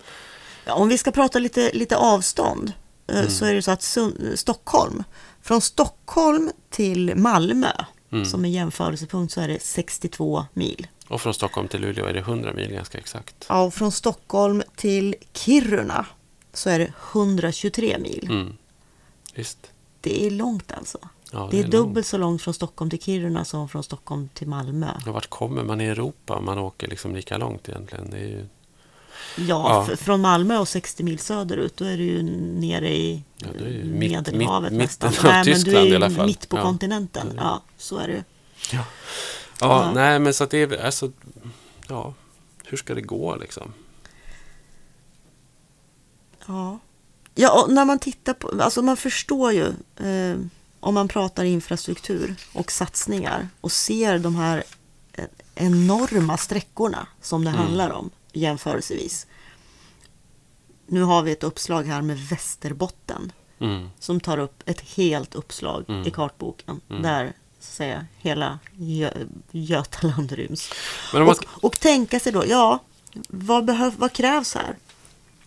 [0.65, 2.71] Ja, om vi ska prata lite, lite avstånd
[3.07, 3.29] eh, Mm.
[3.31, 5.03] så är det så att Sun- Stockholm,
[5.41, 7.71] från Stockholm till Malmö
[8.11, 8.25] Mm.
[8.25, 10.87] som en jämförelsepunkt så är det 62 mil.
[11.07, 13.45] och från Stockholm till Luleå är det 100 mil ganska exakt.
[13.49, 16.05] Ja, och från Stockholm till Kiruna
[16.53, 18.27] så är det 123 mil.
[18.31, 18.53] Mm.
[19.33, 19.57] Visst.
[20.01, 20.97] Det är långt alltså.
[21.31, 21.71] Ja, det är långt.
[21.71, 24.87] dubbelt så långt från Stockholm till Kiruna som från Stockholm till Malmö.
[25.07, 28.09] Och vart kommer man i Europa om man åker liksom lika långt egentligen?
[28.09, 28.45] Det är ju,
[29.37, 29.95] Ja, Ja.
[29.95, 32.23] från Malmö och 60 mil söderut då är du ju
[32.59, 35.09] nere i Ja, det är ju Medelhavet mitt- nästan.
[35.09, 36.25] mitten av Nej, men du Tyskland är i alla fall.
[36.25, 36.61] mitt på Ja.
[36.63, 37.27] kontinenten.
[37.27, 38.23] Ja, det är- Ja, så är det.
[38.71, 38.83] ja,
[39.59, 39.91] Ja.
[39.93, 41.11] nej men så att det är alltså,
[41.87, 42.13] ja,
[42.65, 43.73] hur ska det gå liksom?
[46.47, 46.79] Ja,
[47.35, 49.65] ja när man tittar på, alltså man förstår ju
[49.97, 50.37] eh,
[50.79, 54.63] om man pratar infrastruktur och satsningar och ser de här
[55.13, 55.25] eh,
[55.55, 57.61] enorma sträckorna som det Mm.
[57.61, 59.27] handlar om jämförelsevis.
[60.87, 63.89] Nu har vi ett uppslag här med Västerbotten Mm.
[63.99, 66.07] som tar upp ett helt uppslag Mm.
[66.07, 67.01] i kartboken Mm.
[67.01, 70.69] där så säga, hela Gö- Götaland ryms.
[71.13, 72.79] Man Och, ska, och tänka sig då, ja,
[73.29, 74.77] vad, behöv, vad krävs här?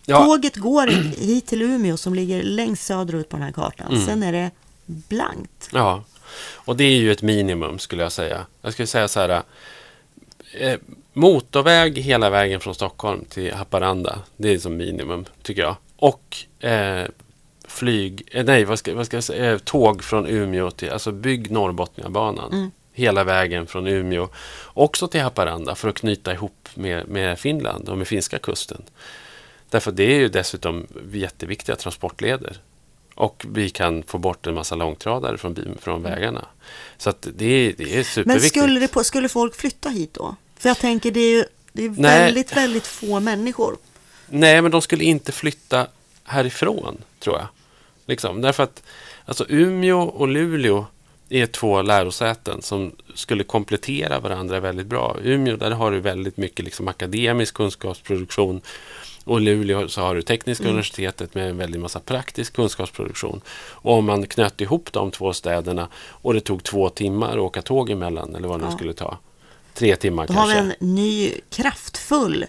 [0.05, 0.87] Ja, Tåget går
[1.19, 3.91] hit till Umeå som ligger längst söderut på den här kartan.
[3.91, 4.05] Mm.
[4.05, 4.51] Sen är det
[4.85, 5.69] blankt.
[5.73, 6.03] ja,
[6.53, 8.45] och det är ju ett minimum skulle jag säga.
[8.61, 9.41] Jag skulle säga så här,
[10.59, 10.79] eh,
[11.13, 14.19] motorväg hela vägen från Stockholm till Haparanda.
[14.37, 15.75] Det är som minimum tycker jag.
[15.97, 17.07] Och eh,
[17.67, 21.11] flyg, eh, nej vad ska, vad ska jag säga, eh, tåg från Umeå till, alltså
[21.11, 22.53] bygg Norrbotniabanan.
[22.53, 22.71] Mm.
[22.93, 24.27] Hela vägen från Umeå.
[24.73, 28.81] Också till Haparanda för att knyta ihop med, med Finland och med finska kusten.
[29.69, 32.57] Därför det är ju dessutom jätteviktiga transportleder.
[33.15, 36.45] Och vi kan få bort en massa långtradare från, från vägarna.
[36.97, 38.55] Så att det, är, det är Men superviktigt.
[38.55, 40.35] skulle, det på, skulle folk flytta hit då?
[40.57, 41.99] För jag tänker det är ju det är Nej.
[41.99, 43.77] väldigt, väldigt få människor.
[44.27, 45.87] Nej, men de skulle inte flytta
[46.23, 47.47] härifrån, tror jag.
[48.05, 48.83] Liksom, därför att
[49.25, 50.85] alltså, Umeå och Luleå
[51.29, 55.17] är två lärosäten som skulle komplettera varandra väldigt bra.
[55.23, 58.61] Umeå, där har du väldigt mycket liksom, akademisk kunskapsproduktion.
[59.25, 60.73] Och i Luleå så har du Tekniska Mm.
[60.73, 63.41] universitetet med en väldig massa praktisk kunskapsproduktion.
[63.71, 67.61] Och om man knöt ihop de två städerna och det tog två timmar att åka
[67.61, 68.77] tåg emellan, eller vad det Ja.
[68.77, 69.17] skulle ta.
[69.73, 70.61] Tre timmar Då har kanske.
[70.79, 72.45] vi en ny kraftfull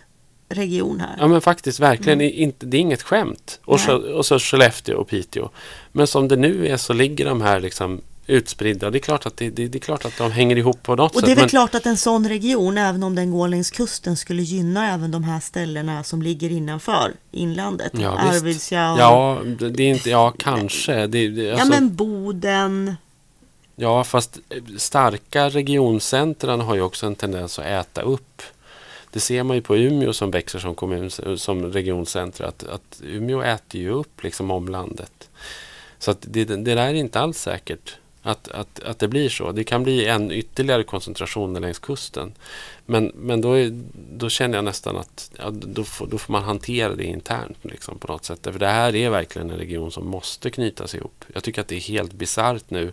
[0.48, 1.16] region här.
[1.20, 3.61] Ja men faktiskt verkligen, inte, det är inget skämt.
[3.65, 5.48] Och så, och så Skellefteå och Piteå.
[5.93, 8.90] Men som det nu är så ligger de här liksom utspridda.
[8.90, 11.15] Det är klart att, det, det, det är klart att de hänger ihop på något
[11.15, 11.27] Och sätt.
[11.27, 14.16] det är väl men, klart att en sån region, även om den går längs kusten,
[14.16, 17.93] skulle gynna även de här ställena som ligger innanför inlandet.
[18.01, 18.19] ja.
[18.19, 19.39] Arvidsjaur, Ja,
[19.70, 21.07] det är inte, ja kanske.
[21.07, 22.97] Det, det, ja alltså, men Boden,
[23.78, 28.43] Ja, fast eh, starka regioncentran har ju också en tendens att äta upp.
[29.12, 32.47] Det ser man ju på Umeå som växer som, kommun, som regioncentra.
[32.48, 35.28] Att, att Umeå äter ju upp liksom omlandet.
[35.98, 37.97] Så det, det där är inte alls säkert
[38.27, 39.53] att, att, att det blir så.
[39.53, 42.32] Det kan bli en ytterligare koncentration längs kusten.
[42.86, 43.70] Men, men då, är,
[44.12, 47.98] då känner jag nästan att ja, då, får, då får man hantera det internt liksom,
[47.98, 48.39] på något sätt.
[48.43, 51.24] För det här är verkligen en region som måste knytas ihop.
[51.35, 52.93] Jag tycker att det är helt bisarrt nu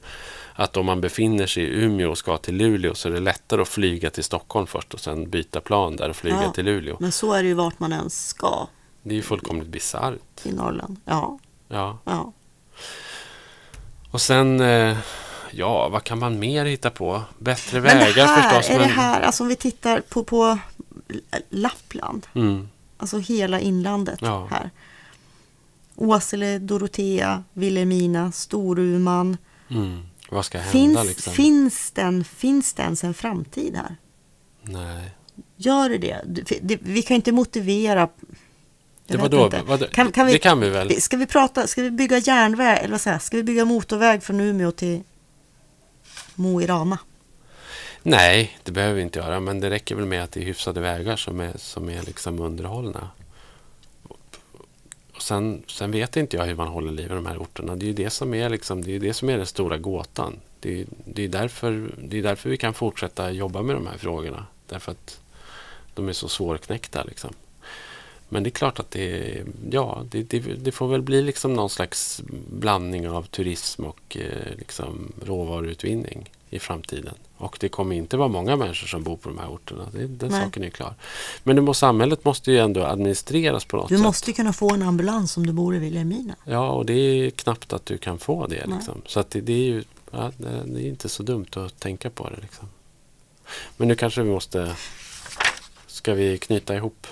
[0.54, 3.62] att om man befinner sig i Umeå och ska till Luleå så är det lättare
[3.62, 6.98] att flyga till Stockholm först och sen byta plan där och flyga Ja, till Luleå.
[7.00, 8.68] Men så är det ju vart man än ska
[9.04, 10.46] Det är ju fullkomligt bisarrt.
[10.46, 10.98] i Norrland.
[11.06, 11.98] Ja, Ja.
[12.06, 12.34] ja.
[14.12, 14.98] Och sen, eh,
[15.56, 17.22] ja, vad kan man mer hitta på?
[17.40, 18.76] Bättre Men det vägar här, förstås.
[18.76, 20.58] är det här, alltså om vi tittar på, på
[21.50, 24.48] Lappland, Mm, alltså hela inlandet Ja.
[24.52, 24.70] här.
[25.96, 29.38] Åsele, Dorotea, Vilhelmina, Storuman.
[29.70, 30.02] mm.
[30.30, 31.34] Vad ska hända Finns, liksom?
[31.34, 33.96] finns, den, finns det ens en framtid här?
[34.62, 35.12] Nej.
[35.58, 36.22] Gör det det?
[36.26, 36.78] Det- det?
[36.82, 38.06] Vi kan inte motivera...
[39.08, 39.62] Det jag var vet då, inte.
[39.68, 39.86] vadå?
[39.92, 41.02] Kan, kan vi, det kan vi väl?
[41.02, 44.40] Ska vi prata, ska vi bygga järnväg, eller vad säger ska vi bygga motorväg från
[44.40, 45.04] Umeå till
[46.36, 47.00] Mo i Rana?
[48.04, 49.40] Nej, det behöver vi inte göra.
[49.40, 52.40] Men det räcker väl med att det är hyfsade vägar som är, som är liksom
[52.40, 53.10] underhållna.
[55.16, 57.76] Och sen, sen vet inte jag hur man håller liv i de här orterna.
[57.76, 60.40] Det är ju det som är, liksom, det, är det, som är den stora gåtan.
[60.60, 63.98] Det är, det, är därför, det är därför vi kan fortsätta jobba med de här
[63.98, 64.46] frågorna.
[64.68, 65.20] Därför att
[65.94, 67.04] de är så svårknäckta.
[67.04, 67.34] Liksom.
[68.34, 69.42] Men det är klart att det,
[69.72, 74.58] ja, det, det, det får väl bli liksom någon slags blandning av turism och eh,
[74.58, 77.14] liksom råvaruutvinning i framtiden.
[77.38, 79.88] Och det kommer inte vara många människor som bor på de här orterna.
[79.92, 80.42] Det, den Nej.
[80.44, 80.94] saken är klar.
[81.44, 84.04] Men det må, samhället måste ju ändå administreras på något Du sätt.
[84.04, 86.36] måste ju kunna få en ambulans om du bor i Vilhelmina.
[86.46, 88.66] Ja, och det är knappt att du kan få det.
[88.66, 89.02] Liksom.
[89.06, 92.30] Så att det, det är ju ja, det är inte så dumt att tänka på
[92.30, 92.42] det.
[92.42, 92.70] Liksom.
[93.78, 94.76] Men nu kanske vi måste...
[95.88, 97.08] Ska vi knyta ihop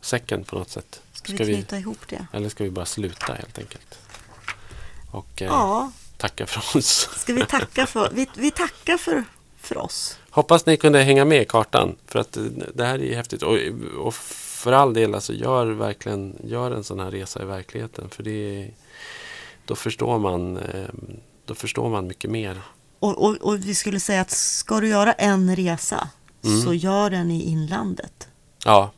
[0.00, 1.00] säcken på något sätt?
[1.12, 2.26] Ska, vi knyta ihop det?
[2.32, 3.98] Eller ska vi bara sluta helt enkelt?
[5.10, 7.08] Och eh, Ja, tacka för oss.
[7.16, 8.10] ska vi tacka för...
[8.14, 9.24] Vi, vi tackar för,
[9.60, 10.18] för oss.
[10.30, 11.96] Hoppas ni kunde hänga med i kartan.
[12.06, 12.42] För att eh,
[12.74, 13.42] det här är häftigt.
[13.42, 13.56] Och,
[13.98, 18.08] och för all del, alltså, gör, verkligen, gör en sån här resa i verkligheten.
[18.10, 18.70] För det
[19.64, 20.84] då, förstår man, eh,
[21.44, 22.60] då förstår man mycket mer.
[22.98, 26.08] Och, och, och vi skulle säga att ska du göra en resa
[26.44, 26.62] Mm.
[26.62, 28.28] så gör den i inlandet.
[28.64, 28.90] Ja,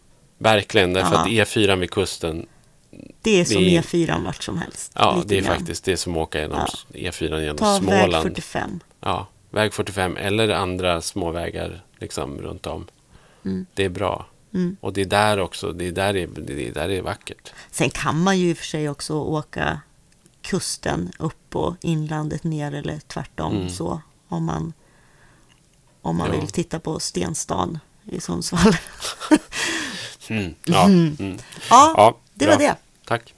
[0.42, 0.92] verkligen.
[0.92, 1.20] Därför Ja.
[1.20, 2.46] att E4 vid kusten,
[3.22, 4.92] Det är som Det är- E4 vart som helst.
[4.94, 5.56] ja, det är grann.
[5.56, 6.58] faktiskt det som åker genom
[6.92, 7.10] Ja.
[7.10, 8.22] E4 genom Ta väg Småland.
[8.22, 8.80] 45.
[9.00, 12.86] Ja, väg 45 eller andra småvägar liksom, runt om.
[13.44, 13.66] Mm.
[13.74, 14.26] Det är bra.
[14.54, 14.76] Mm.
[14.80, 17.52] Och det är där också, det är där det, det är, där det är vackert.
[17.70, 19.80] Sen kan man ju i och för sig också åka
[20.42, 23.68] kusten upp och inlandet ner eller tvärtom Mm.
[23.70, 24.72] så om man,
[26.02, 26.40] om man Ja.
[26.40, 28.72] vill titta på Stenstan i Sundsvall.
[30.32, 30.54] Mm.
[30.64, 31.38] Ja, mm.
[31.70, 32.76] ja, det var det.
[33.06, 33.34] Tack.